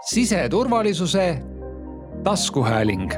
siseturvalisuse 0.00 1.42
taskuhääling. 2.24 3.12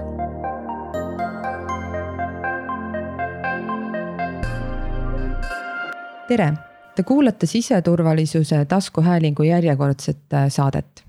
tere, 6.28 6.52
te 6.96 7.02
kuulate 7.02 7.46
siseturvalisuse 7.46 8.64
taskuhäälingu 8.64 9.42
järjekordset 9.42 10.18
äh, 10.34 10.48
saadet. 10.48 11.04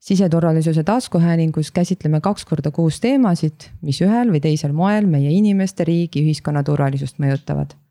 siseturvalisuse 0.00 0.84
taskuhäälingus 0.84 1.70
käsitleme 1.70 2.20
kaks 2.20 2.44
korda 2.44 2.70
kuus 2.70 3.00
teemasid, 3.00 3.68
mis 3.82 4.00
ühel 4.00 4.32
või 4.32 4.40
teisel 4.40 4.72
moel 4.72 5.06
meie 5.06 5.30
inimeste, 5.30 5.84
riigi, 5.84 6.24
ühiskonna 6.24 6.62
turvalisust 6.62 7.18
mõjutavad 7.18 7.81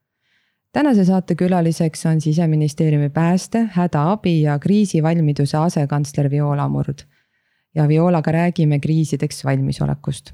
tänase 0.74 1.06
saate 1.06 1.36
külaliseks 1.36 2.06
on 2.06 2.22
siseministeeriumi 2.22 3.10
pääste, 3.10 3.70
hädaabi 3.72 4.42
ja 4.42 4.60
kriisivalmiduse 4.60 5.58
asekantsler 5.58 6.32
Viola 6.32 6.70
Murd. 6.70 7.00
ja 7.76 7.88
Violaga 7.88 8.32
räägime 8.32 8.80
kriisideks 8.80 9.46
valmisolekust. 9.46 10.32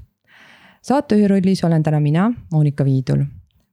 saatejuhi 0.82 1.28
rollis 1.28 1.64
olen 1.64 1.82
täna 1.82 2.00
mina, 2.00 2.32
Monika 2.52 2.84
Viidul. 2.84 3.24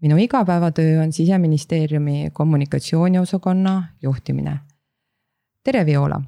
minu 0.02 0.18
igapäevatöö 0.18 1.04
on 1.04 1.12
siseministeeriumi 1.12 2.30
kommunikatsiooniosakonna 2.34 3.84
juhtimine. 4.02 4.60
tere, 5.64 5.86
Viola. 5.86 6.22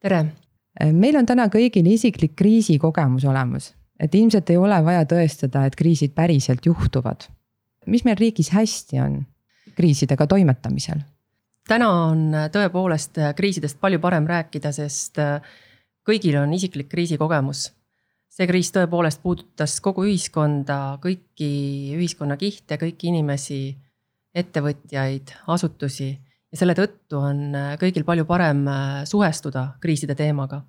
tere. 0.00 0.24
meil 0.92 1.16
on 1.16 1.26
täna 1.26 1.46
kõigil 1.46 1.86
isiklik 1.86 2.36
kriisikogemus 2.36 3.24
olemas, 3.24 3.74
et 4.00 4.14
ilmselt 4.14 4.50
ei 4.50 4.56
ole 4.56 4.84
vaja 4.84 5.04
tõestada, 5.04 5.66
et 5.66 5.76
kriisid 5.76 6.14
päriselt 6.14 6.66
juhtuvad. 6.66 7.20
mis 7.86 8.04
meil 8.04 8.16
riigis 8.16 8.50
hästi 8.50 9.00
on 9.00 9.26
kriisidega 9.76 10.26
toimetamisel? 10.26 11.02
täna 11.68 11.88
on 12.08 12.24
tõepoolest 12.52 13.20
kriisidest 13.36 13.78
palju 13.80 14.00
parem 14.02 14.26
rääkida, 14.26 14.72
sest 14.74 15.20
äh, 15.22 15.38
kõigil 16.08 16.40
on 16.40 16.52
isiklik 16.52 16.90
kriisikogemus. 16.90 17.70
see 18.32 18.48
kriis 18.48 18.72
tõepoolest 18.72 19.20
puudutas 19.22 19.78
kogu 19.84 20.06
ühiskonda, 20.08 20.98
kõiki 21.02 21.52
ühiskonnakihte, 21.98 22.78
kõiki 22.80 23.10
inimesi, 23.12 23.76
ettevõtjaid, 24.34 25.34
asutusi 25.46 26.10
ja 26.12 26.58
selle 26.58 26.74
tõttu 26.74 27.20
on 27.20 27.54
äh, 27.54 27.74
kõigil 27.80 28.04
palju 28.04 28.24
parem 28.28 28.66
äh, 28.68 29.02
suhestuda 29.08 29.74
kriiside 29.80 30.16
teemaga 30.18 30.62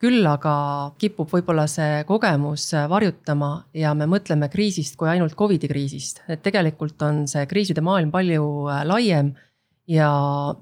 küll 0.00 0.24
aga 0.24 0.54
kipub 1.00 1.28
võib-olla 1.28 1.66
see 1.68 2.00
kogemus 2.08 2.70
varjutama 2.88 3.50
ja 3.76 3.92
me 3.96 4.08
mõtleme 4.08 4.48
kriisist 4.52 4.96
kui 5.00 5.10
ainult 5.12 5.36
Covidi 5.36 5.68
kriisist, 5.68 6.22
et 6.28 6.40
tegelikult 6.44 7.02
on 7.04 7.26
see 7.30 7.44
kriiside 7.50 7.84
maailm 7.84 8.12
palju 8.14 8.46
äh, 8.72 8.82
laiem. 8.88 9.34
ja 9.90 10.08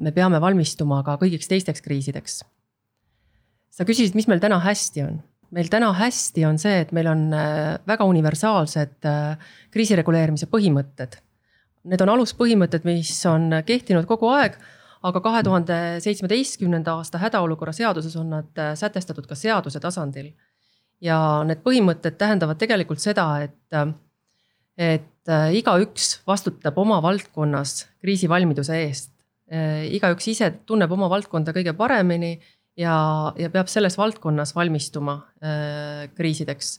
me 0.00 0.10
peame 0.16 0.40
valmistuma 0.40 1.02
ka 1.04 1.18
kõigiks 1.20 1.50
teisteks 1.50 1.84
kriisideks. 1.84 2.42
sa 3.70 3.84
küsisid, 3.84 4.16
mis 4.18 4.26
meil 4.26 4.40
täna 4.42 4.58
hästi 4.58 5.06
on? 5.06 5.22
meil 5.54 5.70
täna 5.70 5.92
hästi 5.94 6.44
on 6.44 6.58
see, 6.58 6.82
et 6.82 6.92
meil 6.92 7.06
on 7.06 7.28
äh, 7.32 7.78
väga 7.86 8.04
universaalsed 8.10 9.06
äh, 9.06 9.52
kriisireguleerimise 9.70 10.50
põhimõtted. 10.50 11.20
Need 11.88 12.02
on 12.02 12.10
aluspõhimõtted, 12.16 12.82
mis 12.84 13.14
on 13.30 13.62
kehtinud 13.64 14.04
kogu 14.10 14.28
aeg 14.34 14.58
aga 15.06 15.20
kahe 15.22 15.42
tuhande 15.46 15.76
seitsmeteistkümnenda 16.02 16.96
aasta 16.98 17.20
hädaolukorra 17.22 17.72
seaduses 17.76 18.16
on 18.18 18.32
nad 18.34 18.58
äh, 18.58 18.72
sätestatud 18.78 19.26
ka 19.28 19.38
seaduse 19.38 19.80
tasandil. 19.80 20.32
ja 21.00 21.44
need 21.46 21.60
põhimõtted 21.62 22.16
tähendavad 22.18 22.58
tegelikult 22.58 22.98
seda, 22.98 23.26
et, 23.46 23.60
äh, 23.70 23.92
et 24.94 25.30
äh, 25.30 25.52
igaüks 25.60 26.18
vastutab 26.26 26.78
oma 26.78 27.02
valdkonnas 27.02 27.84
kriisivalmiduse 28.02 28.82
eest. 28.86 29.14
igaüks 29.48 30.26
ise 30.28 30.50
tunneb 30.68 30.90
oma 30.92 31.06
valdkonda 31.08 31.54
kõige 31.56 31.72
paremini 31.72 32.34
ja, 32.76 33.32
ja 33.38 33.48
peab 33.48 33.70
selles 33.72 33.94
valdkonnas 33.96 34.52
valmistuma 34.52 35.14
kriisideks 36.14 36.74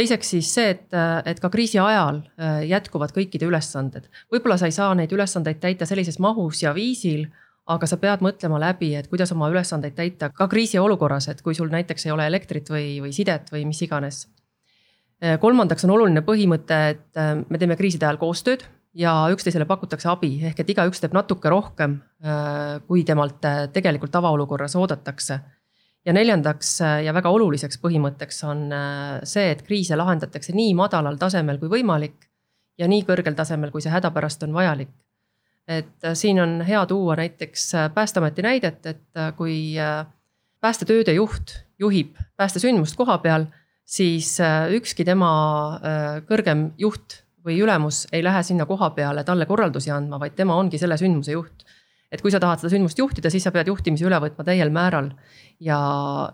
teiseks 0.00 0.32
siis 0.34 0.48
see, 0.54 0.72
et, 0.74 0.96
et 1.28 1.40
ka 1.42 1.50
kriisi 1.52 1.78
ajal 1.80 2.22
äh, 2.40 2.62
jätkuvad 2.70 3.12
kõikide 3.16 3.48
ülesanded. 3.48 4.08
võib-olla 4.32 4.56
sa 4.60 4.70
ei 4.70 4.74
saa 4.74 4.94
neid 4.96 5.12
ülesandeid 5.12 5.60
täita 5.62 5.88
sellises 5.88 6.20
mahus 6.22 6.62
ja 6.64 6.72
viisil, 6.76 7.26
aga 7.70 7.86
sa 7.86 8.00
pead 8.00 8.24
mõtlema 8.24 8.58
läbi, 8.62 8.94
et 8.98 9.10
kuidas 9.10 9.32
oma 9.34 9.50
ülesandeid 9.52 9.94
täita 9.98 10.30
ka 10.34 10.48
kriisiolukorras, 10.50 11.28
et 11.30 11.42
kui 11.44 11.54
sul 11.54 11.70
näiteks 11.72 12.08
ei 12.08 12.14
ole 12.14 12.26
elektrit 12.30 12.70
või, 12.72 12.98
või 13.04 13.14
sidet 13.14 13.52
või 13.52 13.66
mis 13.68 13.82
iganes. 13.86 14.24
Äh, 15.20 15.38
kolmandaks 15.42 15.86
on 15.86 15.94
oluline 15.98 16.24
põhimõte, 16.26 16.82
et 16.96 17.20
äh, 17.20 17.36
me 17.46 17.60
teeme 17.60 17.78
kriiside 17.78 18.08
ajal 18.08 18.20
koostööd 18.22 18.66
ja 18.96 19.14
üksteisele 19.30 19.68
pakutakse 19.70 20.08
abi, 20.10 20.32
ehk 20.48 20.64
et 20.64 20.74
igaüks 20.74 20.98
teeb 20.98 21.12
natuke 21.14 21.50
rohkem, 21.52 22.00
kui 22.90 23.04
temalt 23.06 23.46
tegelikult 23.70 24.10
tavaolukorras 24.10 24.74
oodatakse 24.76 25.36
ja 26.06 26.14
neljandaks 26.16 26.80
äh, 26.84 26.96
ja 27.04 27.14
väga 27.16 27.32
oluliseks 27.32 27.80
põhimõtteks 27.82 28.42
on 28.48 28.66
äh, 28.72 29.20
see, 29.28 29.50
et 29.52 29.62
kriise 29.66 29.98
lahendatakse 30.00 30.54
nii 30.56 30.72
madalal 30.78 31.18
tasemel 31.20 31.60
kui 31.60 31.70
võimalik 31.72 32.28
ja 32.80 32.88
nii 32.88 33.04
kõrgel 33.08 33.36
tasemel, 33.36 33.72
kui 33.72 33.84
see 33.84 33.92
hädapärast 33.92 34.46
on 34.46 34.56
vajalik. 34.56 34.92
et 35.68 36.04
äh, 36.04 36.14
siin 36.14 36.40
on 36.40 36.60
hea 36.66 36.84
tuua 36.86 37.16
näiteks 37.20 37.72
Päästeameti 37.94 38.42
näidet, 38.42 38.86
et 38.86 39.24
kui 39.36 39.76
päästetööde 40.60 41.12
juht 41.12 41.52
juhib 41.78 42.16
päästesündmust 42.36 42.96
koha 42.96 43.18
peal, 43.18 43.46
siis 43.84 44.38
ükski 44.76 45.04
tema 45.04 45.30
kõrgem 46.28 46.70
juht 46.78 47.22
või 47.44 47.56
ülemus 47.64 48.06
ei 48.12 48.24
lähe 48.24 48.42
sinna 48.44 48.66
koha 48.68 48.90
peale 48.96 49.24
talle 49.24 49.46
korraldusi 49.46 49.90
andma, 49.90 50.18
vaid 50.20 50.36
tema 50.36 50.56
ongi 50.60 50.78
selle 50.78 50.98
sündmuse 51.00 51.32
juht 51.32 51.64
et 52.10 52.22
kui 52.22 52.32
sa 52.34 52.40
tahad 52.42 52.58
seda 52.60 52.72
sündmust 52.72 52.98
juhtida, 52.98 53.30
siis 53.30 53.44
sa 53.46 53.52
pead 53.54 53.70
juhtimise 53.70 54.04
üle 54.06 54.18
võtma 54.22 54.44
täiel 54.46 54.72
määral. 54.74 55.12
ja, 55.60 55.78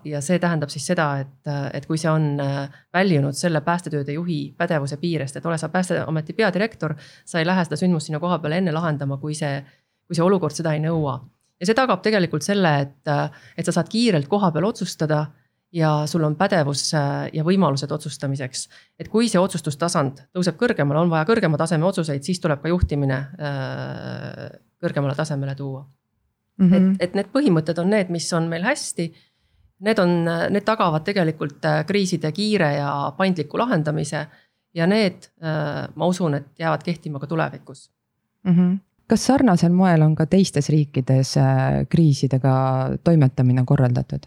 ja 0.05 0.21
see 0.25 0.39
tähendab 0.41 0.71
siis 0.73 0.87
seda, 0.87 1.09
et, 1.21 1.51
et 1.77 1.87
kui 1.87 1.99
see 2.01 2.11
on 2.11 2.41
äh, 2.41 2.69
väljunud 2.95 3.37
selle 3.37 3.61
päästetööde 3.61 4.17
juhi 4.17 4.55
pädevuse 4.57 4.97
piirest, 5.03 5.37
et 5.37 5.47
ole 5.47 5.59
sa 5.59 5.69
päästeameti 5.69 6.33
peadirektor, 6.33 6.97
sa 7.25 7.41
ei 7.41 7.47
lähe 7.47 7.65
seda 7.67 7.81
sündmust 7.81 8.09
sinna 8.09 8.21
koha 8.23 8.39
peale 8.39 8.63
enne 8.63 8.73
lahendama, 8.73 9.19
kui 9.21 9.35
see, 9.35 9.59
kui 10.07 10.17
see 10.17 10.25
olukord 10.25 10.57
seda 10.57 10.73
ei 10.77 10.81
nõua. 10.85 11.21
ja 11.61 11.67
see 11.67 11.77
tagab 11.77 12.03
tegelikult 12.05 12.45
selle, 12.45 12.73
et, 12.87 13.13
et 13.57 13.67
sa 13.67 13.73
saad 13.73 13.89
kiirelt 13.93 14.29
koha 14.29 14.53
peal 14.53 14.69
otsustada 14.69 15.27
ja 15.77 16.07
sul 16.07 16.25
on 16.25 16.37
pädevus 16.37 16.89
äh, 16.95 17.27
ja 17.37 17.45
võimalused 17.45 17.93
otsustamiseks. 17.93 18.69
et 18.99 19.09
kui 19.13 19.29
see 19.29 19.41
otsustustasand 19.41 20.25
tõuseb 20.33 20.57
kõrgemale, 20.57 21.03
on 21.05 21.13
vaja 21.13 21.29
kõrgema 21.29 21.59
taseme 21.61 21.85
otsuseid, 21.85 22.25
siis 22.25 22.41
tuleb 22.41 22.63
ka 22.63 22.73
juhtimine 22.73 23.19
äh, 23.37 24.47
kõrgemale 24.83 25.15
tasemele 25.17 25.55
tuua 25.55 25.85
mm. 26.59 26.71
-hmm. 26.71 26.95
et, 26.95 27.09
et 27.09 27.15
need 27.15 27.31
põhimõtted 27.33 27.79
on 27.83 27.91
need, 27.91 28.11
mis 28.11 28.33
on 28.33 28.49
meil 28.49 28.65
hästi. 28.65 29.13
Need 29.87 29.99
on, 30.01 30.13
need 30.51 30.65
tagavad 30.65 31.05
tegelikult 31.05 31.65
äh, 31.65 31.83
kriiside 31.87 32.33
kiire 32.33 32.75
ja 32.79 33.13
paindliku 33.17 33.59
lahendamise 33.59 34.27
ja 34.75 34.87
need, 34.87 35.29
ma 35.95 36.07
usun, 36.07 36.35
et 36.35 36.47
jäävad 36.59 36.83
kehtima 36.85 37.19
ka 37.19 37.27
tulevikus 37.27 37.91
mm. 38.45 38.53
-hmm 38.53 38.79
kas 39.07 39.27
sarnasel 39.27 39.73
moel 39.73 40.03
on 40.03 40.15
ka 40.15 40.27
teistes 40.27 40.69
riikides 40.69 41.35
kriisidega 41.89 42.55
toimetamine 43.05 43.63
korraldatud? 43.67 44.27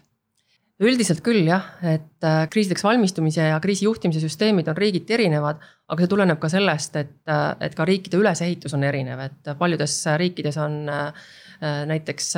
Üldiselt 0.80 1.20
küll 1.24 1.44
jah, 1.44 1.66
et 1.84 2.24
äh, 2.24 2.44
kriisideks 2.52 2.84
valmistumise 2.84 3.50
ja 3.50 3.58
kriisi 3.60 3.84
juhtimise 3.84 4.22
süsteemid 4.22 4.68
on 4.70 4.78
riigiti 4.78 5.16
erinevad, 5.16 5.60
aga 5.90 6.04
see 6.04 6.12
tuleneb 6.12 6.40
ka 6.40 6.48
sellest, 6.52 6.96
et, 6.96 7.16
äh, 7.28 7.50
et 7.66 7.76
ka 7.76 7.84
riikide 7.88 8.20
ülesehitus 8.20 8.74
on 8.76 8.86
erinev, 8.88 9.20
et 9.26 9.50
paljudes 9.60 9.98
riikides 10.20 10.56
on 10.60 10.80
äh, 10.88 11.26
näiteks 11.60 12.32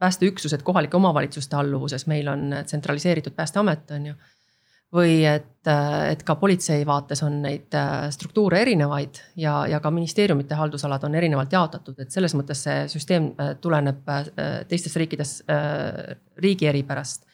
päästeüksused 0.00 0.64
kohalike 0.64 0.96
omavalitsuste 0.96 1.56
alluvuses, 1.56 2.06
meil 2.08 2.28
on 2.32 2.48
tsentraliseeritud 2.64 3.36
päästeamet, 3.36 3.92
on 3.96 4.10
ju. 4.12 4.16
või 4.96 5.16
et, 5.28 5.68
et 6.08 6.22
ka 6.24 6.36
politsei 6.40 6.84
vaates 6.86 7.20
on 7.26 7.40
neid 7.42 7.74
struktuure 8.14 8.60
erinevaid 8.62 9.18
ja, 9.36 9.66
ja 9.68 9.80
ka 9.80 9.90
ministeeriumite 9.90 10.54
haldusalad 10.56 11.04
on 11.04 11.14
erinevalt 11.18 11.52
jaotatud, 11.52 11.98
et 12.00 12.14
selles 12.14 12.36
mõttes 12.38 12.62
see 12.64 12.84
süsteem 12.88 13.32
tuleneb 13.60 14.06
teistes 14.70 14.96
riikides 14.96 15.42
riigi 16.40 16.70
eripärast 16.70 17.26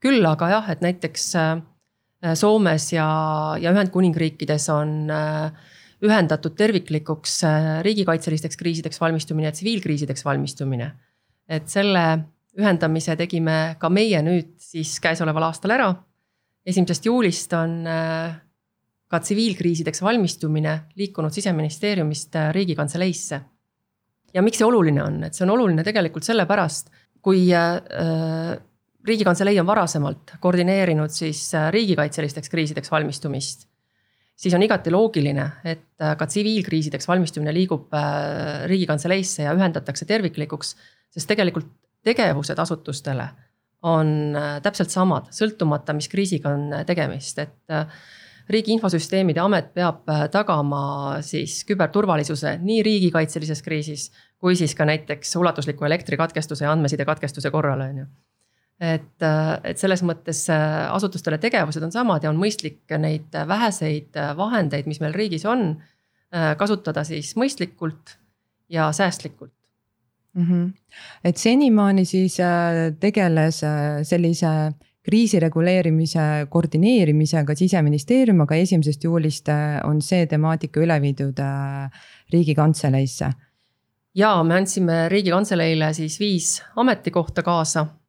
küll 0.00 0.24
aga 0.26 0.48
jah, 0.54 0.70
et 0.72 0.82
näiteks 0.84 1.26
äh, 1.38 1.60
Soomes 2.36 2.90
ja, 2.92 3.06
ja 3.60 3.72
Ühendkuningriikides 3.74 4.68
on 4.74 5.12
äh, 5.12 5.70
ühendatud 6.04 6.56
terviklikuks 6.56 7.38
äh, 7.48 7.70
riigikaitselisteks 7.86 8.60
kriisideks 8.60 9.00
valmistumine 9.00 9.50
ja 9.50 9.54
tsiviilkriisideks 9.56 10.24
valmistumine. 10.24 10.90
et 11.50 11.66
selle 11.68 12.04
ühendamise 12.58 13.16
tegime 13.18 13.76
ka 13.78 13.88
meie 13.90 14.20
nüüd 14.22 14.54
siis 14.62 14.98
käesoleval 15.02 15.48
aastal 15.50 15.74
ära. 15.76 15.90
esimesest 16.66 17.06
juulist 17.06 17.52
on 17.52 17.84
ka 19.10 19.18
tsiviilkriisideks 19.18 20.02
valmistumine 20.02 20.74
liikunud 20.96 21.32
siseministeeriumist 21.32 22.36
riigikantseleisse. 22.52 23.40
ja 24.34 24.42
miks 24.42 24.58
see 24.58 24.66
oluline 24.66 25.02
on, 25.02 25.24
et 25.24 25.34
see 25.34 25.44
on 25.44 25.54
oluline 25.56 25.84
tegelikult 25.84 26.24
sellepärast, 26.24 26.90
kui 27.20 27.48
riigikantselei 29.06 29.60
on 29.60 29.66
varasemalt 29.66 30.36
koordineerinud 30.40 31.12
siis 31.12 31.42
äh, 31.54 31.70
riigikaitselisteks 31.72 32.50
kriisideks 32.50 32.90
valmistumist. 32.90 33.68
siis 34.40 34.54
on 34.54 34.62
igati 34.62 34.90
loogiline, 34.90 35.50
et 35.64 36.02
äh, 36.02 36.16
ka 36.16 36.26
tsiviilkriisideks 36.26 37.08
valmistumine 37.08 37.54
liigub 37.54 37.94
äh, 37.94 38.64
riigikantseleisse 38.66 39.42
ja 39.42 39.54
ühendatakse 39.56 40.04
terviklikuks, 40.04 40.76
sest 41.10 41.28
tegelikult 41.28 41.68
tegevused 42.04 42.58
asutustele 42.58 43.28
on 43.82 44.36
täpselt 44.62 44.92
samad, 44.92 45.30
sõltumata, 45.32 45.94
mis 45.96 46.08
kriisiga 46.12 46.50
on 46.52 46.66
tegemist, 46.84 47.38
et 47.40 47.72
riigi 48.52 48.74
Infosüsteemide 48.74 49.40
Amet 49.40 49.70
peab 49.72 50.04
tagama 50.32 50.82
siis 51.24 51.62
küberturvalisuse 51.64 52.58
nii 52.60 52.82
riigikaitselises 52.84 53.64
kriisis 53.64 54.10
kui 54.40 54.56
siis 54.56 54.74
ka 54.76 54.84
näiteks 54.88 55.32
ulatusliku 55.36 55.88
elektrikatkestuse 55.88 56.64
ja 56.64 56.72
andmesidekatkestuse 56.72 57.50
korral, 57.50 57.80
on 57.80 58.02
ju 58.02 58.06
et, 58.80 59.24
et 59.64 59.80
selles 59.80 60.02
mõttes 60.06 60.42
äh, 60.52 60.88
asutustele 60.88 61.38
tegevused 61.40 61.84
on 61.84 61.92
samad 61.92 62.24
ja 62.24 62.32
on 62.32 62.40
mõistlik 62.40 62.88
neid 62.98 63.34
väheseid 63.48 64.16
äh, 64.16 64.32
vahendeid, 64.36 64.88
mis 64.88 65.02
meil 65.04 65.16
riigis 65.16 65.44
on, 65.48 65.74
äh, 66.34 66.52
kasutada 66.60 67.04
siis 67.04 67.34
mõistlikult 67.36 68.16
ja 68.72 68.88
säästlikult 68.96 69.52
mm. 70.34 70.46
-hmm. 70.46 70.70
et 71.24 71.36
senimaani 71.36 72.04
siis 72.04 72.38
tegeles 73.00 73.60
sellise 74.08 74.54
kriisireguleerimise 75.02 76.46
koordineerimisega 76.48 77.54
siseministeerium, 77.56 78.40
aga 78.40 78.54
esimesest 78.54 79.04
juulist 79.04 79.48
on 79.84 80.02
see 80.02 80.26
temaatika 80.26 80.80
üle 80.80 81.00
viidud 81.02 81.40
riigikantseleisse 82.32 83.32
ja 84.14 84.42
me 84.42 84.54
andsime 84.54 85.08
Riigikantseleile 85.08 85.92
siis 85.94 86.20
viis 86.20 86.62
ametikohta 86.76 87.42
kaasa, 87.42 87.80
äh, 87.80 87.99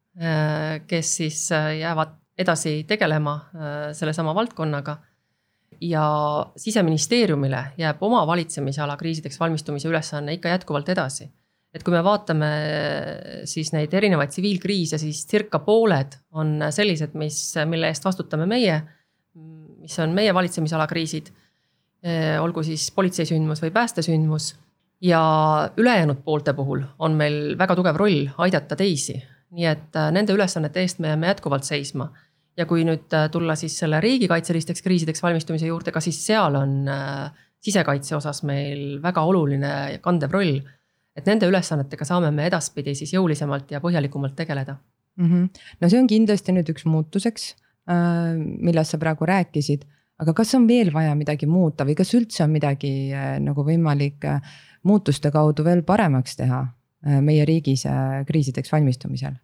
kes 0.88 1.16
siis 1.18 1.52
äh, 1.52 1.78
jäävad 1.80 2.18
edasi 2.38 2.84
tegelema 2.88 3.34
äh, 3.34 3.94
sellesama 3.94 4.36
valdkonnaga. 4.36 4.98
ja 5.82 6.02
siseministeeriumile 6.62 7.60
jääb 7.78 8.04
oma 8.06 8.20
valitsemisala 8.28 8.98
kriisideks 8.98 9.40
valmistumise 9.40 9.88
ülesanne 9.90 10.34
ikka 10.34 10.50
jätkuvalt 10.50 10.90
edasi. 10.90 11.30
et 11.74 11.84
kui 11.84 11.94
me 11.94 12.04
vaatame 12.04 12.50
siis 13.46 13.72
neid 13.74 13.94
erinevaid 13.94 14.30
tsiviilkriise, 14.30 14.98
siis 14.98 15.24
circa 15.28 15.60
pooled 15.60 16.18
on 16.32 16.60
sellised, 16.70 17.14
mis, 17.14 17.56
mille 17.66 17.88
eest 17.88 18.06
vastutame 18.06 18.46
meie, 18.46 18.82
mis 19.80 20.00
on 20.00 20.12
meie 20.12 20.34
valitsemisala 20.34 20.88
kriisid. 20.88 21.32
olgu 22.42 22.64
siis 22.64 22.92
politseisündmus 22.92 23.62
või 23.62 23.72
päästesündmus 23.72 24.56
ja 25.02 25.22
ülejäänud 25.78 26.24
poolte 26.26 26.54
puhul 26.54 26.82
on 27.00 27.12
meil 27.18 27.58
väga 27.58 27.76
tugev 27.76 27.96
roll 27.96 28.28
aidata 28.38 28.76
teisi, 28.76 29.22
nii 29.56 29.68
et 29.68 29.98
äh, 30.00 30.10
nende 30.16 30.36
ülesannete 30.36 30.84
eest 30.84 31.02
me 31.04 31.12
jääme 31.12 31.32
jätkuvalt 31.32 31.68
seisma. 31.68 32.12
ja 32.60 32.66
kui 32.68 32.84
nüüd 32.84 33.14
äh, 33.16 33.30
tulla 33.32 33.56
siis 33.56 33.78
selle 33.80 34.02
riigikaitselisteks 34.04 34.84
kriisideks 34.84 35.24
valmistumise 35.24 35.70
juurde, 35.70 35.94
ka 35.96 36.02
siis 36.04 36.20
seal 36.26 36.56
on 36.60 36.88
äh, 36.92 37.32
sisekaitse 37.64 38.16
osas 38.18 38.42
meil 38.44 39.00
väga 39.04 39.24
oluline 39.24 39.72
ja 39.94 40.00
kandev 40.04 40.36
roll. 40.36 40.60
et 41.16 41.28
nende 41.28 41.48
ülesannetega 41.48 42.08
saame 42.08 42.32
me 42.32 42.46
edaspidi 42.48 42.96
siis 42.96 43.14
jõulisemalt 43.14 43.72
ja 43.72 43.82
põhjalikumalt 43.84 44.36
tegeleda 44.36 44.78
mm. 45.18 45.30
-hmm. 45.30 45.64
no 45.82 45.90
see 45.90 46.00
on 46.00 46.08
kindlasti 46.08 46.56
nüüd 46.56 46.70
üks 46.72 46.86
muutuseks, 46.88 47.56
millest 48.38 48.92
sa 48.92 48.98
praegu 48.98 49.26
rääkisid 49.28 49.84
aga 50.24 50.34
kas 50.34 50.56
on 50.56 50.68
veel 50.68 50.94
vaja 50.94 51.16
midagi 51.16 51.50
muuta 51.50 51.84
või 51.84 51.98
kas 52.00 52.14
üldse 52.16 52.44
on 52.46 52.52
midagi 52.52 53.12
nagu 53.44 53.66
võimalik 53.66 54.24
muutuste 54.84 55.32
kaudu 55.32 55.66
veel 55.68 55.84
paremaks 55.84 56.38
teha 56.40 56.62
meie 57.02 57.46
riigis 57.46 57.86
äh, 57.90 58.22
kriisideks 58.28 58.72
valmistumisel? 58.72 59.38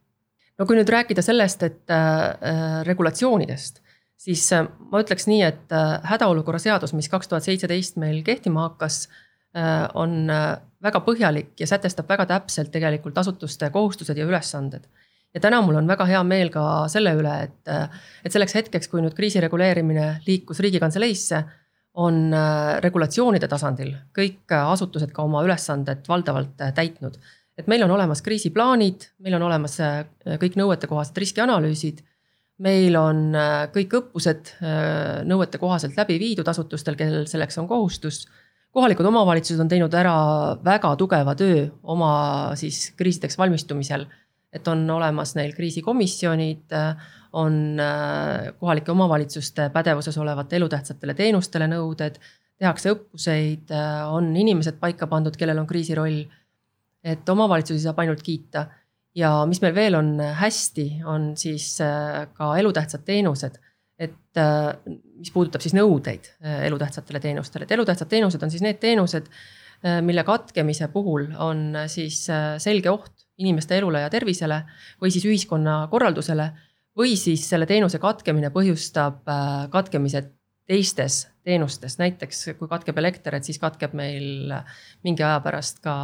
no 0.58 0.66
kui 0.66 0.78
nüüd 0.78 0.90
rääkida 0.90 1.24
sellest, 1.26 1.64
et 1.68 1.94
äh, 1.94 2.84
regulatsioonidest, 2.88 3.82
siis 4.18 4.46
äh, 4.56 4.68
ma 4.92 5.02
ütleks 5.04 5.28
nii, 5.30 5.42
et 5.46 5.76
äh, 5.76 5.98
hädaolukorra 6.12 6.62
seadus, 6.62 6.96
mis 6.98 7.10
kaks 7.10 7.30
tuhat 7.32 7.46
seitseteist 7.46 8.00
meil 8.02 8.24
kehtima 8.26 8.68
hakkas 8.70 9.06
äh,, 9.08 9.86
on 9.94 10.30
äh, 10.34 10.56
väga 10.84 11.02
põhjalik 11.06 11.54
ja 11.60 11.68
sätestab 11.70 12.10
väga 12.10 12.28
täpselt 12.30 12.72
tegelikult 12.74 13.18
asutuste 13.18 13.70
kohustused 13.74 14.18
ja 14.18 14.26
ülesanded 14.26 14.86
ja 15.34 15.42
täna 15.44 15.62
mul 15.62 15.78
on 15.78 15.88
väga 15.90 16.08
hea 16.10 16.24
meel 16.26 16.50
ka 16.54 16.64
selle 16.92 17.14
üle, 17.18 17.38
et, 17.48 17.62
äh, 17.70 18.04
et 18.26 18.34
selleks 18.34 18.58
hetkeks, 18.58 18.90
kui 18.92 19.04
nüüd 19.06 19.16
kriisi 19.18 19.42
reguleerimine 19.44 20.10
liikus 20.28 20.62
Riigikantseleisse 20.64 21.44
on 21.98 22.28
äh, 22.34 22.78
regulatsioonide 22.84 23.50
tasandil 23.50 23.96
kõik 24.16 24.54
äh, 24.54 24.72
asutused 24.74 25.14
ka 25.16 25.26
oma 25.26 25.42
ülesanded 25.46 26.06
valdavalt 26.10 26.62
äh, 26.62 26.74
täitnud. 26.78 27.18
Et 27.58 27.68
meil 27.68 27.84
on 27.84 27.92
olemas 27.92 28.22
kriisiplaanid, 28.22 29.08
meil 29.26 29.38
on 29.38 29.48
olemas 29.48 29.80
kõik 30.42 30.60
nõuetekohased 30.60 31.18
riskianalüüsid. 31.18 32.04
meil 32.58 32.96
on 32.98 33.34
kõik 33.74 33.92
õppused 34.00 34.52
nõuetekohaselt 35.30 35.98
läbi 35.98 36.20
viidud 36.20 36.48
asutustel, 36.48 36.96
kellel 36.96 37.26
selleks 37.26 37.58
on 37.58 37.68
kohustus. 37.68 38.28
kohalikud 38.72 39.06
omavalitsused 39.06 39.60
on 39.60 39.68
teinud 39.68 39.94
ära 39.94 40.58
väga 40.64 40.96
tugeva 40.96 41.36
töö 41.36 41.68
oma 41.84 42.56
siis 42.56 42.94
kriisideks 42.98 43.38
valmistumisel. 43.38 44.06
et 44.54 44.68
on 44.68 44.90
olemas 44.90 45.36
neil 45.36 45.54
kriisikomisjonid 45.54 46.74
on 47.38 47.80
äh, 47.80 48.54
kohalike 48.60 48.92
omavalitsuste 48.92 49.70
pädevuses 49.74 50.18
olevate 50.18 50.56
elutähtsatele 50.56 51.14
teenustele 51.14 51.68
nõuded, 51.70 52.20
tehakse 52.58 52.94
õppuseid, 52.96 53.72
äh, 53.74 54.04
on 54.14 54.32
inimesed 54.36 54.80
paika 54.82 55.08
pandud, 55.08 55.38
kellel 55.38 55.62
on 55.62 55.70
kriisiroll. 55.70 56.24
Et 57.08 57.30
omavalitsusi 57.30 57.86
saab 57.86 58.02
ainult 58.04 58.24
kiita 58.26 58.66
ja 59.18 59.32
mis 59.50 59.62
meil 59.64 59.76
veel 59.76 59.96
on 59.98 60.12
hästi, 60.42 60.88
on 61.08 61.32
siis 61.40 61.78
äh, 61.82 62.26
ka 62.38 62.52
elutähtsad 62.60 63.06
teenused. 63.08 63.64
et 63.98 64.14
mis 65.18 65.32
puudutab 65.34 65.64
siis 65.64 65.74
nõudeid 65.74 66.28
elutähtsatele 66.68 67.18
teenustele, 67.18 67.66
et 67.66 67.72
elutähtsad 67.74 68.06
teenused 68.12 68.44
on 68.46 68.52
siis 68.54 68.62
need 68.62 68.78
teenused, 68.78 69.26
mille 70.06 70.24
katkemise 70.24 70.86
puhul 70.94 71.26
on 71.42 71.74
siis 71.90 72.20
selge 72.62 72.92
oht 72.92 73.26
inimeste 73.42 73.74
elule 73.78 74.04
ja 74.04 74.12
tervisele 74.14 74.60
või 75.02 75.10
siis 75.16 75.26
ühiskonna 75.26 75.80
korraldusele 75.90 76.52
või 76.98 77.14
siis 77.20 77.46
selle 77.50 77.68
teenuse 77.70 78.00
katkemine 78.02 78.50
põhjustab 78.54 79.30
äh, 79.30 79.68
katkemise 79.74 80.24
teistes 80.68 81.28
teenustes, 81.48 81.96
näiteks 82.02 82.44
kui 82.60 82.68
katkeb 82.68 82.98
elekter, 83.00 83.38
et 83.38 83.48
siis 83.48 83.60
katkeb 83.62 83.96
meil 83.98 84.52
mingi 85.08 85.24
aja 85.24 85.40
pärast 85.44 85.80
ka 85.84 85.96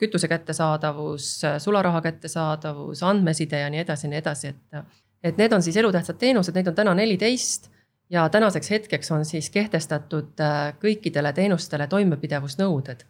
kütuse 0.00 0.30
kättesaadavus, 0.32 1.28
sularaha 1.62 2.00
kättesaadavus, 2.04 3.04
andmeside 3.04 3.60
ja 3.60 3.70
nii 3.72 3.84
edasi 3.84 4.08
ja 4.08 4.14
nii 4.14 4.22
edasi, 4.22 4.54
et. 4.54 4.84
et 5.24 5.40
need 5.40 5.52
on 5.56 5.62
siis 5.64 5.76
elutähtsad 5.80 6.20
teenused, 6.20 6.56
neid 6.56 6.68
on 6.68 6.76
täna 6.76 6.94
neliteist 6.96 7.70
ja 8.12 8.28
tänaseks 8.28 8.70
hetkeks 8.70 9.12
on 9.16 9.24
siis 9.28 9.50
kehtestatud 9.50 10.40
äh, 10.40 10.72
kõikidele 10.80 11.32
teenustele 11.36 11.86
toimepidevusnõuded 11.88 13.04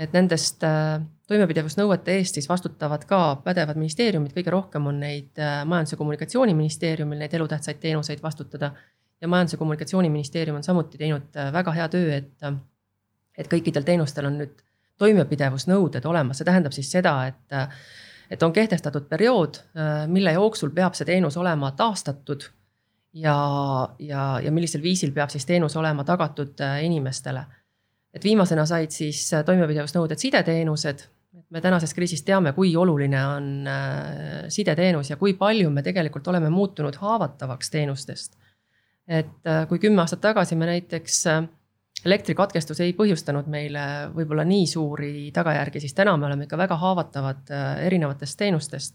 et 0.00 0.14
nendest 0.16 0.64
äh, 0.64 1.02
toimepidevusnõuete 1.28 2.16
eest 2.18 2.38
siis 2.38 2.48
vastutavad 2.48 3.04
ka 3.08 3.20
pädevad 3.44 3.78
ministeeriumid, 3.80 4.32
kõige 4.36 4.54
rohkem 4.54 4.88
on 4.90 5.02
neid 5.02 5.40
äh, 5.40 5.60
Majandus- 5.68 5.94
ja 5.94 6.00
Kommunikatsiooniministeeriumil 6.00 7.20
neid 7.20 7.36
elutähtsaid 7.36 7.82
teenuseid 7.82 8.22
vastutada. 8.24 8.72
Ja 9.20 9.28
Majandus- 9.28 9.52
ja 9.52 9.58
Kommunikatsiooniministeerium 9.58 10.56
on 10.56 10.66
samuti 10.66 10.98
teinud 10.98 11.36
äh, 11.36 11.52
väga 11.52 11.72
hea 11.76 11.88
töö, 11.88 12.16
et, 12.16 12.46
et 13.38 13.50
kõikidel 13.50 13.86
teenustel 13.86 14.28
on 14.30 14.38
nüüd 14.42 14.62
toimepidevusnõuded 15.00 16.04
olemas, 16.06 16.38
see 16.38 16.48
tähendab 16.48 16.76
siis 16.76 16.90
seda, 16.92 17.14
et, 17.30 17.76
et 18.30 18.42
on 18.42 18.52
kehtestatud 18.52 19.06
periood, 19.08 19.56
mille 20.12 20.34
jooksul 20.34 20.74
peab 20.76 20.92
see 20.92 21.08
teenus 21.08 21.38
olema 21.40 21.70
taastatud 21.72 22.44
ja, 23.16 23.36
ja, 23.98 24.24
ja 24.44 24.52
millisel 24.52 24.82
viisil 24.84 25.14
peab 25.16 25.32
siis 25.32 25.48
teenus 25.48 25.76
olema 25.80 26.04
tagatud 26.04 26.60
inimestele 26.84 27.46
et 28.14 28.24
viimasena 28.24 28.66
said 28.66 28.92
siis 28.94 29.22
äh, 29.34 29.44
toimepidevusnõuded 29.46 30.20
sideteenused. 30.20 31.06
et 31.38 31.46
me 31.50 31.60
tänasest 31.62 31.94
kriisist 31.94 32.26
teame, 32.26 32.52
kui 32.52 32.72
oluline 32.76 33.20
on 33.26 33.50
äh, 33.70 34.48
sideteenus 34.48 35.10
ja 35.10 35.16
kui 35.16 35.34
palju 35.38 35.70
me 35.70 35.82
tegelikult 35.82 36.28
oleme 36.28 36.50
muutunud 36.50 36.96
haavatavaks 36.96 37.70
teenustest. 37.70 38.36
Et 39.10 39.46
äh, 39.48 39.64
kui 39.68 39.80
kümme 39.82 40.04
aastat 40.04 40.22
tagasi 40.22 40.56
me 40.56 40.68
näiteks 40.70 41.24
elektrikatkestus 42.06 42.80
ei 42.80 42.92
põhjustanud 42.96 43.48
meile 43.50 43.82
võib-olla 44.14 44.44
nii 44.48 44.66
suuri 44.70 45.12
tagajärgi, 45.36 45.82
siis 45.82 45.94
täna 45.94 46.14
me 46.16 46.28
oleme 46.30 46.46
ikka 46.46 46.56
väga 46.56 46.78
haavatavad 46.80 47.50
erinevatest 47.84 48.38
teenustest. 48.38 48.94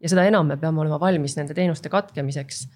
ja 0.00 0.08
seda 0.12 0.26
enam 0.28 0.50
me 0.50 0.56
peame 0.60 0.82
olema 0.82 0.98
valmis 1.00 1.36
nende 1.38 1.54
teenuste 1.54 1.88
katkemiseks. 1.88 2.66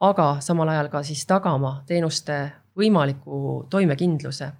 aga 0.00 0.36
samal 0.40 0.68
ajal 0.68 0.92
ka 0.92 1.02
siis 1.02 1.26
tagama 1.26 1.80
teenuste 1.86 2.52
võimaliku 2.78 3.66
toimekindluse 3.70 4.52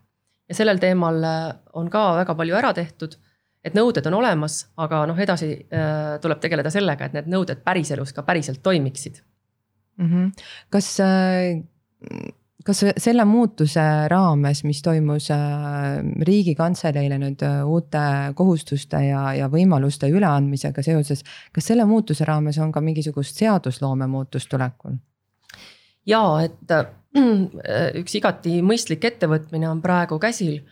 ja 0.48 0.56
sellel 0.56 0.80
teemal 0.82 1.22
äh, 1.24 1.46
on 1.78 1.90
ka 1.90 2.04
väga 2.20 2.34
palju 2.34 2.58
ära 2.58 2.72
tehtud. 2.76 3.16
et 3.64 3.72
nõuded 3.72 4.04
on 4.10 4.14
olemas, 4.18 4.58
aga 4.76 5.06
noh, 5.08 5.18
edasi 5.18 5.54
äh, 5.56 6.18
tuleb 6.20 6.40
tegeleda 6.40 6.70
sellega, 6.70 7.06
et 7.06 7.14
need 7.16 7.30
nõuded 7.32 7.62
päriselus 7.64 8.12
ka 8.12 8.22
päriselt 8.22 8.60
toimiksid 8.62 9.22
mm. 9.96 10.08
-hmm. 10.10 10.32
kas 10.70 11.00
äh, 11.00 11.62
kas 12.64 12.80
selle 12.96 13.24
muutuse 13.28 13.82
raames, 14.08 14.62
mis 14.64 14.82
toimus 14.82 15.28
riigikantseleile 16.28 17.18
nüüd 17.20 17.42
uute 17.68 18.04
kohustuste 18.34 19.00
ja, 19.04 19.24
ja 19.36 19.48
võimaluste 19.52 20.08
üleandmisega 20.08 20.82
seoses, 20.82 21.24
kas 21.52 21.66
selle 21.70 21.84
muutuse 21.84 22.24
raames 22.24 22.58
on 22.58 22.72
ka 22.72 22.80
mingisugust 22.80 23.36
seadusloome 23.36 24.06
muutust 24.06 24.48
tulekul? 24.48 24.96
ja 26.06 26.22
et 26.44 26.72
üks 28.00 28.16
igati 28.18 28.58
mõistlik 28.64 29.04
ettevõtmine 29.08 29.68
on 29.70 29.82
praegu 29.82 30.18
käsil. 30.20 30.62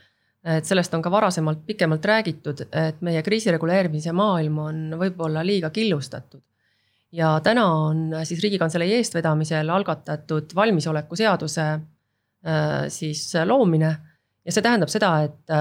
et 0.42 0.66
sellest 0.66 0.94
on 0.94 1.02
ka 1.02 1.10
varasemalt 1.10 1.60
pikemalt 1.66 2.04
räägitud, 2.04 2.64
et 2.72 3.00
meie 3.00 3.22
kriisireguleerimise 3.22 4.12
maailm 4.12 4.58
on 4.58 4.80
võib-olla 4.98 5.44
liiga 5.46 5.70
killustatud. 5.70 6.42
Ja 7.12 7.34
täna 7.44 7.66
on 7.86 8.10
siis 8.24 8.40
Riigikantselei 8.42 8.94
eestvedamisel 8.98 9.68
algatatud 9.68 10.54
valmisoleku 10.54 11.16
seaduse 11.16 11.66
siis 12.88 13.26
loomine. 13.44 13.96
ja 14.44 14.52
see 14.52 14.62
tähendab 14.64 14.90
seda, 14.90 15.10
et 15.28 15.52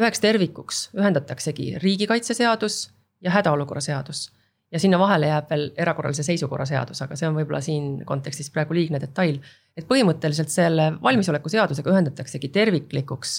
üheks 0.00 0.20
tervikuks 0.20 0.80
ühendataksegi 0.96 1.76
riigikaitseseadus 1.82 2.80
ja 3.22 3.30
hädaolukorra 3.36 3.80
seadus 3.84 4.26
ja 4.72 4.80
sinna 4.82 4.98
vahele 4.98 5.30
jääb 5.30 5.50
veel 5.50 5.66
erakorralise 5.78 6.24
seisukorra 6.26 6.66
seadus, 6.68 7.00
aga 7.04 7.16
see 7.18 7.28
on 7.28 7.36
võib-olla 7.38 7.62
siin 7.64 8.00
kontekstis 8.08 8.50
praegu 8.54 8.74
liigne 8.76 9.00
detail. 9.02 9.38
et 9.76 9.86
põhimõtteliselt 9.88 10.50
selle 10.52 10.90
valmisoleku 11.02 11.52
seadusega 11.52 11.92
ühendataksegi 11.92 12.48
terviklikuks 12.52 13.34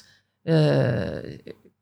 öö, 0.47 1.37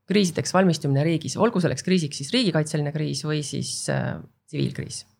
kriisideks 0.09 0.53
valmistumine 0.53 1.03
riigis, 1.03 1.37
olgu 1.37 1.61
selleks 1.61 1.83
kriisiks 1.83 2.21
siis 2.21 2.31
riigikaitseline 2.33 2.93
kriis 2.95 3.25
või 3.25 3.43
siis 3.43 3.83
tsiviilkriis 3.85 5.03
äh,. 5.03 5.14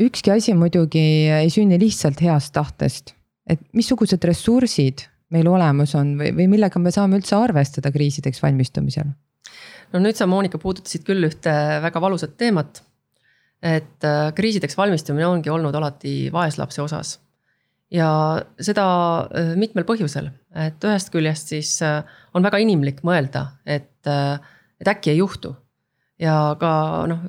Ükski 0.00 0.32
asi 0.34 0.54
muidugi 0.54 1.04
ei 1.34 1.50
sünni 1.52 1.78
lihtsalt 1.80 2.20
heast 2.24 2.54
tahtest, 2.56 3.14
et 3.48 3.62
missugused 3.76 4.24
ressursid 4.24 5.06
meil 5.34 5.48
olemas 5.50 5.94
on 5.98 6.14
või, 6.20 6.32
või 6.36 6.48
millega 6.56 6.80
me 6.80 6.92
saame 6.94 7.18
üldse 7.20 7.36
arvestada 7.36 7.92
kriisideks 7.94 8.42
valmistumisel? 8.42 9.10
no 9.92 10.02
nüüd 10.04 10.18
sa, 10.18 10.26
Monika, 10.28 10.60
puudutasid 10.60 11.04
küll 11.06 11.28
ühte 11.28 11.52
väga 11.84 12.00
valusat 12.04 12.36
teemat 12.40 12.82
et 13.62 14.04
äh, 14.06 14.28
kriisideks 14.34 14.76
valmistumine 14.78 15.26
ongi 15.26 15.50
olnud 15.50 15.74
alati 15.74 16.30
vaeslapse 16.32 16.82
osas. 16.82 17.18
ja 17.90 18.08
seda 18.60 18.84
äh, 19.32 19.54
mitmel 19.56 19.86
põhjusel, 19.88 20.28
et 20.54 20.84
ühest 20.84 21.10
küljest 21.12 21.54
siis 21.54 21.78
äh, 21.82 22.02
on 22.34 22.44
väga 22.44 22.60
inimlik 22.62 23.00
mõelda, 23.06 23.46
et, 23.64 24.06
et 24.06 24.90
äkki 24.92 25.14
ei 25.14 25.22
juhtu. 25.22 25.54
Ja 26.18 26.56
ka 26.60 26.70
noh, 27.10 27.26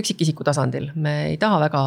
üksikisiku 0.00 0.44
tasandil 0.44 0.90
me 0.94 1.14
ei 1.32 1.36
taha 1.40 1.60
väga 1.66 1.84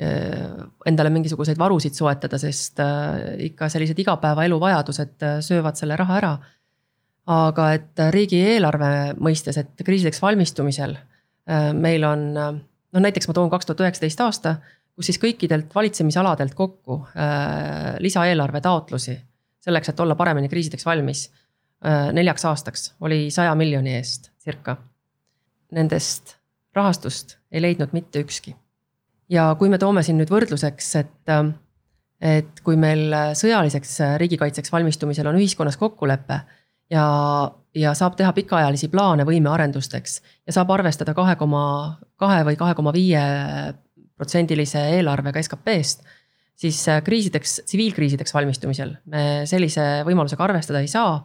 endale 0.00 1.10
mingisuguseid 1.12 1.58
varusid 1.60 1.92
soetada, 1.92 2.38
sest 2.40 2.80
ikka 3.44 3.66
sellised 3.68 3.98
igapäevaelu 4.00 4.56
vajadused 4.62 5.26
söövad 5.44 5.76
selle 5.76 5.98
raha 6.00 6.16
ära. 6.16 6.30
aga 7.30 7.66
et 7.76 8.00
riigieelarve 8.16 9.18
mõistes, 9.20 9.58
et 9.60 9.84
kriisideks 9.84 10.22
valmistumisel 10.22 10.96
Äh, 11.50 11.72
meil 11.74 12.04
on, 12.04 12.20
äh, 12.36 12.52
noh 12.92 13.02
näiteks 13.02 13.28
ma 13.28 13.34
toon 13.34 13.50
kaks 13.50 13.66
tuhat 13.66 13.82
üheksateist 13.82 14.20
aasta, 14.22 14.54
kus 14.94 15.08
siis 15.08 15.18
kõikidelt 15.22 15.72
valitsemisaladelt 15.74 16.54
kokku 16.54 17.00
äh, 17.16 17.96
lisaeelarve 18.04 18.60
taotlusi 18.62 19.16
selleks, 19.64 19.90
et 19.90 20.00
olla 20.00 20.16
paremini 20.16 20.48
kriisideks 20.48 20.86
valmis 20.88 21.28
neljaks 22.12 22.44
aastaks 22.44 22.82
oli 23.00 23.30
saja 23.32 23.54
miljoni 23.56 23.94
eest 23.96 24.26
circa. 24.44 24.74
Nendest 25.76 26.36
rahastust 26.76 27.36
ei 27.52 27.62
leidnud 27.62 27.92
mitte 27.92 28.22
ükski. 28.24 28.54
ja 29.30 29.54
kui 29.58 29.68
me 29.70 29.78
toome 29.78 30.02
siin 30.02 30.18
nüüd 30.18 30.30
võrdluseks, 30.30 30.88
et, 30.98 31.32
et 32.20 32.62
kui 32.66 32.76
meil 32.76 33.14
sõjaliseks 33.38 33.98
riigikaitseks 34.18 34.72
valmistumisel 34.72 35.30
on 35.30 35.38
ühiskonnas 35.38 35.78
kokkulepe 35.78 36.40
ja 36.90 37.06
ja 37.74 37.92
saab 37.94 38.16
teha 38.18 38.32
pikaajalisi 38.34 38.88
plaane 38.90 39.22
võimearendusteks 39.26 40.16
ja 40.46 40.54
saab 40.54 40.72
arvestada 40.74 41.14
kahe 41.14 41.36
koma 41.38 41.62
kahe 42.18 42.40
või 42.48 42.56
kahe 42.58 42.74
koma 42.74 42.90
viie 42.94 43.20
protsendilise 44.18 44.82
eelarvega 44.96 45.38
SKP-st. 45.42 46.02
siis 46.60 46.80
kriisideks, 47.04 47.60
tsiviilkriisideks 47.64 48.34
valmistumisel 48.34 48.96
me 49.06 49.46
sellise 49.46 50.02
võimalusega 50.08 50.44
arvestada 50.44 50.82
ei 50.82 50.90
saa. 50.90 51.22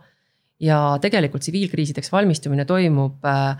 ja 0.59 0.97
tegelikult 1.01 1.41
tsiviilkriisideks 1.41 2.11
valmistumine 2.11 2.65
toimub 2.65 3.25
äh 3.25 3.57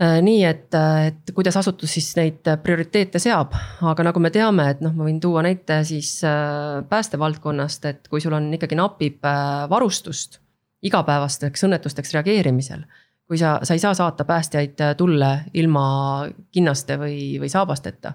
nii, 0.00 0.44
et, 0.48 0.76
et 1.06 1.32
kuidas 1.36 1.58
asutus 1.60 1.92
siis 1.92 2.06
neid 2.16 2.46
prioriteete 2.64 3.20
seab, 3.20 3.52
aga 3.84 4.06
nagu 4.06 4.22
me 4.24 4.30
teame, 4.32 4.70
et 4.72 4.80
noh, 4.80 4.94
ma 4.96 5.04
võin 5.04 5.18
tuua 5.20 5.42
näite 5.44 5.82
siis 5.84 6.14
äh, 6.24 6.80
päästevaldkonnast, 6.88 7.84
et 7.90 8.08
kui 8.08 8.22
sul 8.24 8.32
on 8.38 8.48
ikkagi 8.56 8.78
napib 8.80 9.26
varustust 9.68 10.40
igapäevasteks 10.82 11.64
õnnetusteks 11.68 12.14
reageerimisel. 12.16 12.84
kui 13.30 13.38
sa, 13.38 13.60
sa 13.62 13.76
ei 13.76 13.82
saa 13.82 13.94
saata 13.94 14.24
päästjaid 14.26 14.80
äh, 14.82 14.94
tulle 14.98 15.44
ilma 15.54 16.26
kinnaste 16.50 16.96
või, 16.98 17.38
või 17.38 17.50
saabasteta, 17.52 18.12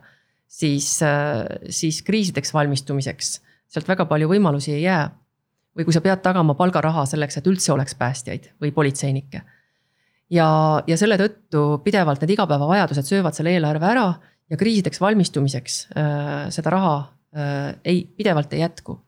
siis, 0.47 0.89
äh, 1.03 1.45
siis 1.69 2.01
kriisideks 2.03 2.53
valmistumiseks 2.53 3.37
sealt 3.71 3.87
väga 3.87 4.05
palju 4.05 4.27
võimalusi 4.33 4.73
ei 4.75 4.81
jää. 4.83 5.09
või 5.75 5.83
kui 5.83 5.93
sa 5.93 5.99
pead 6.01 6.21
tagama 6.23 6.53
palgaraha 6.55 7.05
selleks, 7.05 7.37
et 7.37 7.47
üldse 7.47 7.73
oleks 7.73 7.95
päästjaid 7.95 8.51
või 8.61 8.71
politseinikke. 8.71 9.41
Ja, 10.31 10.47
ja 10.87 10.97
selle 10.97 11.17
tõttu 11.21 11.65
pidevalt 11.85 12.23
need 12.23 12.35
igapäevavajadused 12.35 13.07
söövad 13.07 13.37
selle 13.37 13.55
eelarve 13.55 13.89
ära 13.91 14.07
ja 14.49 14.57
kriisideks 14.59 15.01
valmistumiseks 15.01 15.79
äh, 15.97 16.47
seda 16.53 16.73
raha 16.73 16.95
äh, 17.35 17.75
ei, 17.83 18.05
pidevalt 18.17 18.53
ei 18.53 18.63
jätku 18.65 18.99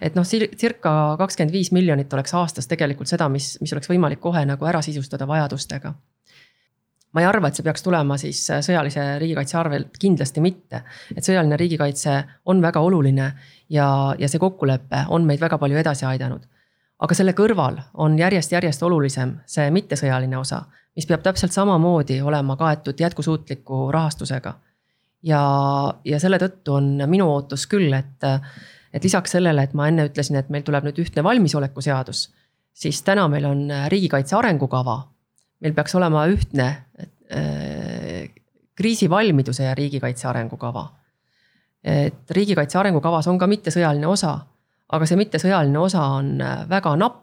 et 0.00 0.16
noh, 0.16 0.26
circa 0.26 0.92
kakskümmend 1.20 1.54
viis 1.54 1.70
miljonit 1.74 2.12
oleks 2.12 2.34
aastas 2.36 2.68
tegelikult 2.70 3.10
seda, 3.10 3.28
mis, 3.32 3.54
mis 3.62 3.72
oleks 3.74 3.90
võimalik 3.90 4.20
kohe 4.22 4.44
nagu 4.48 4.68
ära 4.68 4.82
sisustada 4.84 5.28
vajadustega. 5.28 5.94
ma 7.12 7.22
ei 7.22 7.26
arva, 7.26 7.48
et 7.48 7.56
see 7.56 7.64
peaks 7.64 7.84
tulema 7.84 8.18
siis 8.20 8.42
äh, 8.52 8.60
sõjalise 8.64 9.04
riigikaitse 9.22 9.56
arvelt, 9.56 9.94
kindlasti 10.00 10.42
mitte. 10.44 10.82
et 11.16 11.24
sõjaline 11.24 11.56
riigikaitse 11.56 12.16
on 12.44 12.60
väga 12.62 12.80
oluline 12.80 13.30
ja, 13.68 13.88
ja 14.18 14.28
see 14.28 14.42
kokkulepe 14.42 15.06
on 15.08 15.24
meid 15.24 15.40
väga 15.40 15.58
palju 15.58 15.78
edasi 15.80 16.06
aidanud. 16.06 16.44
Aga 16.98 17.14
selle 17.14 17.32
kõrval 17.36 17.80
on 17.94 18.18
järjest-järjest 18.18 18.82
olulisem 18.82 19.36
see 19.46 19.70
mittesõjaline 19.70 20.38
osa, 20.38 20.62
mis 20.96 21.06
peab 21.06 21.22
täpselt 21.22 21.52
samamoodi 21.52 22.20
olema 22.24 22.56
kaetud 22.56 23.00
jätkusuutliku 23.00 23.90
rahastusega 23.92 24.54
ja, 25.26 25.42
ja 26.04 26.20
selle 26.22 26.38
tõttu 26.40 26.76
on 26.78 26.94
minu 27.10 27.28
ootus 27.32 27.66
küll, 27.70 27.92
et 27.96 28.30
et 28.96 29.04
lisaks 29.04 29.34
sellele, 29.36 29.66
et 29.66 29.74
ma 29.76 29.90
enne 29.90 30.06
ütlesin, 30.08 30.38
et 30.40 30.48
meil 30.48 30.64
tuleb 30.64 30.86
nüüd 30.86 30.98
ühtne 31.02 31.24
valmisoleku 31.24 31.82
seadus, 31.84 32.30
siis 32.72 33.02
täna 33.04 33.26
meil 33.28 33.44
on 33.44 33.66
riigikaitse 33.92 34.36
arengukava. 34.38 35.02
meil 35.60 35.74
peaks 35.74 35.94
olema 35.94 36.26
ühtne 36.28 36.66
äh, 37.02 38.28
kriisivalmiduse 38.74 39.64
ja 39.64 39.74
riigikaitse 39.74 40.28
arengukava. 40.28 40.88
et 41.84 42.30
riigikaitse 42.30 42.78
arengukavas 42.78 43.28
on 43.28 43.38
ka 43.38 43.46
mittesõjaline 43.46 44.06
osa, 44.06 44.38
aga 44.92 45.06
see 45.08 45.18
mittesõjaline 45.18 45.78
osa 45.80 46.02
on 46.18 46.36
äh, 46.40 46.64
väga 46.70 46.94
napp. 47.00 47.22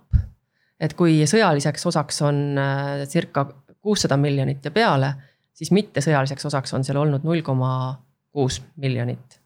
et 0.83 0.95
kui 0.99 1.21
sõjaliseks 1.29 1.85
osaks 1.87 2.21
on 2.27 2.57
äh, 2.59 3.03
circa 3.07 3.45
kuussada 3.83 4.17
miljonit 4.17 4.65
ja 4.65 4.71
peale, 4.71 5.13
siis 5.53 5.71
mittesõjaliseks 5.71 6.47
osaks 6.49 6.73
on 6.73 6.83
seal 6.83 6.99
olnud 6.99 7.23
null 7.23 7.43
koma 7.45 7.99
kuus 8.31 8.61
miljonit. 8.75 9.39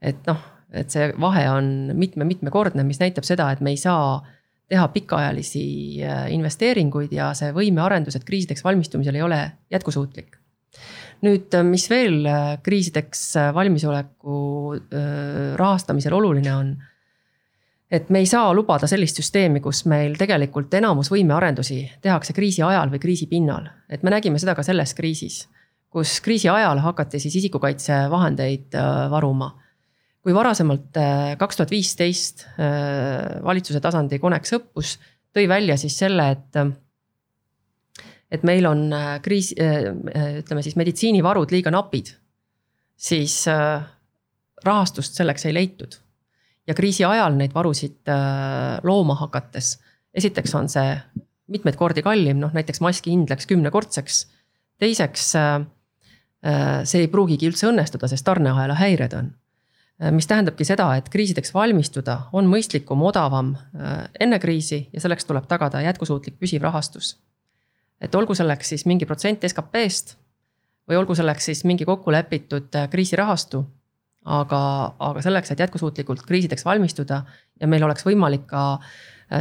et 0.00 0.26
noh 0.26 0.50
et 0.72 0.88
see 0.88 1.10
vahe 1.20 1.42
on 1.52 1.66
mitme-mitmekordne, 2.00 2.80
mis 2.88 2.96
näitab 2.96 3.26
seda, 3.28 3.50
et 3.52 3.60
me 3.60 3.74
ei 3.74 3.76
saa 3.76 4.22
teha 4.72 4.86
pikaajalisi 4.88 5.64
äh, 6.00 6.22
investeeringuid 6.32 7.12
ja 7.12 7.34
see 7.36 7.50
võimearendused 7.52 8.24
kriisideks 8.24 8.64
valmistumisel 8.64 9.18
ei 9.18 9.24
ole 9.26 9.40
jätkusuutlik. 9.74 10.38
nüüd, 11.22 11.52
mis 11.68 11.84
veel 11.90 12.24
kriisideks 12.64 13.20
valmisoleku 13.54 14.38
rahastamisel 15.60 16.16
oluline 16.16 16.54
on. 16.54 16.72
Et 17.92 18.08
me 18.08 18.22
ei 18.22 18.26
saa 18.26 18.54
lubada 18.56 18.88
sellist 18.88 19.18
süsteemi, 19.20 19.60
kus 19.60 19.84
meil 19.90 20.16
tegelikult 20.16 20.72
enamus 20.74 21.10
võimearendusi 21.12 21.82
tehakse 22.00 22.32
kriisi 22.32 22.62
ajal 22.64 22.92
või 22.92 23.02
kriisi 23.02 23.28
pinnal, 23.28 23.68
et 23.92 24.02
me 24.02 24.14
nägime 24.14 24.40
seda 24.40 24.56
ka 24.56 24.64
selles 24.66 24.94
kriisis 24.96 25.42
kus 25.92 26.20
kriisi 26.24 26.48
ajal 26.48 26.80
hakati 26.80 27.20
siis 27.20 27.36
isikukaitsevahendeid 27.42 28.78
varuma 29.12 29.50
kui 30.22 30.34
varasemalt 30.34 30.98
äh, 31.00 31.34
kaks 31.38 31.58
tuhat 31.58 31.72
viisteist 31.74 32.46
äh, 32.46 33.42
valitsuse 33.44 33.82
tasandi 33.82 34.20
Conex 34.22 34.54
õppus 34.58 34.96
tõi 35.34 35.48
välja 35.50 35.76
siis 35.80 35.96
selle, 35.98 36.28
et 36.36 36.60
et 38.32 38.44
meil 38.48 38.66
on 38.68 38.86
äh, 38.96 39.16
kriis, 39.24 39.50
ütleme 39.58 40.62
siis 40.64 40.78
meditsiinivarud 40.78 41.52
liiga 41.52 41.72
napid, 41.74 42.14
siis 42.96 43.42
rahastust 44.64 45.18
selleks 45.18 45.48
ei 45.48 45.56
leitud. 45.56 45.98
Ja 46.66 46.74
kriisi 46.78 47.04
ajal 47.04 47.34
neid 47.36 47.54
varusid 47.54 48.08
looma 48.86 49.16
hakates, 49.18 49.74
esiteks 50.14 50.54
on 50.54 50.68
see 50.70 50.94
mitmeid 51.52 51.76
kordi 51.76 52.04
kallim, 52.06 52.38
noh 52.40 52.52
näiteks 52.54 52.80
maski 52.84 53.10
hind 53.10 53.32
läks 53.32 53.48
kümnekordseks. 53.50 54.26
teiseks, 54.78 55.32
see 55.32 57.00
ei 57.00 57.10
pruugigi 57.10 57.50
üldse 57.50 57.66
õnnestuda, 57.70 58.08
sest 58.10 58.24
tarneahela 58.26 58.78
häired 58.78 59.14
on 59.18 59.32
Äh, 60.02 60.10
mis 60.10 60.26
tähendabki 60.26 60.64
seda, 60.66 60.88
et 60.98 61.08
kriisideks 61.12 61.52
valmistuda 61.54 62.16
on 62.34 62.48
mõistlikum, 62.50 63.02
odavam 63.06 63.52
äh, 63.54 64.08
enne 64.20 64.40
kriisi 64.42 64.86
ja 64.92 65.02
selleks 65.02 65.28
tuleb 65.28 65.46
tagada 65.50 65.82
jätkusuutlik 65.84 66.40
püsiv 66.40 66.64
rahastus. 66.66 67.18
et 68.02 68.14
olgu 68.18 68.34
selleks 68.34 68.68
siis 68.68 68.82
mingi 68.90 69.06
protsent 69.06 69.44
SKP-st 69.46 70.16
või 70.90 70.96
olgu 70.98 71.14
selleks 71.14 71.44
siis 71.44 71.60
mingi 71.64 71.84
kokkulepitud 71.86 72.74
äh, 72.74 72.88
kriisirahastu. 72.90 73.62
Aga, 74.24 74.60
aga 74.98 75.22
selleks, 75.24 75.50
et 75.50 75.62
jätkusuutlikult 75.64 76.26
kriisideks 76.26 76.64
valmistuda 76.64 77.22
ja 77.60 77.68
meil 77.70 77.82
oleks 77.82 78.06
võimalik 78.06 78.46
ka 78.50 78.66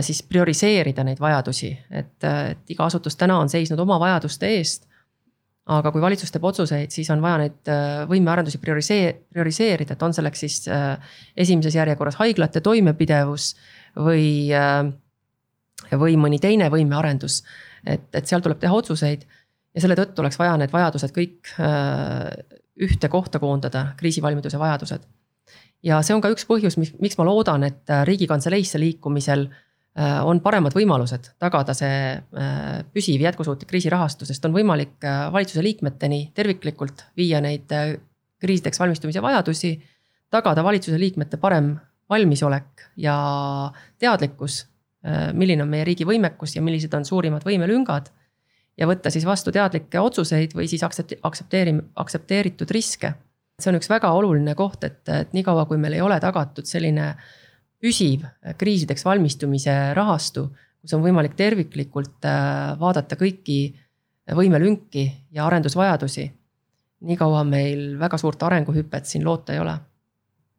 siis 0.02 0.22
prioriseerida 0.24 1.04
neid 1.04 1.20
vajadusi, 1.20 1.74
et, 1.92 2.16
et 2.24 2.70
iga 2.72 2.86
asutus 2.88 3.18
täna 3.20 3.36
on 3.44 3.50
seisnud 3.52 3.80
oma 3.84 3.98
vajaduste 4.00 4.48
eest 4.56 4.88
aga 5.70 5.92
kui 5.94 6.02
valitsus 6.02 6.32
teeb 6.34 6.46
otsuseid, 6.50 6.92
siis 6.94 7.10
on 7.14 7.22
vaja 7.24 7.42
neid 7.44 7.70
äh, 7.70 8.04
võimearendusi 8.10 8.60
priorisee-, 8.62 9.14
prioriseerida, 9.34 9.96
et 9.96 10.06
on 10.06 10.16
selleks 10.16 10.44
siis 10.46 10.58
äh, 10.72 11.14
esimeses 11.38 11.78
järjekorras 11.78 12.18
haiglate 12.22 12.64
toimepidevus 12.66 13.52
või, 14.08 14.50
äh, 14.58 14.88
või 15.94 16.18
mõni 16.20 16.42
teine 16.42 16.72
võimearendus. 16.74 17.44
et, 17.86 18.10
et 18.14 18.28
seal 18.28 18.42
tuleb 18.42 18.60
teha 18.62 18.74
otsuseid 18.74 19.26
ja 19.76 19.82
selle 19.84 19.96
tõttu 19.96 20.24
oleks 20.24 20.40
vaja 20.40 20.58
need 20.60 20.72
vajadused 20.74 21.14
kõik 21.16 21.54
ühte 22.82 23.10
kohta 23.12 23.40
koondada, 23.40 23.92
kriisivalmiduse 23.98 24.60
vajadused. 24.60 25.04
ja 25.84 26.02
see 26.02 26.16
on 26.16 26.22
ka 26.22 26.32
üks 26.34 26.48
põhjus, 26.50 26.78
miks 26.78 27.18
ma 27.18 27.26
loodan, 27.28 27.64
et 27.64 27.94
riigikantseleisse 28.08 28.80
liikumisel 28.80 29.48
Äh, 29.92 30.22
on 30.24 30.40
paremad 30.40 30.72
võimalused 30.72 31.34
tagada 31.42 31.74
see 31.76 31.96
äh, 32.16 32.76
püsiv 32.96 33.26
jätkusuutlik 33.26 33.68
kriisirahastus, 33.68 34.30
sest 34.32 34.46
on 34.48 34.54
võimalik 34.56 35.04
äh, 35.04 35.26
valitsuse 35.36 35.60
liikmeteni 35.66 36.30
terviklikult 36.38 37.10
viia 37.20 37.42
neid 37.44 37.68
kriisideks 38.40 38.80
valmistumise 38.80 39.20
vajadusi. 39.24 39.74
tagada 40.32 40.64
valitsuse 40.64 40.96
liikmete 41.00 41.38
parem 41.38 41.74
valmisolek 42.10 42.88
ja 42.98 43.16
teadlikkus, 44.00 44.66
milline 45.34 45.64
on 45.64 45.70
meie 45.70 45.84
riigi 45.84 46.06
võimekus 46.08 46.56
ja 46.56 46.62
millised 46.62 46.94
on 46.94 47.06
suurimad 47.06 47.44
võimelüngad. 47.44 48.08
Ja 48.82 48.88
võtta 48.90 49.12
siis 49.14 49.26
vastu 49.28 49.54
teadlikke 49.54 50.02
otsuseid 50.02 50.56
või 50.58 50.68
siis 50.72 50.82
aktsepti-, 50.86 51.20
aktsepteeri-, 51.28 51.78
aktsepteeritud 52.02 52.74
riske. 52.74 53.14
see 53.62 53.70
on 53.70 53.78
üks 53.78 53.92
väga 53.92 54.10
oluline 54.18 54.56
koht, 54.58 54.84
et, 54.88 55.04
et 55.10 55.34
niikaua, 55.38 55.68
kui 55.70 55.78
meil 55.78 55.94
ei 55.94 56.02
ole 56.02 56.18
tagatud 56.20 56.66
selline 56.66 57.14
püsiv 57.82 58.26
kriisideks 58.58 59.06
valmistumise 59.06 59.94
rahastu, 59.98 60.48
kus 60.82 60.96
on 60.98 61.06
võimalik 61.06 61.38
terviklikult 61.38 62.26
äh, 62.26 62.74
vaadata 62.82 63.18
kõiki 63.20 63.62
võimelünki 64.38 65.06
ja 65.32 65.46
arendusvajadusi. 65.46 66.32
niikaua 67.02 67.44
meil 67.44 67.98
väga 68.00 68.18
suurt 68.18 68.44
arenguhüpet 68.44 69.06
siin 69.06 69.26
loota 69.26 69.54
ei 69.54 69.60
ole. 69.60 69.78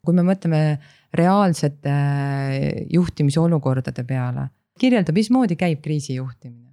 kui 0.05 0.15
me 0.15 0.23
mõtleme 0.23 0.79
reaalsete 1.15 1.91
äh, 1.91 2.87
juhtimisolukordade 2.91 4.05
peale, 4.05 4.51
kirjelda, 4.79 5.13
mismoodi 5.13 5.57
käib 5.57 5.83
kriisi 5.83 6.15
juhtimine? 6.15 6.72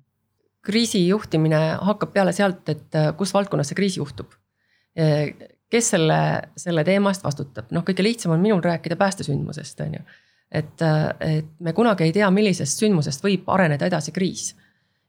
Kriisi 0.65 1.05
juhtimine 1.07 1.59
hakkab 1.87 2.13
peale 2.13 2.33
sealt, 2.35 2.67
et 2.69 2.95
äh, 2.97 3.11
kus 3.17 3.33
valdkonnas 3.33 3.71
see 3.71 3.79
kriis 3.79 3.97
juhtub. 3.97 4.35
kes 5.69 5.89
selle, 5.93 6.15
selle 6.57 6.83
teema 6.83 7.11
eest 7.13 7.23
vastutab, 7.23 7.69
noh, 7.71 7.83
kõige 7.87 8.03
lihtsam 8.03 8.33
on 8.33 8.41
minul 8.41 8.59
rääkida 8.59 8.97
päästesündmusest, 8.99 9.79
on 9.85 9.93
ju 9.99 10.01
et, 10.51 10.81
et 11.21 11.49
me 11.61 11.73
kunagi 11.77 12.07
ei 12.07 12.13
tea, 12.15 12.29
millisest 12.33 12.81
sündmusest 12.81 13.23
võib 13.25 13.49
areneda 13.53 13.89
edasi 13.89 14.13
kriis. 14.15 14.53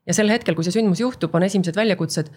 ja 0.05 0.13
sel 0.17 0.31
hetkel, 0.33 0.55
kui 0.57 0.65
see 0.65 0.73
sündmus 0.73 1.01
juhtub, 1.01 1.33
on 1.35 1.45
esimesed 1.45 1.77
väljakutsed, 1.77 2.31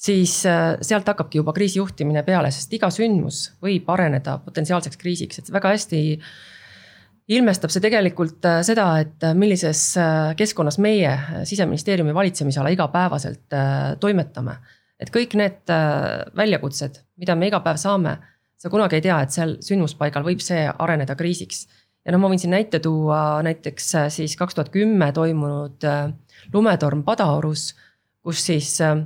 siis 0.00 0.40
äh, 0.48 0.76
sealt 0.86 1.08
hakkabki 1.10 1.40
juba 1.40 1.54
kriisi 1.56 1.80
juhtimine 1.80 2.22
peale, 2.26 2.50
sest 2.54 2.72
iga 2.74 2.90
sündmus 2.94 3.50
võib 3.62 3.88
areneda 3.92 4.38
potentsiaalseks 4.44 5.00
kriisiks, 5.00 5.42
et 5.42 5.50
väga 5.52 5.74
hästi 5.74 6.02
ilmestab 7.30 7.70
see 7.70 7.82
tegelikult 7.84 8.44
äh, 8.48 8.60
seda, 8.66 8.88
et 9.04 9.26
äh, 9.26 9.34
millises 9.38 9.82
keskkonnas 10.36 10.80
meie 10.82 11.14
siseministeeriumi 11.48 12.14
valitsemisala 12.14 12.72
igapäevaselt 12.74 13.58
toimetame. 14.00 14.58
et 15.00 15.08
kõik 15.08 15.32
need 15.40 15.70
väljakutsed, 16.36 16.98
mida 17.16 17.34
me 17.34 17.46
iga 17.48 17.62
päev 17.64 17.78
saame, 17.80 18.18
sa 18.60 18.68
kunagi 18.68 18.98
ei 18.98 19.04
tea, 19.06 19.20
et 19.24 19.32
seal 19.32 19.54
sündmuspaigal 19.64 20.26
võib 20.26 20.42
see 20.44 20.66
areneda 20.68 21.16
kriisiks 21.16 21.64
ja 22.04 22.14
noh, 22.14 22.22
ma 22.22 22.30
võin 22.32 22.40
siin 22.40 22.54
näite 22.54 22.80
tuua 22.82 23.40
näiteks 23.46 23.94
äh, 23.98 24.08
siis 24.12 24.36
kaks 24.40 24.56
tuhat 24.56 24.72
kümme 24.74 25.10
toimunud 25.16 25.86
äh, 25.86 26.10
lumetorm 26.52 27.04
Padaorus, 27.06 27.70
kus 28.24 28.44
siis 28.46 28.72
äh, 28.84 29.02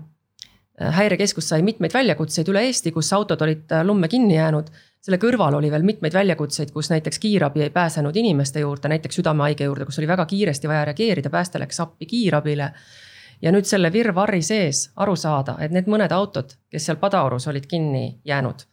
häirekeskus 0.80 1.48
sai 1.48 1.62
mitmeid 1.62 1.92
väljakutseid 1.94 2.48
üle 2.50 2.64
Eesti, 2.66 2.90
kus 2.92 3.12
autod 3.12 3.42
olid 3.46 3.70
lumme 3.86 4.08
kinni 4.08 4.34
jäänud. 4.34 4.72
selle 5.04 5.18
kõrval 5.20 5.54
oli 5.54 5.70
veel 5.70 5.82
mitmeid 5.84 6.14
väljakutseid, 6.14 6.70
kus 6.72 6.88
näiteks 6.90 7.18
kiirabi 7.18 7.62
ei 7.62 7.70
pääsenud 7.70 8.16
inimeste 8.16 8.60
juurde, 8.60 8.88
näiteks 8.88 9.20
südamehaige 9.20 9.64
juurde, 9.64 9.84
kus 9.84 9.98
oli 9.98 10.08
väga 10.08 10.26
kiiresti 10.26 10.68
vaja 10.68 10.84
reageerida, 10.84 11.30
pääste 11.30 11.58
läks 11.58 11.80
appi 11.80 12.06
kiirabile. 12.06 12.72
ja 13.42 13.52
nüüd 13.52 13.64
selle 13.64 13.92
virvarri 13.92 14.42
sees 14.42 14.90
aru 14.96 15.16
saada, 15.16 15.56
et 15.60 15.70
need 15.70 15.86
mõned 15.86 16.12
autod, 16.12 16.56
kes 16.70 16.86
seal 16.86 16.96
Padaorus 16.96 17.48
olid 17.48 17.66
kinni 17.66 18.20
jäänud, 18.24 18.66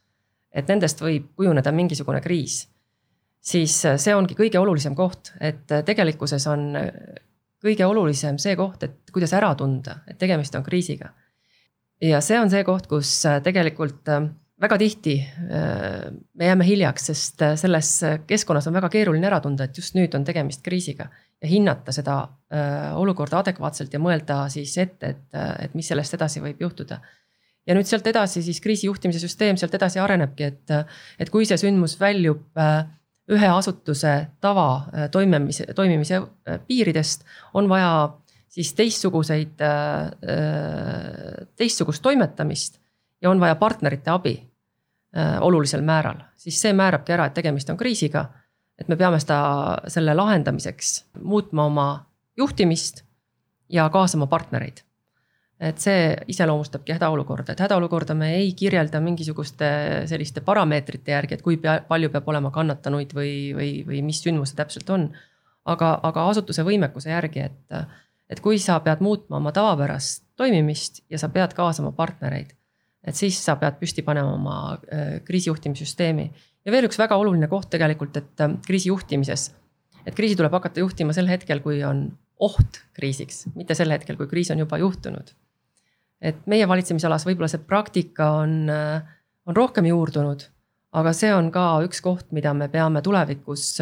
et 0.52 0.68
nendest 0.68 1.02
võib 1.02 1.34
kujuneda 1.36 1.72
mingisugune 1.72 2.22
kriis 2.22 2.72
siis 3.42 3.80
äh, 3.86 3.98
see 3.98 4.16
ongi 4.16 4.38
kõige 4.38 4.60
olulisem 4.62 4.96
koht, 4.96 5.34
et 5.42 5.72
äh, 5.74 5.84
tegelikkuses 5.86 6.46
on 6.52 6.70
äh, 6.78 6.92
kõige 7.62 7.86
olulisem 7.86 8.40
see 8.42 8.56
koht, 8.58 8.86
et 8.86 9.14
kuidas 9.14 9.34
ära 9.38 9.54
tunda, 9.58 10.02
et 10.08 10.20
tegemist 10.22 10.56
on 10.58 10.66
kriisiga. 10.66 11.12
Ja 12.02 12.22
see 12.22 12.40
on 12.42 12.50
see 12.50 12.64
koht, 12.68 12.88
kus 12.90 13.10
tegelikult 13.44 14.10
väga 14.62 14.78
tihti 14.78 15.16
me 15.50 16.48
jääme 16.48 16.66
hiljaks, 16.66 17.08
sest 17.12 17.44
selles 17.58 17.90
keskkonnas 18.30 18.68
on 18.70 18.78
väga 18.78 18.90
keeruline 18.94 19.26
ära 19.30 19.40
tunda, 19.42 19.66
et 19.66 19.78
just 19.78 19.96
nüüd 19.98 20.14
on 20.18 20.26
tegemist 20.26 20.62
kriisiga. 20.66 21.10
ja 21.42 21.48
hinnata 21.50 21.92
seda 21.92 22.20
olukorda 22.98 23.40
adekvaatselt 23.42 23.94
ja 23.94 24.00
mõelda 24.00 24.44
siis 24.54 24.78
ette, 24.78 25.16
et, 25.16 25.40
et 25.66 25.74
mis 25.74 25.88
sellest 25.88 26.14
edasi 26.14 26.42
võib 26.44 26.62
juhtuda 26.62 27.00
ja 27.68 27.76
nüüd 27.78 27.90
sealt 27.90 28.08
edasi 28.10 28.44
siis 28.46 28.62
kriisijuhtimise 28.64 29.22
süsteem 29.22 29.60
sealt 29.60 29.76
edasi 29.78 30.02
arenebki, 30.02 30.50
et, 30.50 30.74
et 31.22 31.32
kui 31.34 31.48
see 31.48 31.60
sündmus 31.62 31.98
väljub 32.02 32.58
äh, 32.60 32.84
ühe 33.32 33.52
asutuse 33.54 34.16
tava 34.44 34.68
äh, 34.90 35.08
toimimise, 35.14 35.68
toimimise 35.78 36.22
äh, 36.22 36.62
piiridest 36.68 37.26
on 37.58 37.70
vaja 37.72 37.92
siis 38.52 38.74
teistsuguseid, 38.76 39.64
äh, 39.64 40.12
teistsugust 41.56 42.04
toimetamist 42.04 42.80
ja 43.22 43.30
on 43.32 43.40
vaja 43.40 43.56
partnerite 43.56 44.12
abi 44.12 44.38
olulisel 45.44 45.82
määral, 45.84 46.22
siis 46.40 46.56
see 46.64 46.72
määrabki 46.72 47.12
ära, 47.12 47.26
et 47.28 47.34
tegemist 47.36 47.70
on 47.70 47.76
kriisiga. 47.78 48.30
et 48.80 48.88
me 48.88 48.96
peame 48.96 49.20
seda, 49.20 49.82
selle 49.92 50.14
lahendamiseks 50.16 50.94
muutma 51.20 51.66
oma 51.68 51.88
juhtimist 52.40 53.04
ja 53.70 53.90
kaasama 53.90 54.28
partnereid 54.32 54.80
et 55.62 55.82
see 55.82 56.06
iseloomustabki 56.34 56.96
hädaolukorda, 56.96 57.54
et 57.54 57.62
hädaolukorda 57.62 58.16
me 58.18 58.32
ei 58.40 58.54
kirjelda 58.58 59.00
mingisuguste 59.04 59.68
selliste 60.10 60.42
parameetrite 60.46 61.14
järgi, 61.14 61.38
et 61.38 61.44
kui 61.46 61.60
pea, 61.62 61.78
palju 61.88 62.10
peab 62.14 62.30
olema 62.34 62.50
kannatanuid 62.54 63.14
või, 63.14 63.34
või, 63.58 63.74
või 63.86 64.02
mis 64.06 64.24
sündmus 64.26 64.54
see 64.54 64.62
täpselt 64.62 64.90
on. 64.90 65.12
aga, 65.70 65.92
aga 66.04 66.24
asutuse 66.32 66.64
võimekuse 66.66 67.12
järgi, 67.12 67.46
et, 67.46 67.76
et 68.32 68.40
kui 68.40 68.60
sa 68.64 68.80
pead 68.84 69.04
muutma 69.04 69.42
oma 69.42 69.52
tavapärast 69.56 70.24
toimimist 70.40 71.04
ja 71.12 71.20
sa 71.20 71.30
pead 71.30 71.54
kaasama 71.58 71.92
partnereid, 71.96 72.54
et 73.04 73.18
siis 73.18 73.38
sa 73.44 73.58
pead 73.60 73.80
püsti 73.82 74.06
panema 74.08 74.34
oma 74.38 74.58
äh, 74.74 75.20
kriisijuhtimissüsteemi. 75.28 76.32
ja 76.66 76.72
veel 76.72 76.88
üks 76.88 77.00
väga 77.02 77.18
oluline 77.18 77.50
koht 77.52 77.70
tegelikult, 77.74 78.18
et 78.18 78.42
äh, 78.46 78.58
kriisijuhtimises, 78.68 79.52
et 80.06 80.16
kriisi 80.16 80.40
tuleb 80.40 80.54
hakata 80.54 80.84
juhtima 80.84 81.14
sel 81.14 81.30
hetkel, 81.30 81.60
kui 81.60 81.84
on 81.84 82.08
oht 82.42 82.82
kriisiks, 82.98 83.46
mitte 83.56 83.76
sel 83.78 83.92
hetkel, 83.94 84.18
kui 84.18 84.30
kriis 84.32 84.50
on 84.54 84.64
juba 84.64 84.80
juhtunud 84.82 85.36
et 86.22 86.42
meie 86.50 86.68
valitsemisalas 86.70 87.26
võib-olla 87.26 87.50
see 87.50 87.64
praktika 87.66 88.30
on, 88.44 88.70
äh, 88.70 89.02
on 89.50 89.58
rohkem 89.58 89.90
juurdunud. 89.90 90.48
aga 90.92 91.14
see 91.16 91.30
on 91.32 91.48
ka 91.56 91.62
üks 91.86 92.02
koht, 92.04 92.34
mida 92.36 92.52
me 92.54 92.68
peame 92.68 93.00
tulevikus 93.02 93.78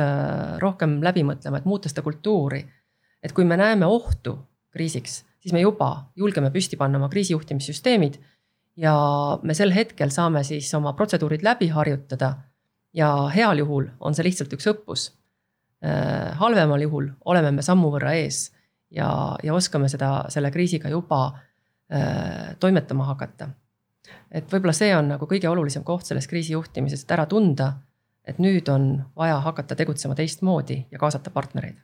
rohkem 0.61 0.99
läbi 1.01 1.23
mõtlema, 1.25 1.57
et 1.57 1.65
muuta 1.65 1.89
seda 1.89 2.03
kultuuri. 2.05 2.59
Et 3.23 3.33
kui 3.35 3.45
me 3.45 3.57
näeme 3.57 3.85
ohtu 3.85 4.37
kriisiks, 4.71 5.23
siis 5.39 5.53
me 5.53 5.61
juba 5.61 6.11
julgeme 6.15 6.51
püsti 6.51 6.77
panna 6.77 6.99
oma 6.99 7.09
kriisijuhtimissüsteemid. 7.09 8.19
ja 8.79 8.93
me 9.43 9.53
sel 9.53 9.73
hetkel 9.75 10.09
saame 10.09 10.43
siis 10.43 10.73
oma 10.73 10.93
protseduurid 10.93 11.43
läbi 11.43 11.67
harjutada. 11.67 12.33
ja 12.93 13.29
heal 13.35 13.57
juhul 13.57 13.89
on 13.99 14.15
see 14.15 14.23
lihtsalt 14.23 14.53
üks 14.53 14.67
õppus. 14.67 15.11
Äh, 15.85 16.37
halvemal 16.37 16.81
juhul 16.81 17.11
oleme 17.25 17.51
me 17.51 17.61
sammu 17.61 17.91
võrra 17.91 18.13
ees 18.13 18.51
ja, 18.91 19.35
ja 19.43 19.53
oskame 19.53 19.89
seda, 19.89 20.25
selle 20.29 20.51
kriisiga 20.51 20.89
juba 20.89 21.39
Äh, 21.93 22.55
toimetama 22.59 23.03
hakata. 23.03 23.49
et 24.31 24.51
võib-olla 24.53 24.75
see 24.77 24.91
on 24.93 25.07
nagu 25.09 25.25
kõige 25.25 25.49
olulisem 25.49 25.81
koht 25.83 26.05
selles 26.05 26.27
kriisi 26.29 26.53
juhtimises, 26.53 27.01
et 27.01 27.13
ära 27.15 27.23
tunda, 27.25 27.71
et 28.21 28.37
nüüd 28.37 28.69
on 28.69 28.83
vaja 29.17 29.39
hakata 29.41 29.73
tegutsema 29.75 30.13
teistmoodi 30.13 30.83
ja 30.91 30.99
kaasata 31.01 31.33
partnereid 31.33 31.79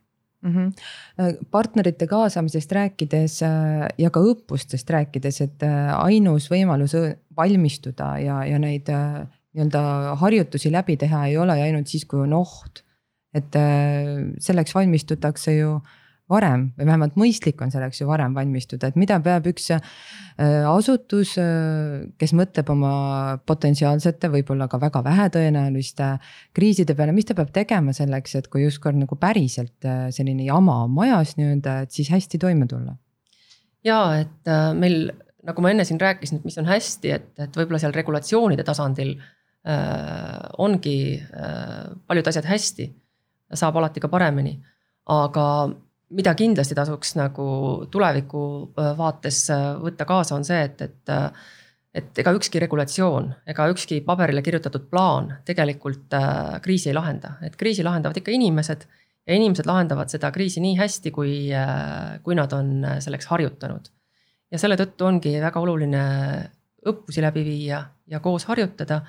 mm. 0.45 0.53
-hmm. 0.53 1.41
partnerite 1.51 2.08
kaasamisest 2.08 2.71
rääkides 2.71 3.41
äh, 3.43 3.88
ja 3.97 4.10
ka 4.10 4.21
õppustest 4.21 4.89
rääkides, 4.89 5.41
et 5.41 5.67
ainus 5.97 6.49
võimalus 6.51 6.95
valmistuda 7.38 8.15
ja, 8.23 8.39
ja 8.45 8.60
neid 8.60 8.89
nii-öelda 8.89 10.15
harjutusi 10.21 10.71
läbi 10.71 10.97
teha 10.97 11.25
ei 11.27 11.38
ole 11.38 11.60
ainult 11.62 11.88
siis, 11.88 12.05
kui 12.05 12.19
on 12.19 12.34
oht. 12.34 12.84
et 13.36 13.51
selleks 14.39 14.71
valmistutakse 14.75 15.58
ju 15.58 15.81
varem 16.31 16.69
või 16.77 16.88
vähemalt 16.89 17.17
mõistlik 17.19 17.59
on 17.61 17.73
selleks 17.73 18.01
ju 18.01 18.07
varem 18.09 18.33
valmistuda, 18.35 18.89
et 18.89 18.99
mida 18.99 19.19
peab 19.23 19.45
üks 19.51 19.69
äh, 19.75 19.81
asutus, 20.69 21.35
äh, 21.41 22.07
kes 22.21 22.33
mõtleb 22.38 22.71
oma 22.73 22.93
potentsiaalsete, 23.45 24.31
võib-olla 24.33 24.69
ka 24.71 24.79
väga 24.81 25.03
vähetõenäoliste 25.05 26.09
kriiside 26.55 26.97
peale, 26.97 27.13
mis 27.15 27.29
ta 27.29 27.38
peab 27.38 27.53
tegema 27.55 27.93
selleks, 27.93 28.38
et 28.39 28.49
kui 28.49 28.65
ükskord 28.69 28.97
nagu 28.99 29.19
päriselt 29.21 29.85
äh, 29.85 30.07
selline 30.15 30.47
jama 30.47 30.81
on 30.88 30.95
majas 30.97 31.35
nii-öelda, 31.38 31.83
et 31.85 31.93
siis 31.95 32.09
hästi 32.13 32.41
toime 32.41 32.69
tulla? 32.71 32.97
ja 33.85 33.99
et 34.17 34.49
meil 34.73 35.11
nagu 35.45 35.61
ma 35.61 35.71
enne 35.71 35.85
siin 35.85 36.01
rääkisin, 36.01 36.39
et 36.39 36.47
mis 36.47 36.57
on 36.61 36.67
hästi, 36.69 37.11
et, 37.13 37.31
et 37.45 37.57
võib-olla 37.57 37.79
seal 37.81 37.93
regulatsioonide 37.95 38.65
tasandil 38.65 39.13
äh, 39.15 40.45
ongi 40.61 40.97
äh, 41.21 41.91
paljud 42.07 42.31
asjad 42.31 42.49
hästi. 42.49 42.91
saab 43.53 43.75
alati 43.77 44.01
ka 44.01 44.09
paremini, 44.09 44.55
aga 45.13 45.45
mida 46.13 46.35
kindlasti 46.37 46.75
tasuks 46.77 47.15
nagu 47.17 47.45
tuleviku 47.91 48.41
äh, 48.77 48.91
vaates 48.97 49.45
äh, 49.53 49.67
võtta 49.81 50.05
kaasa, 50.05 50.35
on 50.37 50.45
see, 50.47 50.61
et, 50.67 50.81
et 50.81 51.13
äh, 51.13 51.29
et 51.95 52.19
ega 52.19 52.33
ükski 52.35 52.59
regulatsioon 52.59 53.29
ega 53.47 53.69
ükski 53.71 54.01
paberile 54.03 54.41
kirjutatud 54.43 54.89
plaan 54.91 55.29
tegelikult 55.47 56.13
äh, 56.17 56.59
kriisi 56.61 56.91
ei 56.91 56.97
lahenda, 56.97 57.37
et 57.41 57.55
kriisi 57.55 57.85
lahendavad 57.87 58.19
ikka 58.19 58.35
inimesed. 58.35 58.85
ja 59.25 59.33
inimesed 59.33 59.65
lahendavad 59.65 60.11
seda 60.11 60.29
kriisi 60.31 60.61
nii 60.61 60.75
hästi, 60.77 61.11
kui 61.11 61.49
äh,, 61.55 62.19
kui 62.23 62.35
nad 62.35 62.51
on 62.53 62.85
selleks 62.99 63.31
harjutanud. 63.31 63.87
ja 64.51 64.59
selle 64.59 64.75
tõttu 64.75 65.07
ongi 65.07 65.37
väga 65.41 65.59
oluline 65.59 66.03
õppusi 66.85 67.23
läbi 67.23 67.45
viia 67.45 67.85
ja 68.07 68.19
koos 68.19 68.45
harjutada. 68.45 69.01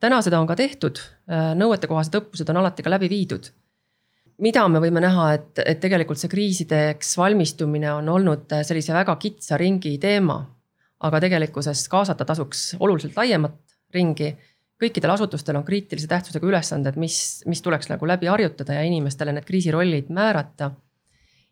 täna 0.00 0.20
seda 0.22 0.40
on 0.40 0.46
ka 0.46 0.56
tehtud 0.56 0.98
nõuetekohased 1.30 2.18
õppused 2.18 2.50
on 2.50 2.60
alati 2.60 2.82
ka 2.82 2.90
läbi 2.90 3.08
viidud 3.08 3.48
mida 4.38 4.68
me 4.68 4.80
võime 4.82 5.00
näha, 5.00 5.32
et, 5.34 5.62
et 5.66 5.80
tegelikult 5.80 6.18
see 6.18 6.32
kriisideks 6.32 7.16
valmistumine 7.18 7.92
on 7.92 8.08
olnud 8.08 8.50
sellise 8.62 8.92
väga 8.94 9.16
kitsa 9.22 9.56
ringi 9.60 9.98
teema 10.02 10.40
aga 11.04 11.20
tegelikkuses 11.20 11.88
kaasata 11.88 12.24
tasuks 12.24 12.74
oluliselt 12.80 13.16
laiemat 13.16 13.56
ringi. 13.94 14.34
kõikidel 14.84 15.12
asutustel 15.14 15.56
on 15.56 15.64
kriitilise 15.64 16.08
tähtsusega 16.10 16.46
ülesanded, 16.46 16.96
mis, 17.00 17.44
mis 17.46 17.62
tuleks 17.62 17.88
nagu 17.88 18.06
läbi 18.06 18.26
harjutada 18.26 18.74
ja 18.74 18.82
inimestele 18.82 19.32
need 19.32 19.44
kriisirollid 19.44 20.10
määrata. 20.10 20.70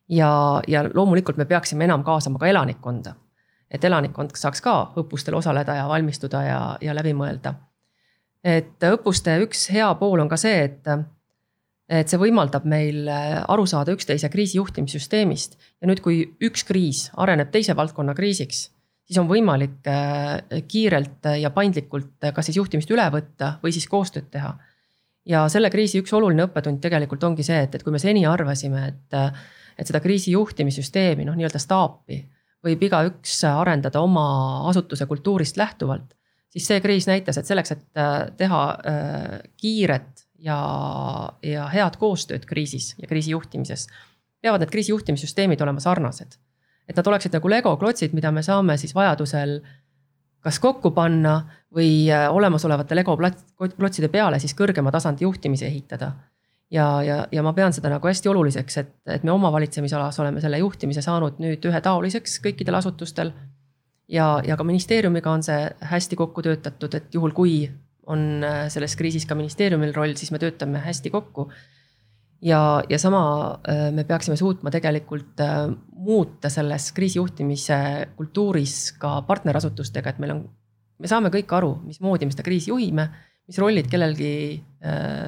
ja, 0.09 0.63
ja 0.69 0.85
loomulikult 0.95 1.37
me 1.37 1.45
peaksime 1.45 1.85
enam 1.85 2.05
kaasama 2.05 2.39
ka 2.39 2.47
elanikkonda. 2.47 3.15
et 3.71 3.85
elanikkond 3.85 4.31
saaks 4.37 4.61
ka 4.61 4.93
õppustel 4.97 5.35
osaleda 5.35 5.75
ja 5.75 5.89
valmistuda 5.89 6.43
ja, 6.43 6.79
ja 6.81 6.95
läbi 6.95 7.13
mõelda. 7.13 7.55
et 8.45 8.89
õppuste 8.93 9.39
üks 9.45 9.71
hea 9.73 9.95
pool 9.95 10.21
on 10.21 10.29
ka 10.29 10.37
see, 10.37 10.65
et 10.65 10.89
et 11.93 12.09
see 12.09 12.21
võimaldab 12.21 12.65
meil 12.69 13.09
aru 13.11 13.67
saada 13.69 13.93
üksteise 13.93 14.31
kriisijuhtimissüsteemist 14.33 15.59
ja 15.61 15.91
nüüd, 15.91 16.01
kui 16.01 16.23
üks 16.41 16.65
kriis 16.65 17.11
areneb 17.21 17.51
teise 17.53 17.77
valdkonna 17.77 18.15
kriisiks 18.17 18.71
siis 19.13 19.21
on 19.21 19.29
võimalik 19.31 19.89
äh, 19.91 20.63
kiirelt 20.69 21.29
ja 21.41 21.51
paindlikult 21.55 22.25
äh, 22.25 22.35
kas 22.35 22.49
siis 22.49 22.59
juhtimist 22.59 22.91
üle 22.95 23.05
võtta 23.13 23.57
või 23.63 23.75
siis 23.75 23.89
koostööd 23.91 24.31
teha. 24.33 24.55
ja 25.29 25.45
selle 25.53 25.71
kriisi 25.71 26.01
üks 26.03 26.13
oluline 26.17 26.49
õppetund 26.49 26.81
tegelikult 26.83 27.25
ongi 27.25 27.45
see, 27.47 27.61
et, 27.67 27.75
et 27.75 27.83
kui 27.83 27.93
me 27.95 28.01
seni 28.03 28.25
arvasime, 28.27 28.87
et, 28.89 29.19
äh, 29.19 29.45
et 29.79 29.89
seda 29.89 30.01
kriisi 30.01 30.33
juhtimissüsteemi, 30.33 31.27
noh 31.29 31.37
nii-öelda 31.37 31.61
staapi 31.63 32.23
võib 32.63 32.83
igaüks 32.87 33.41
arendada 33.51 34.01
oma 34.01 34.25
asutuse 34.71 35.07
kultuurist 35.11 35.57
lähtuvalt, 35.59 36.15
siis 36.53 36.69
see 36.71 36.81
kriis 36.81 37.09
näitas, 37.11 37.41
et 37.41 37.49
selleks, 37.49 37.73
et 37.75 38.03
teha 38.39 38.61
kiiret 39.59 40.22
ja, 40.43 40.61
ja 41.47 41.67
head 41.73 41.99
koostööd 42.01 42.47
kriisis 42.49 42.93
ja 42.99 43.09
kriisi 43.09 43.33
juhtimises, 43.35 43.87
peavad 44.43 44.65
need 44.65 44.73
kriisi 44.75 44.93
juhtimissüsteemid 44.93 45.63
olema 45.63 45.81
sarnased 45.81 46.39
et 46.89 46.99
nad 46.99 47.07
oleksid 47.07 47.35
nagu 47.37 47.51
Lego 47.51 47.77
klotsid, 47.81 48.15
mida 48.17 48.33
me 48.35 48.43
saame 48.43 48.77
siis 48.81 48.95
vajadusel 48.95 49.61
kas 50.43 50.59
kokku 50.59 50.91
panna 50.91 51.37
või 51.75 52.11
äh, 52.11 52.27
olemasolevate 52.35 52.97
Lego 52.99 53.15
klotside 53.17 54.11
peale 54.11 54.41
siis 54.43 54.57
kõrgema 54.59 54.91
tasandi 54.91 55.25
juhtimisi 55.25 55.67
ehitada. 55.69 56.13
ja, 56.71 57.03
ja, 57.03 57.27
ja 57.33 57.43
ma 57.43 57.53
pean 57.53 57.73
seda 57.73 57.91
nagu 57.93 58.09
hästi 58.09 58.29
oluliseks, 58.29 58.77
et, 58.77 58.93
et 59.07 59.23
me 59.23 59.31
oma 59.31 59.53
valitsemisalas 59.53 60.19
oleme 60.21 60.41
selle 60.41 60.59
juhtimise 60.59 61.03
saanud 61.03 61.39
nüüd 61.39 61.65
ühetaoliseks 61.65 62.41
kõikidel 62.43 62.75
asutustel. 62.75 63.33
ja, 64.09 64.43
ja 64.45 64.57
ka 64.57 64.65
ministeeriumiga 64.65 65.31
on 65.31 65.43
see 65.43 65.71
hästi 65.81 66.17
kokku 66.17 66.43
töötatud, 66.43 66.95
et 66.95 67.15
juhul, 67.15 67.31
kui 67.31 67.71
on 68.11 68.43
äh, 68.45 68.67
selles 68.73 68.97
kriisis 68.99 69.27
ka 69.29 69.37
ministeeriumil 69.39 69.95
roll, 69.95 70.17
siis 70.19 70.33
me 70.35 70.41
töötame 70.43 70.83
hästi 70.83 71.13
kokku. 71.15 71.49
Ja, 72.43 72.83
ja 72.91 72.99
sama 72.99 73.23
äh, 73.69 73.91
me 73.95 74.05
peaksime 74.05 74.37
suutma 74.37 74.73
tegelikult 74.75 75.41
äh, 75.41 75.69
muuta 75.95 76.51
selles 76.51 76.91
kriisijuhtimise 76.97 77.79
kultuuris 78.17 78.97
ka 78.99 79.21
partnerasutustega, 79.29 80.11
et 80.11 80.23
meil 80.23 80.35
on, 80.35 80.43
me 80.99 81.11
saame 81.11 81.31
kõik 81.35 81.55
aru, 81.55 81.77
mismoodi 81.87 82.27
me 82.27 82.35
seda 82.35 82.47
kriisi 82.47 82.73
juhime, 82.73 83.07
mis 83.47 83.59
rollid 83.59 83.89
kellelgi 83.91 84.35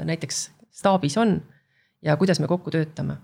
näiteks 0.07 0.37
staabis 0.71 1.17
on 1.19 1.33
ja 2.03 2.15
kuidas 2.17 2.39
me 2.41 2.47
kokku 2.47 2.71
töötame. 2.71 3.17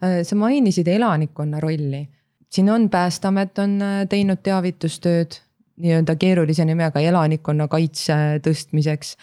sa 0.00 0.36
mainisid 0.36 0.88
elanikkonna 0.88 1.60
rolli, 1.60 2.00
siin 2.48 2.70
on 2.72 2.88
Päästeamet 2.88 3.58
on 3.58 3.76
teinud 4.08 4.40
teavitustööd 4.42 5.36
nii-öelda 5.78 6.16
keerulise 6.20 6.64
nimega 6.68 7.00
elanikkonnakaitse 7.00 8.40
tõstmiseks 8.44 9.16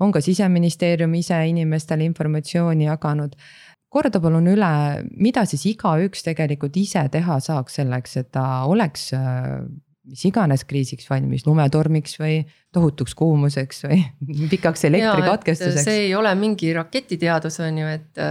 on 0.00 0.12
ka 0.12 0.22
siseministeerium 0.24 1.14
ise 1.18 1.38
inimestele 1.50 2.06
informatsiooni 2.08 2.88
jaganud 2.88 3.36
korda 3.90 4.20
palun 4.22 4.46
üle, 4.52 4.72
mida 5.18 5.44
siis 5.50 5.66
igaüks 5.72 6.22
tegelikult 6.26 6.76
ise 6.78 7.02
teha 7.12 7.38
saaks 7.42 7.80
selleks, 7.80 8.16
et 8.22 8.30
ta 8.36 8.44
oleks 8.70 9.08
äh, 9.16 9.58
mis 10.10 10.22
iganes 10.26 10.64
kriisiks 10.68 11.08
valmis, 11.10 11.44
lumetormiks 11.46 12.16
või 12.20 12.40
tohutuks 12.74 13.14
kuumuseks 13.18 13.84
või 13.86 14.00
pikaks 14.52 14.86
elektrikatkestuseks. 14.88 15.86
see 15.86 16.06
ei 16.06 16.14
ole 16.18 16.32
mingi 16.38 16.72
raketiteadus, 16.76 17.60
on 17.66 17.82
ju, 17.82 17.92
et, 17.98 18.22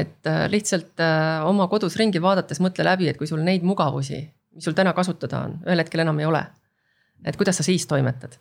et 0.00 0.30
äh, 0.30 0.44
lihtsalt 0.52 1.02
äh, 1.02 1.46
oma 1.46 1.70
kodus 1.72 1.98
ringi 2.00 2.22
vaadates 2.22 2.62
mõtle 2.62 2.86
läbi, 2.86 3.10
et 3.10 3.20
kui 3.20 3.30
sul 3.30 3.42
neid 3.46 3.66
mugavusi, 3.66 4.24
mis 4.54 4.66
sul 4.66 4.76
täna 4.78 4.94
kasutada 4.96 5.46
on, 5.46 5.60
ühel 5.66 5.84
hetkel 5.84 6.02
enam 6.02 6.18
ei 6.22 6.28
ole. 6.30 6.44
Et 7.24 7.36
kuidas 7.36 7.60
sa 7.60 7.66
siis 7.66 7.86
toimetad 7.86 8.38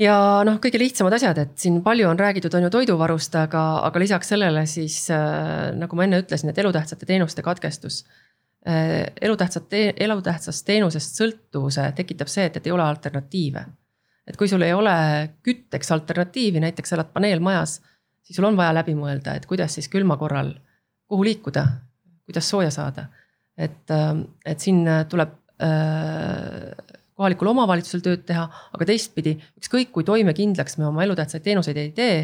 ja 0.00 0.14
noh, 0.46 0.58
kõige 0.62 0.80
lihtsamad 0.80 1.14
asjad, 1.16 1.38
et 1.42 1.52
siin 1.60 1.80
palju 1.84 2.08
on 2.08 2.20
räägitud, 2.20 2.54
on 2.56 2.66
ju 2.66 2.72
toiduvarust, 2.72 3.36
aga, 3.40 3.64
aga 3.88 4.02
lisaks 4.02 4.32
sellele 4.32 4.64
siis 4.70 5.02
äh, 5.14 5.70
nagu 5.76 5.98
ma 5.98 6.06
enne 6.06 6.22
ütlesin, 6.22 6.52
et 6.52 6.60
elutähtsate 6.62 7.08
teenuste 7.08 7.44
katkestus 7.44 8.02
äh,. 8.68 9.10
elutähtsat 9.20 9.76
elutähtsast 10.06 10.66
teenusest 10.66 11.20
sõltuvuse 11.20 11.90
tekitab 11.96 12.32
see, 12.32 12.48
et, 12.48 12.56
et 12.56 12.66
ei 12.68 12.74
ole 12.74 12.86
alternatiive. 12.86 13.64
et 14.26 14.36
kui 14.38 14.48
sul 14.48 14.62
ei 14.62 14.72
ole 14.72 14.96
kütteks 15.44 15.92
alternatiivi, 15.92 16.60
näiteks 16.62 16.92
elad 16.96 17.12
paneelmajas, 17.12 17.80
siis 18.22 18.36
sul 18.36 18.48
on 18.48 18.56
vaja 18.56 18.74
läbi 18.74 18.94
mõelda, 18.96 19.34
et 19.36 19.46
kuidas 19.46 19.74
siis 19.74 19.88
külma 19.88 20.16
korral, 20.16 20.54
kuhu 21.10 21.24
liikuda, 21.26 21.66
kuidas 22.24 22.48
sooja 22.48 22.70
saada. 22.70 23.08
et, 23.58 23.84
äh, 23.90 24.16
et 24.46 24.60
siin 24.60 24.86
tuleb 25.08 25.36
äh, 25.60 26.89
kohalikul 27.20 27.52
omavalitsusel 27.52 28.00
tööd 28.04 28.24
teha, 28.28 28.46
aga 28.48 28.88
teistpidi, 28.88 29.34
ükskõik 29.60 29.92
kui 29.92 30.06
toimekindlaks 30.08 30.78
me 30.80 30.88
oma 30.88 31.04
elutähtsaid 31.04 31.44
teenuseid 31.44 31.80
ei 31.80 31.90
tee, 31.96 32.20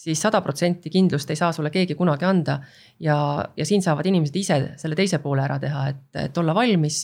siis 0.00 0.20
sada 0.22 0.40
protsenti 0.40 0.88
kindlust 0.92 1.28
ei 1.30 1.36
saa 1.36 1.52
sulle 1.52 1.72
keegi 1.74 1.96
kunagi 1.98 2.24
anda. 2.24 2.60
ja, 3.00 3.16
ja 3.56 3.66
siin 3.68 3.82
saavad 3.84 4.06
inimesed 4.08 4.36
ise 4.40 4.60
selle 4.80 4.96
teise 4.96 5.20
poole 5.20 5.44
ära 5.44 5.58
teha, 5.60 5.88
et, 5.92 6.06
et 6.24 6.38
olla 6.40 6.54
valmis, 6.56 7.02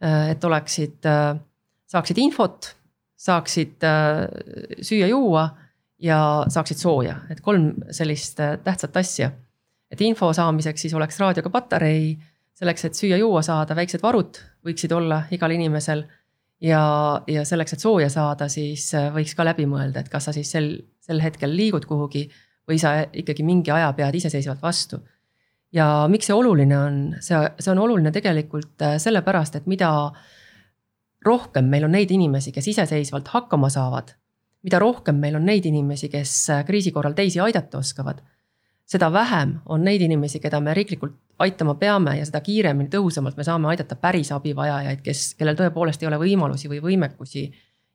et 0.00 0.44
oleksid, 0.44 1.08
saaksid 1.90 2.22
infot, 2.22 2.70
saaksid 3.18 3.84
süüa-juua 4.80 5.44
ja 6.00 6.20
saaksid 6.48 6.80
sooja, 6.80 7.18
et 7.30 7.42
kolm 7.44 7.74
sellist 7.92 8.38
tähtsat 8.64 8.96
asja. 8.96 9.32
et 9.90 10.00
info 10.06 10.30
saamiseks 10.32 10.86
siis 10.86 10.94
oleks 10.94 11.18
raadioga 11.18 11.50
patarei, 11.50 12.14
selleks, 12.54 12.84
et 12.84 12.94
süüa-juua 12.94 13.42
saada, 13.42 13.74
väiksed 13.74 14.02
varud 14.02 14.38
võiksid 14.64 14.92
olla 14.94 15.24
igal 15.34 15.50
inimesel 15.50 16.04
ja, 16.60 16.82
ja 17.26 17.44
selleks, 17.48 17.74
et 17.74 17.82
sooja 17.82 18.10
saada, 18.12 18.48
siis 18.52 18.90
äh, 18.98 19.08
võiks 19.14 19.34
ka 19.36 19.46
läbi 19.46 19.66
mõelda, 19.70 20.02
et 20.02 20.10
kas 20.12 20.28
sa 20.28 20.34
siis 20.36 20.50
sel, 20.52 20.72
sel 21.02 21.22
hetkel 21.24 21.54
liigud 21.56 21.86
kuhugi 21.88 22.26
või 22.68 22.78
sa 22.80 23.00
ikkagi 23.04 23.44
mingi 23.46 23.72
aja 23.74 23.90
pead 23.96 24.20
iseseisvalt 24.20 24.62
vastu. 24.62 25.00
ja 25.72 26.06
miks 26.10 26.26
see 26.26 26.34
oluline 26.34 26.78
on, 26.78 26.96
see, 27.22 27.38
see 27.58 27.70
on 27.72 27.78
oluline 27.78 28.12
tegelikult 28.12 28.82
äh, 28.82 28.98
sellepärast, 28.98 29.60
et 29.60 29.66
mida 29.70 29.90
rohkem 31.26 31.68
meil 31.68 31.84
on 31.84 31.94
neid 31.94 32.10
inimesi, 32.10 32.52
kes 32.52 32.68
iseseisvalt 32.74 33.28
hakkama 33.28 33.70
saavad, 33.70 34.14
mida 34.64 34.78
rohkem 34.78 35.16
meil 35.20 35.36
on 35.36 35.46
neid 35.46 35.66
inimesi, 35.66 36.08
kes 36.12 36.34
äh, 36.50 36.64
kriisi 36.66 36.92
korral 36.92 37.16
teisi 37.16 37.40
aidata 37.40 37.78
oskavad 37.78 38.22
seda 38.90 39.12
vähem 39.12 39.54
on 39.70 39.84
neid 39.86 40.02
inimesi, 40.02 40.40
keda 40.42 40.60
me 40.60 40.74
riiklikult 40.74 41.14
aitama 41.40 41.74
peame 41.80 42.16
ja 42.18 42.26
seda 42.28 42.42
kiiremini, 42.44 42.90
tõhusamalt 42.92 43.38
me 43.38 43.46
saame 43.46 43.70
aidata 43.70 43.96
päris 44.00 44.32
abivajajaid, 44.34 45.00
kes, 45.04 45.34
kellel 45.38 45.58
tõepoolest 45.58 46.02
ei 46.02 46.10
ole 46.10 46.18
võimalusi 46.20 46.68
või 46.68 46.82
võimekusi 46.84 47.46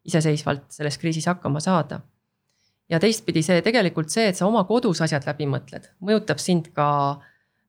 iseseisvalt 0.06 0.70
selles 0.74 0.98
kriisis 1.02 1.28
hakkama 1.30 1.60
saada. 1.64 2.02
ja 2.90 3.00
teistpidi 3.02 3.42
see 3.42 3.62
tegelikult 3.66 4.14
see, 4.14 4.28
et 4.30 4.38
sa 4.38 4.46
oma 4.46 4.64
kodus 4.70 5.02
asjad 5.02 5.26
läbi 5.26 5.48
mõtled, 5.50 5.88
mõjutab 6.06 6.42
sind 6.42 6.70
ka 6.74 6.90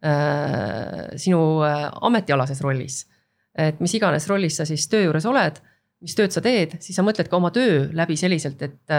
äh, 0.04 1.06
sinu 1.16 1.40
äh, 1.64 1.86
ametialases 2.08 2.60
rollis. 2.60 3.06
et 3.58 3.80
mis 3.80 3.94
iganes 3.94 4.28
rollis 4.28 4.56
sa 4.56 4.68
siis 4.68 4.88
töö 4.88 5.08
juures 5.08 5.26
oled, 5.26 5.60
mis 6.00 6.14
tööd 6.14 6.32
sa 6.32 6.40
teed, 6.44 6.76
siis 6.80 6.96
sa 6.96 7.02
mõtled 7.02 7.28
ka 7.28 7.36
oma 7.36 7.50
töö 7.50 7.88
läbi 7.92 8.16
selliselt, 8.16 8.62
et, 8.62 8.96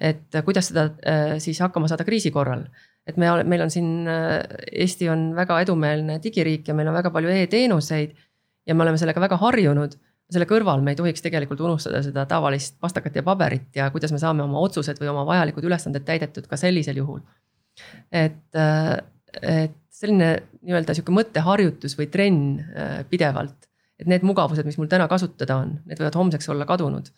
et 0.00 0.40
kuidas 0.44 0.68
seda 0.70 0.90
äh, 1.06 1.38
siis 1.38 1.62
hakkama 1.62 1.88
saada 1.88 2.04
kriisi 2.04 2.30
korral 2.34 2.66
et 3.08 3.16
me, 3.20 3.30
meil 3.48 3.64
on 3.64 3.72
siin, 3.72 3.90
äh, 4.08 4.38
Eesti 4.84 5.08
on 5.12 5.30
väga 5.36 5.60
edumeelne 5.64 6.18
digiriik 6.22 6.68
ja 6.68 6.76
meil 6.76 6.90
on 6.90 6.96
väga 6.98 7.12
palju 7.14 7.32
e-teenuseid. 7.34 8.16
ja 8.68 8.74
me 8.74 8.84
oleme 8.84 8.98
sellega 9.00 9.20
väga 9.22 9.38
harjunud, 9.40 9.94
selle 10.30 10.46
kõrval 10.46 10.82
me 10.84 10.92
ei 10.92 10.98
tohiks 10.98 11.24
tegelikult 11.24 11.62
unustada 11.64 12.02
seda 12.04 12.26
tavalist 12.28 12.76
pastakat 12.80 13.16
ja 13.16 13.22
paberit 13.26 13.74
ja 13.74 13.88
kuidas 13.90 14.12
me 14.12 14.20
saame 14.20 14.44
oma 14.44 14.60
otsused 14.62 15.00
või 15.00 15.08
oma 15.10 15.24
vajalikud 15.26 15.64
ülesanded 15.66 16.04
täidetud 16.06 16.46
ka 16.46 16.58
sellisel 16.60 17.00
juhul. 17.00 17.22
et, 18.12 18.60
et 19.42 19.74
selline 19.90 20.28
nii-öelda 20.60 20.94
sihuke 20.94 21.14
mõtteharjutus 21.16 21.96
või 21.98 22.06
trenn 22.12 22.60
pidevalt, 23.10 23.70
et 23.98 24.08
need 24.08 24.22
mugavused, 24.26 24.66
mis 24.68 24.78
mul 24.78 24.90
täna 24.92 25.08
kasutada 25.10 25.56
on, 25.64 25.78
need 25.88 25.98
võivad 26.00 26.20
homseks 26.20 26.48
olla 26.52 26.68
kadunud. 26.68 27.10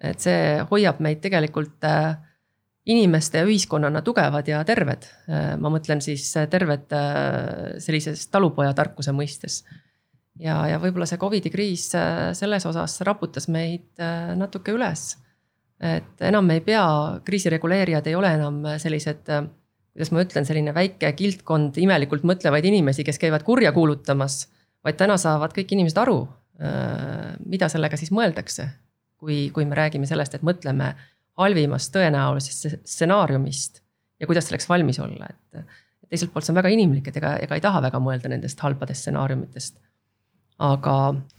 et 0.00 0.20
see 0.20 0.58
hoiab 0.70 1.00
meid 1.00 1.22
tegelikult 1.22 1.86
äh, 1.86 2.18
inimeste 2.90 3.40
ja 3.40 3.46
ühiskonnana 3.48 4.02
tugevad 4.04 4.48
ja 4.48 4.62
terved. 4.66 5.06
ma 5.60 5.70
mõtlen 5.72 6.02
siis 6.04 6.26
terved 6.50 6.92
äh, 6.96 7.78
sellises 7.82 8.26
talupojatarkuse 8.32 9.14
mõistes. 9.16 9.62
ja, 10.40 10.56
ja 10.70 10.78
võib-olla 10.82 11.06
see 11.06 11.20
Covidi 11.20 11.52
kriis 11.52 11.90
äh, 11.94 12.30
selles 12.36 12.66
osas 12.66 13.00
raputas 13.06 13.48
meid 13.48 14.00
äh, 14.00 14.34
natuke 14.36 14.74
üles. 14.74 15.16
et 15.80 16.26
enam 16.26 16.50
ei 16.50 16.60
pea, 16.60 16.84
kriisireguleerijad 17.24 18.06
ei 18.06 18.14
ole 18.14 18.34
enam 18.36 18.60
sellised, 18.78 19.30
kuidas 19.94 20.10
ma 20.12 20.24
ütlen, 20.24 20.44
selline 20.44 20.74
väike 20.76 21.12
kildkond 21.16 21.78
imelikult 21.80 22.26
mõtlevaid 22.28 22.66
inimesi, 22.68 23.04
kes 23.04 23.18
käivad 23.18 23.46
kurja 23.46 23.72
kuulutamas. 23.72 24.46
vaid 24.84 25.00
täna 25.00 25.16
saavad 25.16 25.56
kõik 25.56 25.72
inimesed 25.72 25.98
aru, 26.00 26.26
mida 27.46 27.68
sellega 27.72 27.96
siis 27.96 28.12
mõeldakse. 28.12 28.68
kui, 29.20 29.50
kui 29.52 29.64
me 29.64 29.76
räägime 29.76 30.06
sellest, 30.08 30.34
et 30.34 30.44
mõtleme 30.44 30.94
halvimast 31.40 31.92
tõenäolisest 31.94 32.80
stsenaariumist 32.84 33.80
ja 34.20 34.28
kuidas 34.28 34.48
selleks 34.48 34.68
valmis 34.68 35.00
olla, 35.00 35.30
et. 35.30 35.64
teiselt 36.10 36.32
poolt 36.32 36.46
see 36.46 36.54
on 36.54 36.60
väga 36.60 36.72
inimlik, 36.74 37.08
et 37.08 37.16
ega, 37.20 37.36
ega 37.40 37.56
ei 37.56 37.64
taha 37.64 37.82
väga 37.88 38.00
mõelda 38.02 38.30
nendest 38.32 38.60
halbadest 38.60 39.06
stsenaariumitest. 39.06 39.80
aga 40.60 40.96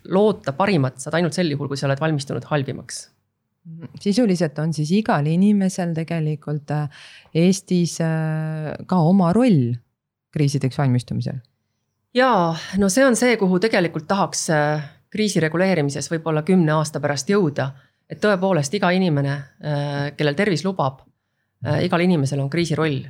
loota 0.09 0.53
parimat 0.57 0.99
saad 0.99 1.19
ainult 1.19 1.37
sel 1.37 1.51
juhul, 1.53 1.69
kui 1.69 1.77
sa 1.77 1.87
oled 1.89 2.01
valmistunud 2.01 2.47
halvimaks 2.49 3.03
sisuliselt 4.01 4.57
on 4.59 4.73
siis 4.73 4.91
igal 4.97 5.25
inimesel 5.29 5.93
tegelikult 5.93 6.71
äh, 6.73 7.03
Eestis 7.33 7.99
äh, 8.01 8.73
ka 8.87 9.01
oma 9.05 9.31
roll 9.33 9.75
kriisideks 10.33 10.77
valmistumisel. 10.77 11.37
ja 12.13 12.55
no 12.77 12.89
see 12.89 13.05
on 13.05 13.15
see, 13.15 13.37
kuhu 13.37 13.59
tegelikult 13.59 14.07
tahaks 14.07 14.49
äh, 14.49 14.89
kriisi 15.11 15.39
reguleerimises 15.43 16.09
võib-olla 16.11 16.43
kümne 16.47 16.73
aasta 16.79 16.99
pärast 16.99 17.29
jõuda 17.29 17.71
et 18.11 18.19
tõepoolest 18.19 18.75
iga 18.75 18.91
inimene, 18.95 19.33
äh, 19.63 20.11
kellel 20.17 20.35
tervis 20.35 20.65
lubab, 20.67 21.01
äh, 21.65 21.83
igal 21.85 22.03
inimesel 22.03 22.43
on 22.43 22.49
kriisi 22.49 22.75
roll. 22.75 23.01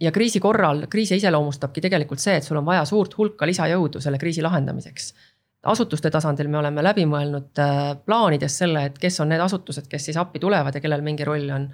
ja 0.00 0.10
kriisi 0.12 0.40
korral, 0.40 0.82
kriisi 0.92 1.16
iseloomustabki 1.16 1.80
tegelikult 1.80 2.20
see, 2.20 2.34
et 2.36 2.44
sul 2.44 2.58
on 2.60 2.66
vaja 2.66 2.82
suurt 2.84 3.14
hulka 3.16 3.46
lisajõudu 3.48 4.00
selle 4.00 4.18
kriisi 4.18 4.42
lahendamiseks. 4.42 5.14
asutuste 5.62 6.10
tasandil 6.10 6.48
me 6.48 6.58
oleme 6.58 6.82
läbi 6.82 7.06
mõelnud 7.06 7.58
äh, 7.58 7.96
plaanides 8.04 8.58
selle, 8.58 8.84
et 8.84 8.98
kes 8.98 9.20
on 9.20 9.28
need 9.28 9.40
asutused, 9.40 9.88
kes 9.88 10.04
siis 10.04 10.16
appi 10.16 10.38
tulevad 10.38 10.74
ja 10.74 10.80
kellel 10.80 11.02
mingi 11.02 11.24
roll 11.24 11.50
on. 11.50 11.70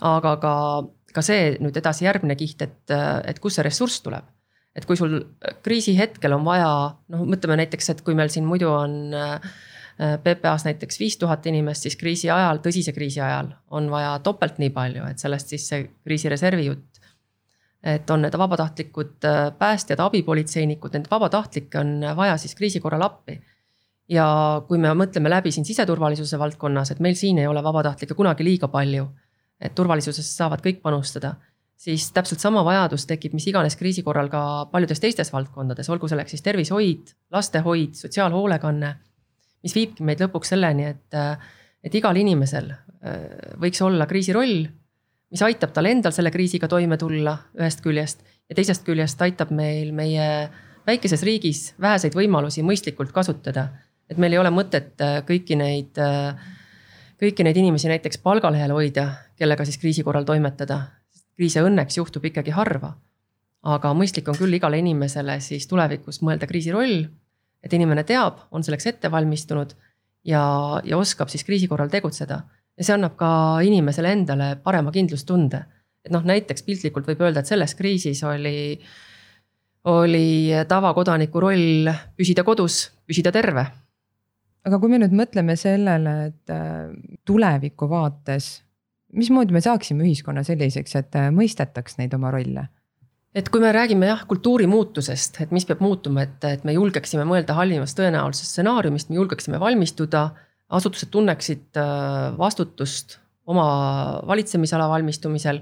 aga 0.00 0.36
ka, 0.36 0.54
ka 1.12 1.22
see 1.22 1.58
nüüd 1.60 1.76
edasi 1.76 2.04
järgmine 2.04 2.36
kiht, 2.36 2.62
et, 2.62 2.90
et 3.24 3.38
kust 3.38 3.56
see 3.56 3.62
ressurss 3.62 4.00
tuleb 4.02 4.24
et 4.74 4.86
kui 4.86 4.96
sul 4.96 5.20
kriisi 5.62 5.92
hetkel 5.94 6.32
on 6.32 6.44
vaja, 6.44 6.96
noh, 7.08 7.20
mõtleme 7.22 7.60
näiteks, 7.60 7.90
et 7.90 8.00
kui 8.02 8.14
meil 8.14 8.32
siin 8.32 8.44
muidu 8.44 8.72
on 8.72 9.14
Äh, 9.14 9.40
PPA-s 9.98 10.64
näiteks 10.66 10.98
viis 10.98 11.16
tuhat 11.18 11.46
inimest, 11.46 11.86
siis 11.86 11.96
kriisi 11.96 12.30
ajal, 12.30 12.58
tõsise 12.58 12.92
kriisi 12.92 13.20
ajal 13.22 13.52
on 13.70 13.86
vaja 13.90 14.16
topelt 14.26 14.58
nii 14.58 14.72
palju, 14.74 15.04
et 15.06 15.22
sellest 15.22 15.54
siis 15.54 15.68
see 15.70 15.84
kriisireservi 16.02 16.66
jutt. 16.66 17.00
et 17.84 18.10
on 18.10 18.22
need 18.24 18.34
vabatahtlikud 18.40 19.26
äh, 19.28 19.52
päästjad, 19.58 20.00
abipolitseinikud, 20.00 20.94
neid 20.96 21.10
vabatahtlikke 21.10 21.78
on 21.78 22.00
vaja 22.16 22.36
siis 22.40 22.54
kriisi 22.54 22.80
korral 22.80 23.02
appi. 23.02 23.40
ja 24.08 24.26
kui 24.68 24.78
me 24.78 24.90
mõtleme 24.94 25.30
läbi 25.30 25.52
siin 25.52 25.64
siseturvalisuse 25.64 26.38
valdkonnas, 26.38 26.90
et 26.90 27.00
meil 27.00 27.14
siin 27.14 27.38
ei 27.38 27.46
ole 27.46 27.62
vabatahtlikke 27.62 28.14
kunagi 28.14 28.44
liiga 28.44 28.68
palju. 28.68 29.08
et 29.60 29.74
turvalisusesse 29.74 30.36
saavad 30.36 30.60
kõik 30.60 30.82
panustada 30.82 31.34
siis 31.76 32.12
täpselt 32.12 32.40
sama 32.40 32.64
vajadus 32.64 33.06
tekib 33.06 33.34
mis 33.34 33.46
iganes 33.46 33.76
kriisi 33.76 34.02
korral 34.02 34.28
ka 34.28 34.66
paljudes 34.72 35.00
teistes 35.00 35.32
valdkondades, 35.32 35.88
olgu 35.90 36.08
selleks 36.08 36.30
siis 36.30 36.42
tervishoid, 36.42 37.14
lastehoid, 37.30 37.94
sotsiaalhoolekanne 37.94 38.96
mis 39.64 39.74
viibki 39.76 40.04
meid 40.04 40.20
lõpuks 40.22 40.52
selleni, 40.54 40.90
et, 40.92 41.18
et 41.84 41.96
igal 41.96 42.16
inimesel 42.20 42.70
äh, 42.70 43.54
võiks 43.60 43.80
olla 43.84 44.06
kriisi 44.10 44.34
roll, 44.36 44.66
mis 45.34 45.42
aitab 45.42 45.72
tal 45.74 45.88
endal 45.90 46.14
selle 46.14 46.32
kriisiga 46.34 46.68
toime 46.70 46.98
tulla 47.00 47.34
ühest 47.58 47.82
küljest 47.84 48.22
ja 48.48 48.56
teisest 48.58 48.84
küljest 48.86 49.20
aitab 49.24 49.52
meil 49.54 49.92
meie 49.96 50.26
väikeses 50.84 51.24
riigis 51.26 51.70
väheseid 51.80 52.16
võimalusi 52.16 52.64
mõistlikult 52.66 53.12
kasutada. 53.12 53.68
et 54.10 54.18
meil 54.20 54.36
ei 54.36 54.38
ole 54.38 54.52
mõtet 54.52 55.00
äh, 55.00 55.22
kõiki 55.24 55.56
neid, 55.56 55.96
äh, 55.98 56.36
kõiki 57.20 57.44
neid 57.44 57.56
inimesi 57.56 57.88
näiteks 57.88 58.20
palgalehel 58.20 58.72
hoida, 58.76 59.08
kellega 59.40 59.64
siis 59.64 59.80
kriisi 59.80 60.04
korral 60.04 60.24
toimetada. 60.24 60.82
kriise 61.34 61.64
õnneks 61.64 61.96
juhtub 61.96 62.24
ikkagi 62.24 62.50
harva. 62.50 62.94
aga 63.62 63.94
mõistlik 63.96 64.28
on 64.28 64.36
küll 64.36 64.52
igale 64.52 64.78
inimesele 64.78 65.40
siis 65.40 65.66
tulevikus 65.66 66.20
mõelda 66.20 66.46
kriisi 66.46 66.70
roll 66.70 67.08
et 67.64 67.72
inimene 67.72 68.04
teab, 68.04 68.44
on 68.52 68.64
selleks 68.64 68.90
ette 68.92 69.10
valmistunud 69.10 69.72
ja, 70.28 70.42
ja 70.84 70.98
oskab 70.98 71.32
siis 71.32 71.44
kriisi 71.44 71.68
korral 71.70 71.92
tegutseda. 71.92 72.42
ja 72.74 72.84
see 72.84 72.94
annab 72.96 73.14
ka 73.16 73.30
inimesele 73.62 74.12
endale 74.12 74.54
parema 74.62 74.92
kindlustunde. 74.92 75.64
et 76.04 76.12
noh, 76.12 76.24
näiteks 76.24 76.62
piltlikult 76.66 77.08
võib 77.08 77.24
öelda, 77.24 77.40
et 77.40 77.48
selles 77.50 77.74
kriisis 77.74 78.22
oli, 78.28 78.80
oli 79.88 80.52
tavakodaniku 80.68 81.40
roll 81.40 81.90
püsida 82.16 82.44
kodus, 82.44 82.90
püsida 83.06 83.32
terve. 83.32 83.66
aga 84.64 84.78
kui 84.80 84.92
me 84.92 85.00
nüüd 85.00 85.16
mõtleme 85.16 85.56
sellele, 85.56 86.14
et 86.28 86.52
äh, 86.52 86.92
tuleviku 87.24 87.88
vaates, 87.88 88.62
mismoodi 89.12 89.52
me 89.52 89.60
saaksime 89.64 90.04
ühiskonna 90.04 90.44
selliseks, 90.44 90.96
et 91.00 91.20
äh, 91.20 91.30
mõistetaks 91.32 92.00
neid 92.00 92.14
oma 92.16 92.32
rolle 92.34 92.68
et 93.34 93.50
kui 93.50 93.62
me 93.62 93.72
räägime 93.74 94.08
jah, 94.08 94.22
kultuuri 94.30 94.66
muutusest, 94.70 95.40
et 95.42 95.52
mis 95.54 95.66
peab 95.66 95.82
muutuma, 95.82 96.22
et, 96.24 96.38
et 96.46 96.64
me 96.66 96.74
julgeksime 96.76 97.26
mõelda 97.26 97.56
halvimast 97.58 97.98
tõenäolisest 97.98 98.54
stsenaariumist, 98.54 99.10
me 99.10 99.18
julgeksime 99.20 99.60
valmistuda. 99.60 100.30
asutused 100.74 101.10
tunneksid 101.12 101.76
äh, 101.76 102.38
vastutust 102.38 103.18
oma 103.46 104.20
valitsemisala 104.26 104.88
valmistumisel. 104.88 105.60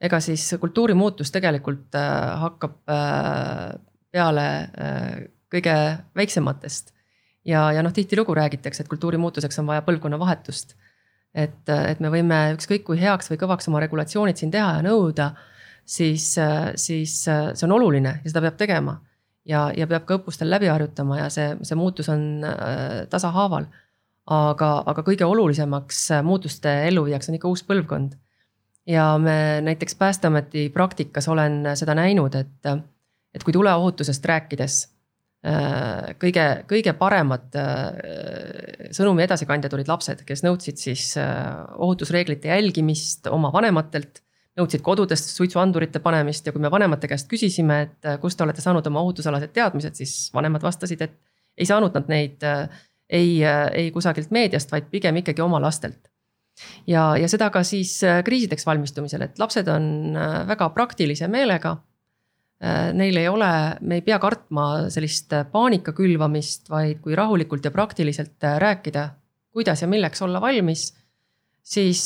ega 0.00 0.20
siis 0.20 0.54
kultuuri 0.60 0.94
muutus 0.94 1.30
tegelikult 1.30 1.94
äh, 1.94 2.38
hakkab 2.40 2.78
äh, 2.88 3.74
peale 4.10 4.46
kõige 5.52 5.74
väiksematest. 6.16 6.94
ja, 7.44 7.72
ja 7.72 7.82
noh, 7.82 7.92
tihtilugu 7.92 8.34
räägitakse, 8.34 8.82
et 8.82 8.88
kultuuri 8.88 9.18
muutuseks 9.18 9.58
on 9.58 9.66
vaja 9.66 9.82
põlvkonnavahetust. 9.82 10.76
et, 11.34 11.68
et 11.68 12.00
me 12.00 12.08
võime 12.08 12.54
ükskõik 12.54 12.84
kui 12.84 13.00
heaks 13.00 13.30
või 13.30 13.42
kõvaks 13.42 13.68
oma 13.68 13.80
regulatsioonid 13.80 14.36
siin 14.36 14.50
teha 14.50 14.76
ja 14.78 14.82
nõuda 14.82 15.32
siis, 15.88 16.34
siis 16.76 17.14
see 17.24 17.66
on 17.66 17.76
oluline 17.78 18.18
ja 18.22 18.30
seda 18.30 18.44
peab 18.44 18.58
tegema. 18.60 18.98
ja, 19.48 19.68
ja 19.76 19.86
peab 19.88 20.04
ka 20.04 20.18
õppustel 20.18 20.50
läbi 20.52 20.68
harjutama 20.68 21.22
ja 21.22 21.28
see, 21.32 21.54
see 21.64 21.78
muutus 21.78 22.10
on 22.12 22.44
äh, 22.44 23.06
tasahaaval. 23.10 23.68
aga, 24.28 24.70
aga 24.92 25.04
kõige 25.06 25.24
olulisemaks 25.24 26.02
muutuste 26.22 26.74
elluviijaks 26.90 27.30
on 27.30 27.38
ikka 27.38 27.48
uus 27.48 27.64
põlvkond. 27.64 28.18
ja 28.86 29.08
me 29.18 29.60
näiteks 29.64 29.94
Päästeameti 29.94 30.68
praktikas 30.74 31.28
olen 31.28 31.72
seda 31.74 31.96
näinud, 31.96 32.34
et, 32.34 32.70
et 33.34 33.44
kui 33.44 33.52
tuleohutusest 33.56 34.24
rääkides 34.24 34.78
äh, 35.48 36.12
kõige, 36.20 36.46
kõige 36.68 36.92
paremad 37.00 37.56
äh, 37.56 38.92
sõnumi 38.92 39.24
edasikandjad 39.24 39.72
olid 39.72 39.88
lapsed, 39.88 40.24
kes 40.28 40.44
nõudsid 40.44 40.76
siis 40.76 41.14
ohutusreeglite 41.16 42.52
jälgimist 42.52 43.32
oma 43.32 43.52
vanematelt 43.52 44.27
nõudsid 44.58 44.82
kodudest 44.84 45.32
suitsuandurite 45.36 46.02
panemist 46.04 46.46
ja 46.46 46.54
kui 46.54 46.62
me 46.62 46.70
vanemate 46.72 47.08
käest 47.10 47.28
küsisime, 47.30 47.80
et 47.86 48.08
äh, 48.08 48.18
kust 48.22 48.38
te 48.38 48.46
olete 48.46 48.64
saanud 48.64 48.86
oma 48.90 49.02
ohutusalased 49.06 49.54
teadmised, 49.54 49.98
siis 49.98 50.28
vanemad 50.34 50.64
vastasid, 50.64 51.02
et 51.04 51.16
ei 51.58 51.66
saanud 51.68 51.94
nad 51.96 52.10
neid 52.10 52.44
äh, 52.46 52.66
ei, 53.08 53.38
äh, 53.46 53.66
ei 53.84 53.90
kusagilt 53.94 54.32
meediast, 54.34 54.72
vaid 54.74 54.90
pigem 54.92 55.20
ikkagi 55.22 55.44
oma 55.44 55.60
lastelt. 55.62 56.10
ja, 56.90 57.12
ja 57.16 57.28
seda 57.30 57.50
ka 57.54 57.62
siis 57.62 58.00
kriisideks 58.24 58.66
valmistumisel, 58.66 59.28
et 59.28 59.38
lapsed 59.38 59.68
on 59.70 60.18
väga 60.48 60.72
praktilise 60.74 61.28
meelega. 61.30 61.76
Neil 62.98 63.16
ei 63.20 63.28
ole, 63.30 63.48
me 63.86 64.00
ei 64.00 64.02
pea 64.02 64.16
kartma 64.18 64.88
sellist 64.90 65.30
paanika 65.52 65.92
külvamist, 65.94 66.66
vaid 66.66 66.98
kui 67.04 67.14
rahulikult 67.14 67.62
ja 67.62 67.70
praktiliselt 67.70 68.42
rääkida, 68.58 69.04
kuidas 69.54 69.84
ja 69.84 69.86
milleks 69.86 70.24
olla 70.26 70.40
valmis, 70.42 70.88
siis 71.62 72.02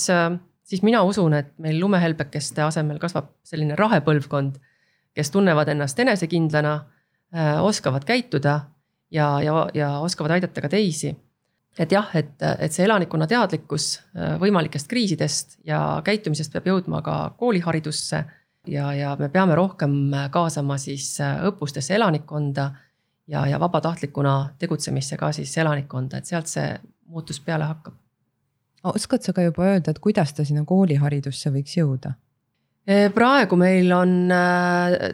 siis 0.72 0.82
mina 0.82 1.02
usun, 1.04 1.34
et 1.36 1.50
meil 1.60 1.76
lumehelbekeste 1.80 2.62
asemel 2.64 3.00
kasvab 3.00 3.28
selline 3.44 3.76
rahepõlvkond, 3.76 4.56
kes 5.12 5.30
tunnevad 5.34 5.68
ennast 5.68 5.98
enesekindlana, 6.00 6.72
äh, 7.36 7.58
oskavad 7.60 8.06
käituda 8.08 8.54
ja, 9.12 9.26
ja, 9.44 9.66
ja 9.76 9.90
oskavad 10.00 10.38
aidata 10.38 10.64
ka 10.64 10.70
teisi. 10.72 11.12
et 11.78 11.92
jah, 11.92 12.08
et, 12.16 12.36
et 12.58 12.72
see 12.72 12.84
elanikkonna 12.84 13.26
teadlikkus 13.28 13.98
äh, 13.98 14.38
võimalikest 14.40 14.88
kriisidest 14.88 15.58
ja 15.68 16.00
käitumisest 16.04 16.52
peab 16.52 16.66
jõudma 16.68 17.02
ka 17.02 17.34
kooliharidusse. 17.36 18.24
ja, 18.66 18.92
ja 18.94 19.16
me 19.18 19.28
peame 19.28 19.54
rohkem 19.54 20.14
kaasama 20.30 20.78
siis 20.78 21.20
äh, 21.20 21.44
õppustesse 21.48 21.94
elanikkonda 21.94 22.70
ja, 23.28 23.46
ja 23.46 23.60
vabatahtlikuna 23.60 24.54
tegutsemisse 24.58 25.16
ka 25.16 25.32
siis 25.32 25.58
elanikkonda, 25.58 26.16
et 26.16 26.32
sealt 26.32 26.48
see 26.48 26.78
muutus 27.04 27.40
peale 27.40 27.68
hakkab. 27.68 28.01
Oskad 28.90 29.22
sa 29.22 29.34
ka 29.36 29.44
juba 29.46 29.68
öelda, 29.70 29.92
et 29.92 30.02
kuidas 30.02 30.34
ta 30.34 30.44
sinna 30.46 30.66
kooliharidusse 30.68 31.52
võiks 31.54 31.78
jõuda? 31.78 32.16
praegu 33.14 33.54
meil 33.54 33.92
on 33.94 34.32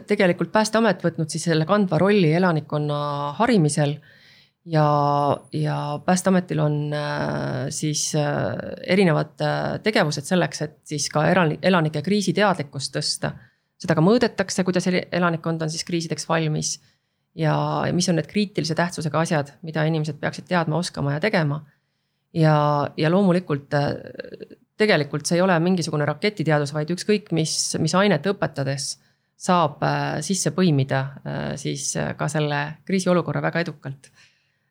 tegelikult 0.09 0.49
Päästeamet 0.49 1.03
võtnud 1.05 1.29
siis 1.29 1.43
selle 1.51 1.67
kandva 1.69 1.99
rolli 2.01 2.31
elanikkonna 2.33 2.97
harimisel 3.37 3.93
ja, 4.65 4.87
ja 5.53 5.77
Päästeametil 6.05 6.63
on 6.63 6.79
siis 7.69 8.07
erinevad 8.87 9.45
tegevused 9.85 10.25
selleks, 10.25 10.65
et 10.65 10.75
siis 10.89 11.05
ka 11.13 11.27
elanike 11.29 12.01
kriisiteadlikkust 12.01 12.95
tõsta. 12.97 13.35
seda 13.77 13.95
ka 13.95 14.01
mõõdetakse, 14.01 14.65
kuidas 14.65 14.89
elanikkond 14.89 15.61
on 15.61 15.69
siis 15.69 15.85
kriisideks 15.85 16.25
valmis. 16.29 16.79
ja, 17.35 17.53
ja 17.85 17.93
mis 17.93 18.09
on 18.09 18.17
need 18.17 18.27
kriitilise 18.27 18.75
tähtsusega 18.75 19.19
asjad, 19.19 19.53
mida 19.61 19.85
inimesed 19.85 20.17
peaksid 20.17 20.49
teadma, 20.49 20.81
oskama 20.81 21.13
ja 21.13 21.19
tegema 21.19 21.61
ja, 22.33 22.55
ja 22.97 23.11
loomulikult 23.11 23.73
äh, 23.73 23.93
tegelikult 24.79 25.27
see 25.27 25.39
ei 25.39 25.43
ole 25.43 25.57
mingisugune 25.63 26.07
raketiteadus, 26.07 26.73
vaid 26.75 26.91
ükskõik 26.93 27.31
mis, 27.35 27.53
mis 27.81 27.95
ainet 27.97 28.25
õpetades 28.31 28.93
saab 29.39 29.83
äh, 29.85 30.19
sisse 30.25 30.53
põimida 30.55 31.03
äh, 31.23 31.45
siis 31.59 31.91
ka 32.17 32.29
selle 32.31 32.61
kriisiolukorra 32.87 33.43
väga 33.49 33.63
edukalt. 33.65 34.11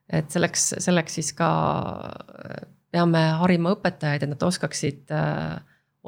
et 0.08 0.30
selleks, 0.32 0.74
selleks 0.80 1.18
siis 1.18 1.32
ka 1.36 1.48
peame 2.88 3.20
harima 3.42 3.74
õpetajaid, 3.74 4.22
et 4.24 4.30
nad 4.30 4.42
oskaksid, 4.42 5.10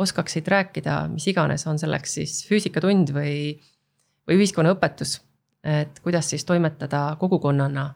oskaksid 0.01 0.47
rääkida, 0.49 0.95
mis 1.13 1.27
iganes, 1.29 1.67
on 1.69 1.77
selleks 1.79 2.15
siis 2.17 2.39
füüsikatund 2.49 3.13
või, 3.13 3.59
või 4.25 4.39
ühiskonnaõpetus. 4.41 5.19
et 5.61 6.01
kuidas 6.01 6.31
siis 6.33 6.47
toimetada 6.49 7.19
kogukonnana 7.21 7.91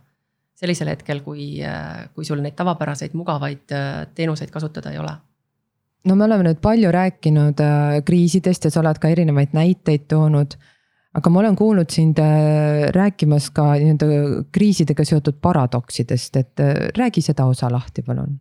sellisel 0.58 0.92
hetkel, 0.92 1.22
kui, 1.24 1.48
kui 2.14 2.26
sul 2.26 2.42
neid 2.42 2.56
tavapäraseid 2.58 3.14
mugavaid 3.18 3.74
äh, 3.74 4.04
teenuseid 4.14 4.52
kasutada 4.54 4.92
ei 4.94 5.00
ole 5.02 5.16
no 6.04 6.16
me 6.18 6.28
oleme 6.28 6.46
nüüd 6.46 6.60
palju 6.62 6.92
rääkinud 6.94 7.60
äh, 7.64 7.98
kriisidest 8.06 8.68
ja 8.68 8.72
sa 8.72 8.82
oled 8.84 9.00
ka 9.02 9.10
erinevaid 9.10 9.56
näiteid 9.56 10.06
toonud. 10.12 10.56
aga 11.14 11.30
ma 11.30 11.40
olen 11.40 11.56
kuulnud 11.56 11.90
sind 11.90 12.18
äh, 12.22 12.86
rääkimas 12.94 13.50
ka 13.54 13.74
nii-öelda 13.74 14.46
kriisidega 14.54 15.04
seotud 15.06 15.38
paradoksidest, 15.42 16.36
et 16.36 16.64
räägi 16.98 17.22
seda 17.22 17.46
osa 17.50 17.70
lahti, 17.72 18.02
palun. 18.02 18.38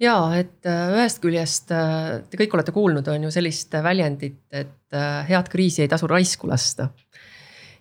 ja, 0.00 0.16
et 0.38 0.66
ühest 0.66 1.22
küljest 1.22 1.70
te 1.70 2.38
kõik 2.38 2.54
olete 2.54 2.74
kuulnud, 2.74 3.08
on 3.08 3.28
ju 3.28 3.34
sellist 3.34 3.74
väljendit, 3.82 4.42
et 4.50 4.98
head 5.30 5.50
kriisi 5.50 5.82
ei 5.82 5.90
tasu 5.90 6.06
raisku 6.10 6.50
lasta 6.50 6.90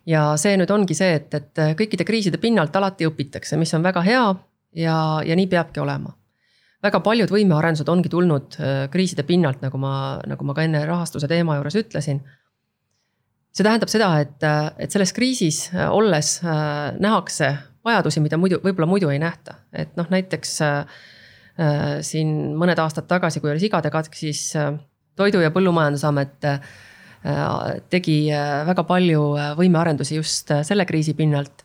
ja 0.10 0.26
see 0.40 0.58
nüüd 0.60 0.72
ongi 0.74 0.98
see, 0.98 1.18
et, 1.20 1.34
et 1.34 1.64
kõikide 1.80 2.06
kriiside 2.08 2.40
pinnalt 2.42 2.76
alati 2.78 3.08
õpitakse, 3.10 3.58
mis 3.58 3.74
on 3.78 3.86
väga 3.86 4.04
hea 4.06 4.26
ja, 4.76 4.98
ja 5.26 5.36
nii 5.38 5.48
peabki 5.52 5.82
olema. 5.84 6.14
väga 6.86 7.00
paljud 7.02 7.32
võimearendused 7.34 7.90
ongi 7.90 8.10
tulnud 8.14 8.58
äh, 8.62 8.86
kriiside 8.94 9.26
pinnalt, 9.26 9.64
nagu 9.66 9.80
ma, 9.82 10.20
nagu 10.28 10.46
ma 10.46 10.54
ka 10.54 10.66
enne 10.68 10.84
rahastuse 10.86 11.28
teema 11.28 11.58
juures 11.58 11.80
ütlesin. 11.82 12.22
see 13.56 13.64
tähendab 13.64 13.90
seda, 13.90 14.12
et, 14.22 14.44
et 14.78 14.92
selles 14.92 15.14
kriisis 15.14 15.70
äh, 15.74 15.90
olles 15.90 16.40
äh, 16.44 16.94
nähakse 17.00 17.56
vajadusi, 17.86 18.22
mida 18.22 18.38
muidu, 18.38 18.60
võib-olla 18.64 18.90
muidu 18.90 19.10
ei 19.14 19.20
nähta, 19.22 19.62
et 19.74 19.96
noh, 19.98 20.10
näiteks 20.10 20.58
äh, 20.66 21.00
siin 22.02 22.58
mõned 22.60 22.80
aastad 22.82 23.08
tagasi, 23.08 23.40
kui 23.40 23.54
oli 23.54 23.64
sigade 23.64 23.90
katk, 23.90 24.14
siis 24.18 24.52
äh, 24.60 24.76
Toidu- 25.16 25.40
ja 25.40 25.48
Põllumajandusamet 25.56 26.44
äh, 26.44 26.58
Äh, 26.60 26.85
tegi 27.90 28.28
äh, 28.30 28.62
väga 28.68 28.84
palju 28.86 29.22
äh, 29.34 29.54
võimearendusi 29.58 30.20
just 30.20 30.52
selle 30.68 30.86
kriisi 30.86 31.16
pinnalt. 31.18 31.64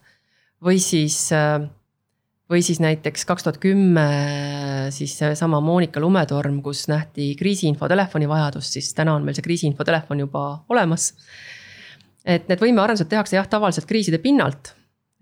või 0.61 0.77
siis, 0.77 1.31
või 2.53 2.61
siis 2.61 2.83
näiteks 2.85 3.23
kaks 3.25 3.47
tuhat 3.47 3.57
kümme 3.63 4.03
siis 4.93 5.15
seesama 5.17 5.57
Monika 5.65 6.01
lumetorm, 6.01 6.59
kus 6.61 6.83
nähti 6.91 7.31
kriisiinfotelefoni 7.39 8.29
vajadust, 8.29 8.77
siis 8.77 8.91
täna 8.93 9.15
on 9.17 9.25
meil 9.25 9.39
see 9.39 9.47
kriisiinfotelefon 9.47 10.21
juba 10.21 10.43
olemas. 10.69 11.15
et 12.25 12.49
need 12.49 12.61
võimearendused 12.61 13.09
tehakse 13.09 13.37
jah, 13.37 13.49
tavaliselt 13.49 13.89
kriiside 13.89 14.19
pinnalt. 14.19 14.75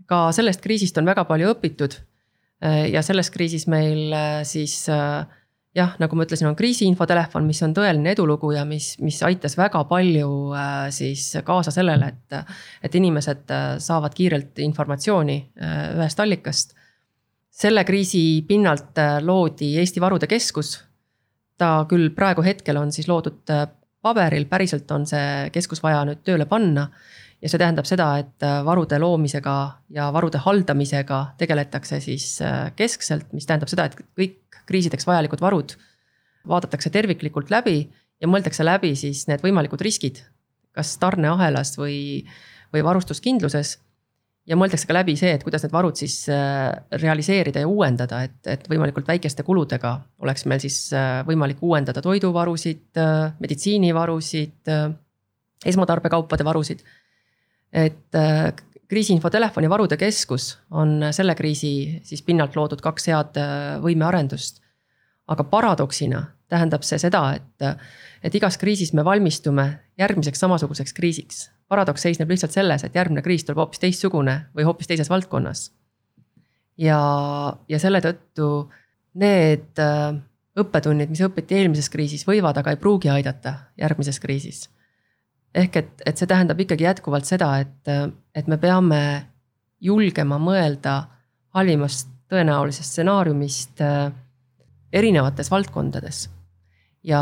ka 0.06 0.32
sellest 0.32 0.60
kriisist 0.60 0.98
on 0.98 1.06
väga 1.06 1.24
palju 1.24 1.54
õpitud. 1.54 1.94
ja 2.90 3.02
selles 3.02 3.30
kriisis 3.30 3.68
meil 3.70 4.10
siis 4.42 4.88
äh, 4.90 5.22
jah, 5.76 5.94
nagu 6.00 6.16
ma 6.16 6.24
ütlesin, 6.26 6.48
on 6.48 6.56
kriisiinfotelefon, 6.58 7.46
mis 7.48 7.60
on 7.66 7.74
tõeline 7.76 8.12
edulugu 8.14 8.52
ja 8.54 8.64
mis, 8.68 8.92
mis 9.04 9.18
aitas 9.26 9.56
väga 9.58 9.82
palju 9.90 10.30
äh, 10.56 10.88
siis 10.94 11.30
kaasa 11.44 11.74
sellele, 11.74 12.12
et. 12.14 12.58
et 12.82 12.94
inimesed 12.98 13.50
äh, 13.54 13.70
saavad 13.82 14.14
kiirelt 14.16 14.58
informatsiooni 14.64 15.38
äh, 15.60 15.78
ühest 15.98 16.20
allikast. 16.24 16.76
selle 17.58 17.82
kriisi 17.84 18.44
pinnalt 18.46 18.98
loodi 19.20 19.76
Eesti 19.78 20.00
Varude 20.00 20.26
Keskus. 20.26 20.84
ta 21.58 21.86
küll 21.90 22.10
praegu 22.14 22.42
hetkel 22.42 22.76
on 22.76 22.92
siis 22.92 23.08
loodud 23.08 23.42
paberil, 24.02 24.44
päriselt 24.46 24.90
on 24.90 25.06
see 25.06 25.50
keskus 25.52 25.82
vaja 25.82 26.04
nüüd 26.06 26.22
tööle 26.24 26.46
panna 26.46 26.86
ja 27.42 27.48
see 27.48 27.60
tähendab 27.60 27.86
seda, 27.86 28.08
et 28.18 28.44
varude 28.66 28.98
loomisega 28.98 29.56
ja 29.94 30.08
varude 30.12 30.40
haldamisega 30.42 31.20
tegeletakse 31.38 32.00
siis 32.02 32.40
keskselt, 32.76 33.32
mis 33.32 33.46
tähendab 33.46 33.70
seda, 33.70 33.84
et 33.86 33.94
kõik 34.18 34.58
kriisideks 34.66 35.06
vajalikud 35.06 35.40
varud 35.40 35.76
vaadatakse 36.48 36.90
terviklikult 36.90 37.50
läbi 37.52 37.82
ja 38.20 38.30
mõeldakse 38.30 38.66
läbi 38.66 38.94
siis 38.98 39.26
need 39.30 39.44
võimalikud 39.44 39.82
riskid. 39.84 40.24
kas 40.78 40.92
tarneahelas 41.02 41.72
või, 41.78 42.22
või 42.72 42.84
varustuskindluses. 42.86 43.78
ja 44.46 44.56
mõeldakse 44.56 44.86
ka 44.86 44.94
läbi 44.94 45.16
see, 45.16 45.32
et 45.34 45.42
kuidas 45.44 45.64
need 45.64 45.72
varud 45.72 45.96
siis 45.96 46.28
äh, 46.32 46.70
realiseerida 47.02 47.60
ja 47.60 47.68
uuendada, 47.68 48.22
et, 48.22 48.38
et 48.46 48.68
võimalikult 48.70 49.08
väikeste 49.08 49.42
kuludega 49.42 49.98
oleks 50.22 50.46
meil 50.46 50.60
siis 50.60 50.92
äh, 50.92 51.24
võimalik 51.26 51.58
uuendada 51.62 52.02
toiduvarusid, 52.02 52.86
äh, 52.96 53.34
meditsiinivarusid, 53.40 54.72
esmatarbekaupade 55.66 56.44
varusid. 56.44 56.80
Et 57.72 58.16
kriisiinfotelefoni 58.88 59.70
varude 59.70 59.96
keskus 59.96 60.58
on 60.70 61.00
selle 61.10 61.34
kriisi 61.34 62.00
siis 62.02 62.22
pinnalt 62.22 62.56
loodud 62.56 62.80
kaks 62.84 63.08
head 63.10 63.36
äh, 63.40 63.76
võimearendust. 63.84 64.62
aga 65.28 65.44
paradoksina 65.44 66.22
tähendab 66.48 66.84
see 66.88 66.96
seda, 66.96 67.20
et, 67.36 67.80
et 68.24 68.34
igas 68.34 68.56
kriisis 68.56 68.94
me 68.96 69.04
valmistume 69.04 69.66
järgmiseks 70.00 70.40
samasuguseks 70.40 70.92
kriisiks. 70.96 71.50
paradoks 71.68 72.02
seisneb 72.02 72.30
lihtsalt 72.30 72.52
selles, 72.52 72.84
et 72.84 72.94
järgmine 72.94 73.22
kriis 73.22 73.44
tuleb 73.44 73.60
hoopis 73.60 73.78
teistsugune 73.78 74.38
või 74.56 74.64
hoopis 74.64 74.86
teises 74.86 75.10
valdkonnas. 75.10 75.70
ja, 76.78 77.00
ja 77.68 77.78
selle 77.78 78.00
tõttu 78.00 78.70
need 79.14 79.84
äh, 79.84 80.16
õppetunnid, 80.58 81.10
mis 81.12 81.20
õpiti 81.22 81.60
eelmises 81.60 81.90
kriisis, 81.90 82.24
võivad, 82.26 82.56
aga 82.56 82.72
ei 82.72 82.80
pruugi 82.80 83.12
aidata 83.12 83.54
järgmises 83.76 84.20
kriisis 84.20 84.68
ehk 85.54 85.76
et, 85.80 85.90
et 86.06 86.20
see 86.20 86.28
tähendab 86.28 86.60
ikkagi 86.60 86.86
jätkuvalt 86.86 87.28
seda, 87.28 87.50
et, 87.62 87.90
et 88.36 88.48
me 88.50 88.58
peame 88.60 89.00
julgema 89.80 90.38
mõelda 90.42 91.00
halvimast 91.56 92.10
tõenäolisest 92.28 92.92
stsenaariumist 92.96 93.82
äh, 93.84 94.10
erinevates 94.92 95.50
valdkondades. 95.50 96.28
ja, 97.04 97.20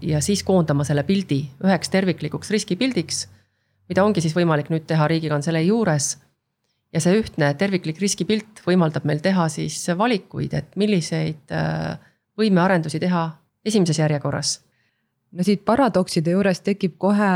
ja 0.00 0.20
siis 0.24 0.42
koondama 0.42 0.84
selle 0.84 1.04
pildi 1.06 1.42
üheks 1.64 1.92
terviklikuks 1.92 2.50
riskipildiks, 2.50 3.26
mida 3.88 4.04
ongi 4.04 4.24
siis 4.24 4.34
võimalik 4.34 4.70
nüüd 4.72 4.86
teha 4.88 5.08
Riigikantselei 5.08 5.68
juures. 5.68 6.16
ja 6.92 7.00
see 7.00 7.20
ühtne 7.20 7.52
terviklik 7.54 8.00
riskipilt 8.00 8.62
võimaldab 8.66 9.04
meil 9.04 9.20
teha 9.20 9.48
siis 9.48 9.78
valikuid, 9.98 10.54
et 10.54 10.76
milliseid 10.76 11.52
äh, 11.52 11.98
võimearendusi 12.38 12.98
teha 13.00 13.28
esimeses 13.64 13.98
järjekorras 13.98 14.58
no 15.32 15.44
siit 15.46 15.64
paradokside 15.68 16.34
juures 16.34 16.62
tekib 16.64 16.96
kohe 17.00 17.30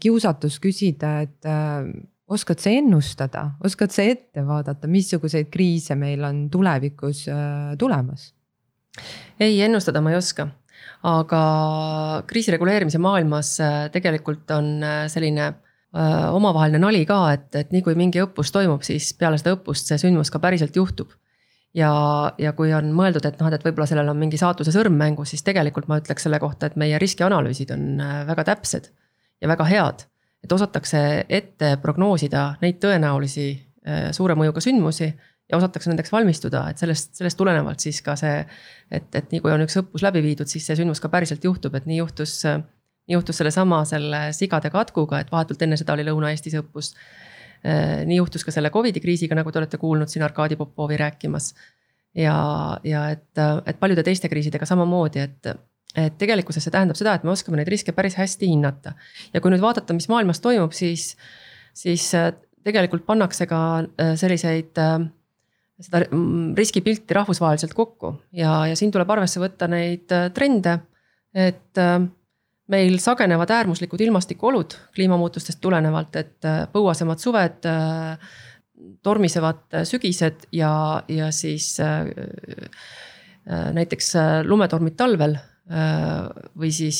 kiusatus 0.00 0.58
küsida, 0.62 1.18
et 1.26 1.48
äh, 1.48 1.88
oskad 2.28 2.60
sa 2.62 2.72
ennustada, 2.74 3.44
oskad 3.64 3.94
sa 3.94 4.04
ette 4.04 4.44
vaadata, 4.46 4.90
missuguseid 4.90 5.50
kriise 5.52 5.96
meil 5.98 6.24
on 6.28 6.46
tulevikus 6.52 7.26
äh, 7.32 7.74
tulemas? 7.80 8.32
ei, 9.38 9.60
ennustada 9.62 10.02
ma 10.02 10.10
ei 10.12 10.18
oska, 10.18 10.48
aga 11.06 11.40
kriisireguleerimise 12.26 12.98
maailmas 13.02 13.54
äh, 13.62 13.78
tegelikult 13.94 14.50
on 14.56 14.72
äh, 14.82 15.04
selline 15.12 15.46
äh, 15.46 16.34
omavaheline 16.34 16.82
nali 16.82 17.04
ka, 17.06 17.20
et, 17.36 17.48
et 17.54 17.72
nii 17.74 17.84
kui 17.86 17.94
mingi 17.98 18.24
õppus 18.24 18.52
toimub, 18.54 18.82
siis 18.86 19.12
peale 19.18 19.38
seda 19.38 19.54
õppust 19.56 19.92
see 19.92 20.00
sündmus 20.02 20.32
ka 20.34 20.42
päriselt 20.42 20.76
juhtub 20.76 21.14
ja, 21.78 21.92
ja 22.40 22.52
kui 22.56 22.72
on 22.74 22.90
mõeldud, 22.96 23.24
et 23.28 23.38
noh, 23.40 23.50
et 23.52 23.64
võib-olla 23.64 23.86
sellel 23.88 24.10
on 24.10 24.18
mingi 24.18 24.40
saatuse 24.40 24.72
sõrm 24.74 24.96
mängus, 24.98 25.32
siis 25.34 25.44
tegelikult 25.46 25.88
ma 25.90 26.00
ütleks 26.00 26.26
selle 26.26 26.40
kohta, 26.42 26.68
et 26.68 26.78
meie 26.80 26.98
riskianalüüsid 27.00 27.72
on 27.74 27.88
äh, 28.04 28.20
väga 28.28 28.46
täpsed 28.52 28.90
ja 29.42 29.50
väga 29.50 29.66
head. 29.68 30.06
et 30.44 30.52
osatakse 30.54 31.00
ette 31.28 31.76
prognoosida 31.82 32.44
neid 32.62 32.78
tõenäolisi 32.82 33.48
äh, 33.52 34.10
suure 34.14 34.36
mõjuga 34.38 34.62
sündmusi 34.62 35.08
ja 35.48 35.56
osatakse 35.56 35.90
nendeks 35.90 36.12
valmistuda, 36.12 36.66
et 36.70 36.78
sellest, 36.78 37.14
sellest 37.18 37.38
tulenevalt 37.38 37.80
siis 37.80 38.02
ka 38.04 38.16
see. 38.16 38.44
et, 38.90 39.08
et 39.14 39.30
nii 39.32 39.40
kui 39.44 39.52
on 39.52 39.64
üks 39.64 39.78
õppus 39.80 40.04
läbi 40.04 40.22
viidud, 40.24 40.50
siis 40.50 40.66
see 40.66 40.76
sündmus 40.78 41.00
ka 41.00 41.10
päriselt 41.12 41.44
juhtub, 41.44 41.74
et 41.74 41.86
nii 41.88 42.02
juhtus, 42.02 42.42
nii 42.44 43.16
juhtus 43.16 43.40
sellesama 43.40 43.84
selle 43.88 44.28
sigade 44.36 44.70
katkuga, 44.70 45.22
et 45.22 45.32
vahetult 45.32 45.62
enne 45.64 45.78
seda 45.80 45.96
oli 45.96 46.06
Lõuna-Eestis 46.08 46.58
õppus 46.60 46.92
nii 47.64 48.18
juhtus 48.18 48.44
ka 48.46 48.54
selle 48.54 48.70
Covidi 48.74 49.00
kriisiga, 49.02 49.36
nagu 49.38 49.52
te 49.52 49.60
olete 49.60 49.80
kuulnud 49.80 50.10
siin 50.10 50.24
Arkadi 50.26 50.56
Popovi 50.56 50.96
rääkimas. 50.96 51.54
ja, 52.14 52.36
ja 52.84 53.08
et, 53.10 53.40
et 53.66 53.80
paljude 53.80 54.02
teiste 54.02 54.28
kriisidega 54.28 54.66
samamoodi, 54.66 55.20
et, 55.20 55.50
et 55.96 56.18
tegelikkuses 56.18 56.64
see 56.64 56.74
tähendab 56.74 56.98
seda, 56.98 57.14
et 57.14 57.26
me 57.26 57.34
oskame 57.34 57.60
neid 57.60 57.68
riske 57.68 57.92
päris 57.92 58.16
hästi 58.18 58.48
hinnata. 58.48 58.94
ja 59.34 59.40
kui 59.40 59.52
nüüd 59.52 59.62
vaadata, 59.64 59.94
mis 59.94 60.08
maailmas 60.08 60.40
toimub, 60.44 60.72
siis, 60.72 61.12
siis 61.74 62.10
tegelikult 62.64 63.06
pannakse 63.06 63.46
ka 63.46 63.60
selliseid 64.18 64.78
seda 65.78 66.02
riskipilti 66.58 67.14
rahvusvaheliselt 67.14 67.74
kokku 67.74 68.16
ja, 68.34 68.66
ja 68.66 68.76
siin 68.76 68.90
tuleb 68.94 69.10
arvesse 69.14 69.38
võtta 69.42 69.68
neid 69.70 70.10
trende, 70.34 70.78
et 71.34 71.82
meil 72.68 72.98
sagenevad 73.00 73.50
äärmuslikud 73.50 74.00
ilmastikuolud 74.00 74.76
kliimamuutustest 74.94 75.60
tulenevalt, 75.60 76.16
et 76.16 76.44
äh, 76.44 76.62
põuasemad 76.72 77.20
suved, 77.22 77.68
äh, 77.68 78.18
tormisevad 79.02 79.80
sügised 79.88 80.48
ja, 80.54 81.02
ja 81.08 81.32
siis 81.34 81.76
äh, 81.82 82.06
näiteks 83.48 84.12
lumetormid 84.44 84.94
talvel 84.94 85.38
või 86.56 86.68
siis, 86.72 86.98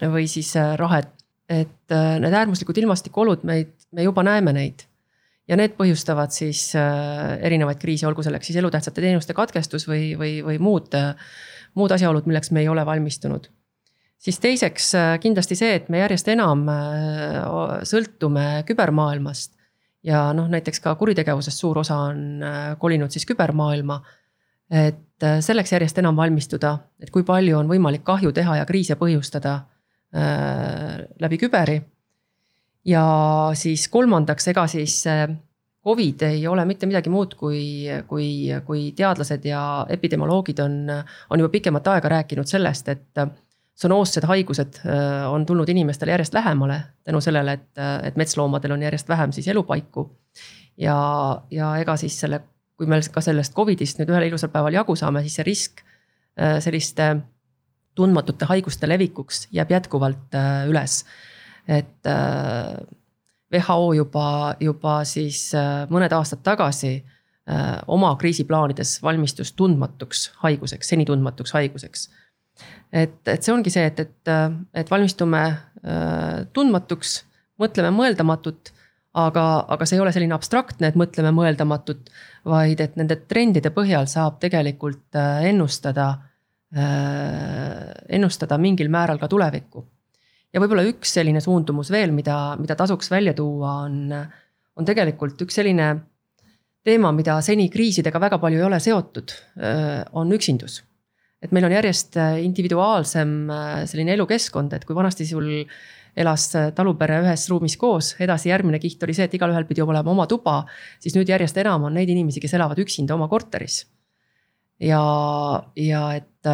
või 0.00 0.24
siis 0.30 0.52
rahed. 0.78 1.10
et 1.50 1.94
need 2.22 2.34
äärmuslikud 2.34 2.78
ilmastikuolud 2.78 3.42
meid, 3.46 3.72
me 3.90 4.06
juba 4.06 4.22
näeme 4.22 4.52
neid 4.54 4.82
ja 5.50 5.58
need 5.58 5.74
põhjustavad 5.78 6.30
siis 6.34 6.72
erinevaid 6.78 7.78
kriise, 7.82 8.06
olgu 8.06 8.22
selleks 8.22 8.46
siis 8.50 8.58
elutähtsate 8.62 9.02
teenuste 9.02 9.34
katkestus 9.34 9.86
või, 9.90 10.14
või, 10.18 10.36
või 10.46 10.58
muud, 10.62 10.94
muud 11.74 11.94
asjaolud, 11.94 12.26
milleks 12.30 12.50
me 12.54 12.62
ei 12.62 12.70
ole 12.70 12.86
valmistunud 12.86 13.50
siis 14.20 14.40
teiseks 14.40 14.94
äh, 14.94 15.14
kindlasti 15.20 15.56
see, 15.58 15.74
et 15.78 15.88
me 15.92 16.02
järjest 16.02 16.28
enam 16.34 16.66
äh, 16.72 17.40
sõltume 17.88 18.62
kübermaailmast. 18.68 19.56
ja 20.04 20.30
noh, 20.32 20.46
näiteks 20.48 20.80
ka 20.80 20.94
kuritegevusest 20.96 21.60
suur 21.60 21.82
osa 21.82 21.98
on 22.10 22.42
äh, 22.42 22.58
kolinud 22.78 23.12
siis 23.12 23.26
kübermaailma. 23.28 24.00
et 24.70 25.24
selleks 25.42 25.72
järjest 25.72 25.98
enam 25.98 26.16
valmistuda, 26.16 26.76
et 27.02 27.10
kui 27.10 27.24
palju 27.26 27.56
on 27.58 27.68
võimalik 27.68 28.04
kahju 28.06 28.30
teha 28.32 28.60
ja 28.60 28.66
kriise 28.66 28.94
põhjustada 28.94 29.60
läbi 31.20 31.38
küberi. 31.38 31.80
ja 32.84 33.04
siis 33.54 33.88
kolmandaks, 33.88 34.46
ega 34.48 34.66
siis 34.66 35.02
Covid 35.84 36.22
ei 36.22 36.46
ole 36.46 36.64
mitte 36.64 36.86
midagi 36.86 37.10
muud, 37.10 37.34
kui, 37.34 37.88
kui, 38.06 38.30
kui 38.66 38.92
teadlased 38.96 39.44
ja 39.44 39.86
epidemioloogid 39.88 40.58
on, 40.62 40.74
on 41.30 41.42
juba 41.42 41.50
pikemat 41.50 41.88
aega 41.88 42.08
rääkinud 42.14 42.46
sellest, 42.46 42.88
et 42.88 43.22
zoonoossed 43.80 44.26
haigused 44.28 44.80
äh, 44.84 45.32
on 45.32 45.46
tulnud 45.46 45.68
inimestele 45.68 46.10
järjest 46.10 46.34
lähemale 46.34 46.82
tänu 47.04 47.20
sellele, 47.20 47.52
et, 47.52 47.78
äh, 47.78 48.06
et 48.08 48.16
metsloomadel 48.16 48.76
on 48.76 48.82
järjest 48.82 49.08
vähem 49.08 49.32
siis 49.32 49.48
elupaiku. 49.48 50.10
ja, 50.76 50.96
ja 51.50 51.76
ega 51.76 51.96
siis 51.96 52.20
selle, 52.20 52.40
kui 52.76 52.86
me 52.86 53.00
ka 53.12 53.20
sellest 53.20 53.54
Covidist 53.54 54.00
nüüd 54.00 54.12
ühel 54.12 54.28
ilusal 54.28 54.52
päeval 54.52 54.76
jagu 54.76 54.96
saame, 54.96 55.22
siis 55.24 55.38
see 55.40 55.46
risk 55.48 55.84
äh, 55.84 56.58
selliste 56.60 57.16
tundmatute 57.94 58.46
haiguste 58.48 58.88
levikuks 58.88 59.48
jääb 59.52 59.70
jätkuvalt 59.70 60.36
üles. 60.68 61.04
et 61.68 62.06
WHO 63.52 63.92
juba, 63.92 64.54
juba 64.60 64.92
siis 65.04 65.50
mõned 65.90 66.12
aastad 66.14 66.40
tagasi 66.46 66.92
oma 67.90 68.14
kriisiplaanides 68.16 69.02
valmistus 69.02 69.52
tundmatuks 69.58 70.30
haiguseks, 70.44 70.88
seni 70.88 71.04
tundmatuks 71.04 71.52
haiguseks 71.52 72.06
et, 72.92 73.20
et 73.28 73.42
see 73.42 73.54
ongi 73.54 73.72
see, 73.72 73.86
et, 73.90 74.02
et, 74.02 74.32
et 74.82 74.90
valmistume 74.90 75.40
äh, 75.46 76.42
tundmatuks, 76.56 77.20
mõtleme 77.60 77.92
mõeldamatut. 77.94 78.74
aga, 79.10 79.44
aga 79.74 79.86
see 79.86 79.96
ei 79.98 80.00
ole 80.04 80.12
selline 80.14 80.36
abstraktne, 80.36 80.86
et 80.86 80.98
mõtleme 80.98 81.32
mõeldamatut, 81.34 82.12
vaid 82.46 82.78
et 82.80 82.92
nende 82.94 83.16
trendide 83.26 83.72
põhjal 83.74 84.06
saab 84.06 84.36
tegelikult 84.42 85.18
äh, 85.18 85.48
ennustada, 85.50 86.12
äh, 86.70 87.88
ennustada 88.08 88.58
mingil 88.58 88.90
määral 88.90 89.18
ka 89.18 89.28
tulevikku. 89.28 89.84
ja 90.52 90.60
võib-olla 90.62 90.86
üks 90.86 91.14
selline 91.14 91.40
suundumus 91.40 91.90
veel, 91.90 92.14
mida, 92.14 92.56
mida 92.58 92.76
tasuks 92.78 93.10
välja 93.10 93.34
tuua, 93.34 93.80
on, 93.86 94.14
on 94.76 94.86
tegelikult 94.86 95.42
üks 95.42 95.58
selline 95.58 95.90
teema, 96.84 97.12
mida 97.12 97.40
seni 97.42 97.68
kriisidega 97.68 98.20
väga 98.20 98.38
palju 98.38 98.58
ei 98.58 98.64
ole 98.66 98.80
seotud, 98.80 99.34
on 100.12 100.32
üksindus 100.32 100.80
et 101.40 101.54
meil 101.56 101.66
on 101.66 101.74
järjest 101.74 102.18
äh, 102.20 102.38
individuaalsem 102.44 103.32
äh, 103.50 103.70
selline 103.88 104.14
elukeskkond, 104.16 104.74
et 104.76 104.84
kui 104.88 104.96
vanasti 104.96 105.26
sul 105.28 105.48
elas 106.20 106.48
äh, 106.58 106.68
talupere 106.76 107.20
ühes 107.24 107.46
ruumis 107.52 107.78
koos, 107.80 108.12
edasi 108.20 108.50
järgmine 108.50 108.80
kiht 108.82 109.02
oli 109.06 109.14
see, 109.16 109.28
et 109.28 109.36
igalühel 109.38 109.64
pidi 109.68 109.84
olema 109.84 110.12
oma 110.12 110.26
tuba. 110.30 110.62
siis 111.00 111.16
nüüd 111.16 111.30
järjest 111.32 111.56
enam 111.62 111.88
on 111.88 111.96
neid 111.96 112.12
inimesi, 112.12 112.42
kes 112.42 112.56
elavad 112.58 112.80
üksinda 112.82 113.16
oma 113.16 113.28
korteris. 113.32 113.84
ja, 114.80 115.00
ja 115.76 116.02
et, 116.18 116.50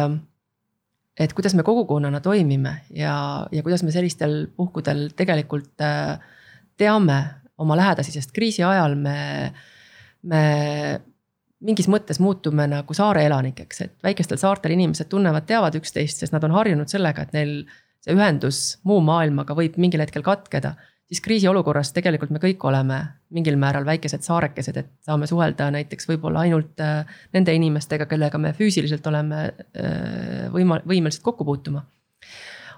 et 1.19 1.33
kuidas 1.33 1.55
me 1.55 1.67
kogukonnana 1.67 2.21
toimime 2.23 2.77
ja, 2.95 3.47
ja 3.51 3.63
kuidas 3.63 3.83
me 3.83 3.91
sellistel 3.91 4.47
puhkudel 4.55 5.09
tegelikult 5.15 5.83
teame 6.77 7.19
oma 7.57 7.75
lähedasi, 7.75 8.13
sest 8.13 8.31
kriisi 8.35 8.63
ajal 8.63 8.95
me, 8.95 9.51
me 10.23 10.43
mingis 11.65 11.87
mõttes 11.89 12.19
muutume 12.21 12.67
nagu 12.69 12.97
saare 12.97 13.23
elanikeks, 13.25 13.81
et 13.85 13.95
väikestel 14.05 14.39
saartel 14.41 14.75
inimesed 14.75 15.09
tunnevad, 15.09 15.47
teavad 15.49 15.77
üksteist, 15.79 16.21
sest 16.21 16.35
nad 16.35 16.43
on 16.45 16.53
harjunud 16.53 16.89
sellega, 16.91 17.25
et 17.25 17.33
neil 17.33 17.55
see 18.03 18.13
ühendus 18.13 18.61
muu 18.87 18.99
maailmaga 19.05 19.57
võib 19.57 19.79
mingil 19.81 20.03
hetkel 20.03 20.25
katkeda. 20.25 20.75
siis 21.07 21.21
kriisiolukorras 21.23 21.93
tegelikult 21.95 22.31
me 22.35 22.39
kõik 22.39 22.63
oleme 22.67 22.97
mingil 23.31 23.55
määral 23.57 23.85
väikesed 23.85 24.21
saarekesed, 24.21 24.77
et 24.77 24.89
saame 25.01 25.27
suhelda 25.27 25.71
näiteks 25.71 26.09
võib-olla 26.09 26.43
ainult 26.43 26.79
äh, 26.83 27.05
nende 27.33 27.53
inimestega, 27.55 28.05
kellega 28.05 28.37
me 28.37 28.53
füüsiliselt 28.53 29.07
oleme 29.07 29.45
äh, 29.47 30.49
võima-, 30.53 30.83
võimelised 30.85 31.23
kokku 31.23 31.45
puutuma 31.45 31.85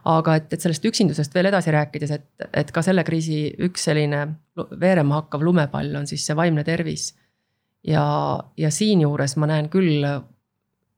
aga 0.06 0.36
et, 0.40 0.54
et 0.54 0.62
sellest 0.62 0.86
üksindusest 0.86 1.34
veel 1.36 1.50
edasi 1.50 1.74
rääkides, 1.76 2.12
et, 2.12 2.28
et 2.54 2.72
ka 2.72 2.82
selle 2.86 3.04
kriisi 3.04 3.50
üks 3.66 3.84
selline 3.90 4.28
veerema 4.80 5.20
hakkav 5.20 5.44
lumepall 5.44 5.96
on 6.00 6.08
siis 6.08 6.24
see 6.26 6.38
vaimne 6.38 6.64
tervis 6.64 7.10
ja, 7.84 8.06
ja 8.58 8.72
siinjuures 8.72 9.36
ma 9.40 9.50
näen 9.50 9.70
küll 9.72 10.04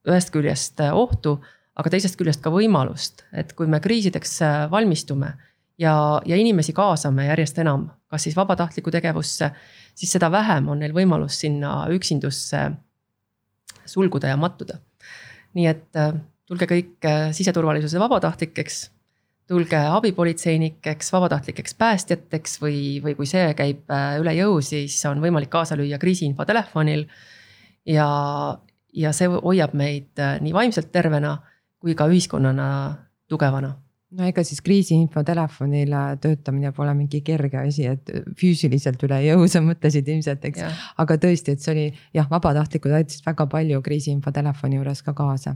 ühest 0.07 0.31
küljest 0.33 0.81
ohtu, 0.91 1.37
aga 1.77 1.93
teisest 1.93 2.17
küljest 2.19 2.41
ka 2.43 2.51
võimalust, 2.53 3.25
et 3.33 3.53
kui 3.57 3.69
me 3.69 3.79
kriisideks 3.83 4.39
valmistume 4.71 5.33
ja, 5.81 5.95
ja 6.25 6.37
inimesi 6.37 6.73
kaasame 6.73 7.27
järjest 7.29 7.61
enam, 7.63 7.87
kas 8.11 8.25
siis 8.27 8.37
vabatahtlikku 8.37 8.91
tegevusse, 8.93 9.51
siis 9.95 10.11
seda 10.17 10.31
vähem 10.33 10.69
on 10.73 10.81
neil 10.81 10.95
võimalus 10.95 11.39
sinna 11.43 11.85
üksindusse 11.93 12.65
sulguda 13.85 14.33
ja 14.33 14.37
mattuda. 14.37 14.79
nii 15.53 15.67
et 15.67 16.01
tulge 16.47 16.67
kõik 16.67 17.07
siseturvalisuse 17.35 17.99
vabatahtlikeks 17.99 18.83
tulge 19.51 19.79
abipolitseinikeks, 19.97 21.11
vabatahtlikeks 21.11 21.75
päästjateks 21.79 22.57
või, 22.63 22.79
või 23.03 23.15
kui 23.19 23.27
see 23.27 23.51
käib 23.57 23.91
äh, 23.91 24.15
üle 24.21 24.33
jõu, 24.37 24.61
siis 24.63 24.95
on 25.09 25.19
võimalik 25.23 25.51
kaasa 25.51 25.75
lüüa 25.79 25.99
kriisiinfo 25.99 26.47
telefonil. 26.47 27.05
ja, 27.85 28.07
ja 28.93 29.13
see 29.15 29.27
hoiab 29.31 29.75
meid 29.77 30.19
äh, 30.19 30.37
nii 30.41 30.55
vaimselt 30.55 30.91
tervena 30.91 31.37
kui 31.81 31.95
ka 31.97 32.07
ühiskonnana 32.07 32.67
tugevana 33.31 33.75
no 34.17 34.27
ega 34.27 34.43
siis 34.43 34.59
kriisiinfo 34.65 35.23
telefonil 35.27 35.93
töötamine 36.23 36.73
pole 36.75 36.93
mingi 36.97 37.21
kerge 37.23 37.61
asi, 37.61 37.87
et 37.87 38.11
füüsiliselt 38.39 39.01
üle 39.07 39.21
jõu 39.25 39.47
sa 39.51 39.61
mõtlesid 39.63 40.09
ilmselt, 40.11 40.45
eks. 40.51 40.83
aga 40.99 41.17
tõesti, 41.21 41.55
et 41.55 41.63
see 41.63 41.73
oli 41.75 41.87
jah, 42.17 42.27
vabatahtlikud 42.31 42.97
aitasid 42.99 43.25
väga 43.27 43.47
palju 43.51 43.81
kriisiinfo 43.85 44.33
telefoni 44.35 44.81
juures 44.81 45.03
ka 45.05 45.15
kaasa 45.17 45.55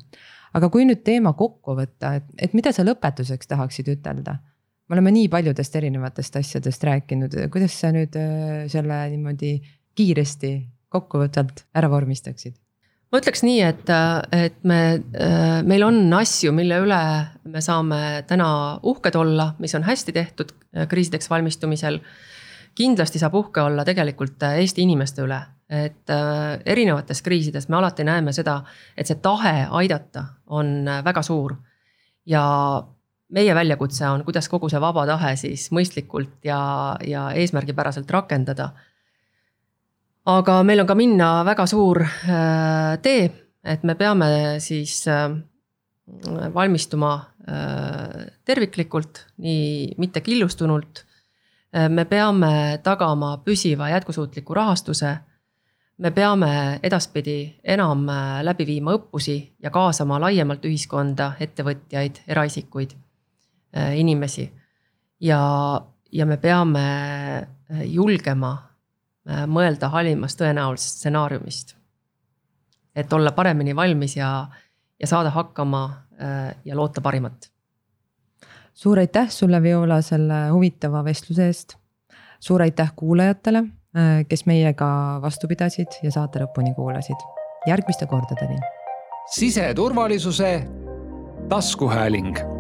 aga 0.56 0.70
kui 0.72 0.88
nüüd 0.88 1.04
teema 1.06 1.34
kokku 1.38 1.76
võtta, 1.78 2.16
et, 2.20 2.28
et 2.48 2.54
mida 2.58 2.74
sa 2.76 2.86
lõpetuseks 2.88 3.52
tahaksid 3.52 3.92
ütelda? 3.98 4.40
me 4.86 4.94
oleme 4.94 5.10
nii 5.16 5.30
paljudest 5.34 5.76
erinevatest 5.80 6.36
asjadest 6.38 6.84
rääkinud, 6.86 7.34
kuidas 7.54 7.74
sa 7.82 7.90
nüüd 7.94 8.14
äh, 8.22 8.68
selle 8.70 9.00
niimoodi 9.16 9.56
kiiresti 9.98 10.52
kokkuvõtvalt 10.94 11.66
ära 11.76 11.90
vormistaksid? 11.90 12.54
Ma 13.16 13.22
ütleks 13.22 13.46
nii, 13.48 13.60
et, 13.64 13.92
et 14.36 14.58
me, 14.68 14.80
äh, 15.16 15.62
meil 15.64 15.86
on 15.88 16.02
asju, 16.20 16.52
mille 16.56 16.82
üle 16.84 17.02
me 17.48 17.62
saame 17.64 18.00
täna 18.28 18.48
uhked 18.84 19.16
olla, 19.16 19.54
mis 19.64 19.76
on 19.78 19.86
hästi 19.88 20.16
tehtud 20.16 20.52
äh, 20.52 20.88
kriisideks 20.92 21.30
valmistumisel. 21.32 22.02
kindlasti 22.76 23.20
saab 23.22 23.36
uhke 23.40 23.62
olla 23.64 23.86
tegelikult 23.88 24.44
Eesti 24.44 24.84
inimeste 24.84 25.24
üle, 25.24 25.38
et 25.72 26.12
äh, 26.12 26.60
erinevates 26.66 27.22
kriisides 27.24 27.70
me 27.70 27.78
alati 27.78 28.04
näeme 28.04 28.34
seda, 28.36 28.58
et 28.98 29.08
see 29.08 29.22
tahe 29.24 29.68
aidata 29.72 30.26
on 30.48 30.88
äh, 30.88 31.04
väga 31.06 31.24
suur. 31.24 31.56
ja 32.26 32.44
meie 33.30 33.56
väljakutse 33.56 34.10
on, 34.10 34.24
kuidas 34.26 34.50
kogu 34.50 34.70
see 34.70 34.82
vaba 34.82 35.06
tahe 35.08 35.36
siis 35.40 35.70
mõistlikult 35.72 36.44
ja, 36.44 36.60
ja 37.06 37.30
eesmärgipäraselt 37.32 38.12
rakendada. 38.12 38.72
Aga 40.26 40.64
meil 40.64 40.82
on 40.82 40.88
ka 40.90 40.96
minna 40.98 41.30
väga 41.46 41.66
suur 41.70 42.02
äh, 42.02 42.98
tee, 43.02 43.30
et 43.64 43.84
me 43.84 43.96
peame 43.96 44.60
siis 44.62 45.06
valmistuma 46.54 47.16
terviklikult, 48.46 49.20
nii 49.42 49.96
mitte 50.02 50.22
killustunult 50.22 51.02
me 51.90 52.06
peame 52.06 52.80
tagama 52.84 53.38
püsiva 53.46 53.90
jätkusuutliku 53.90 54.54
rahastuse. 54.54 55.18
me 55.98 56.12
peame 56.12 56.80
edaspidi 56.84 57.56
enam 57.64 58.06
läbi 58.44 58.66
viima 58.66 58.94
õppusi 58.98 59.56
ja 59.64 59.70
kaasama 59.72 60.20
laiemalt 60.20 60.66
ühiskonda 60.66 61.32
ettevõtjaid, 61.40 62.22
eraisikuid, 62.28 62.96
inimesi. 63.96 64.52
ja, 65.20 65.82
ja 66.12 66.26
me 66.26 66.38
peame 66.38 66.86
julgema 67.86 68.58
mõelda 69.26 69.90
halimast 69.90 70.38
tõenäolisest 70.42 71.00
stsenaariumist. 71.00 71.76
et 72.96 73.14
olla 73.14 73.32
paremini 73.32 73.76
valmis 73.76 74.18
ja, 74.18 74.48
ja 75.00 75.08
saada 75.08 75.30
hakkama 75.30 75.82
ja 76.66 76.76
loota 76.76 77.02
parimat 77.02 77.50
suur 78.76 79.00
aitäh 79.00 79.30
sulle, 79.30 79.62
Viola, 79.64 80.02
selle 80.02 80.50
huvitava 80.52 81.04
vestluse 81.04 81.48
eest. 81.48 81.76
suur 82.40 82.62
aitäh 82.62 82.92
kuulajatele, 82.96 83.58
äh, 83.98 84.26
kes 84.28 84.46
meiega 84.46 84.88
vastu 85.22 85.48
pidasid 85.48 86.00
ja 86.04 86.12
saate 86.12 86.44
lõpuni 86.44 86.76
kuulasid. 86.76 87.28
järgmiste 87.68 88.06
kordadeni. 88.06 88.60
siseturvalisuse 89.36 90.68
taskuhääling 91.50 92.55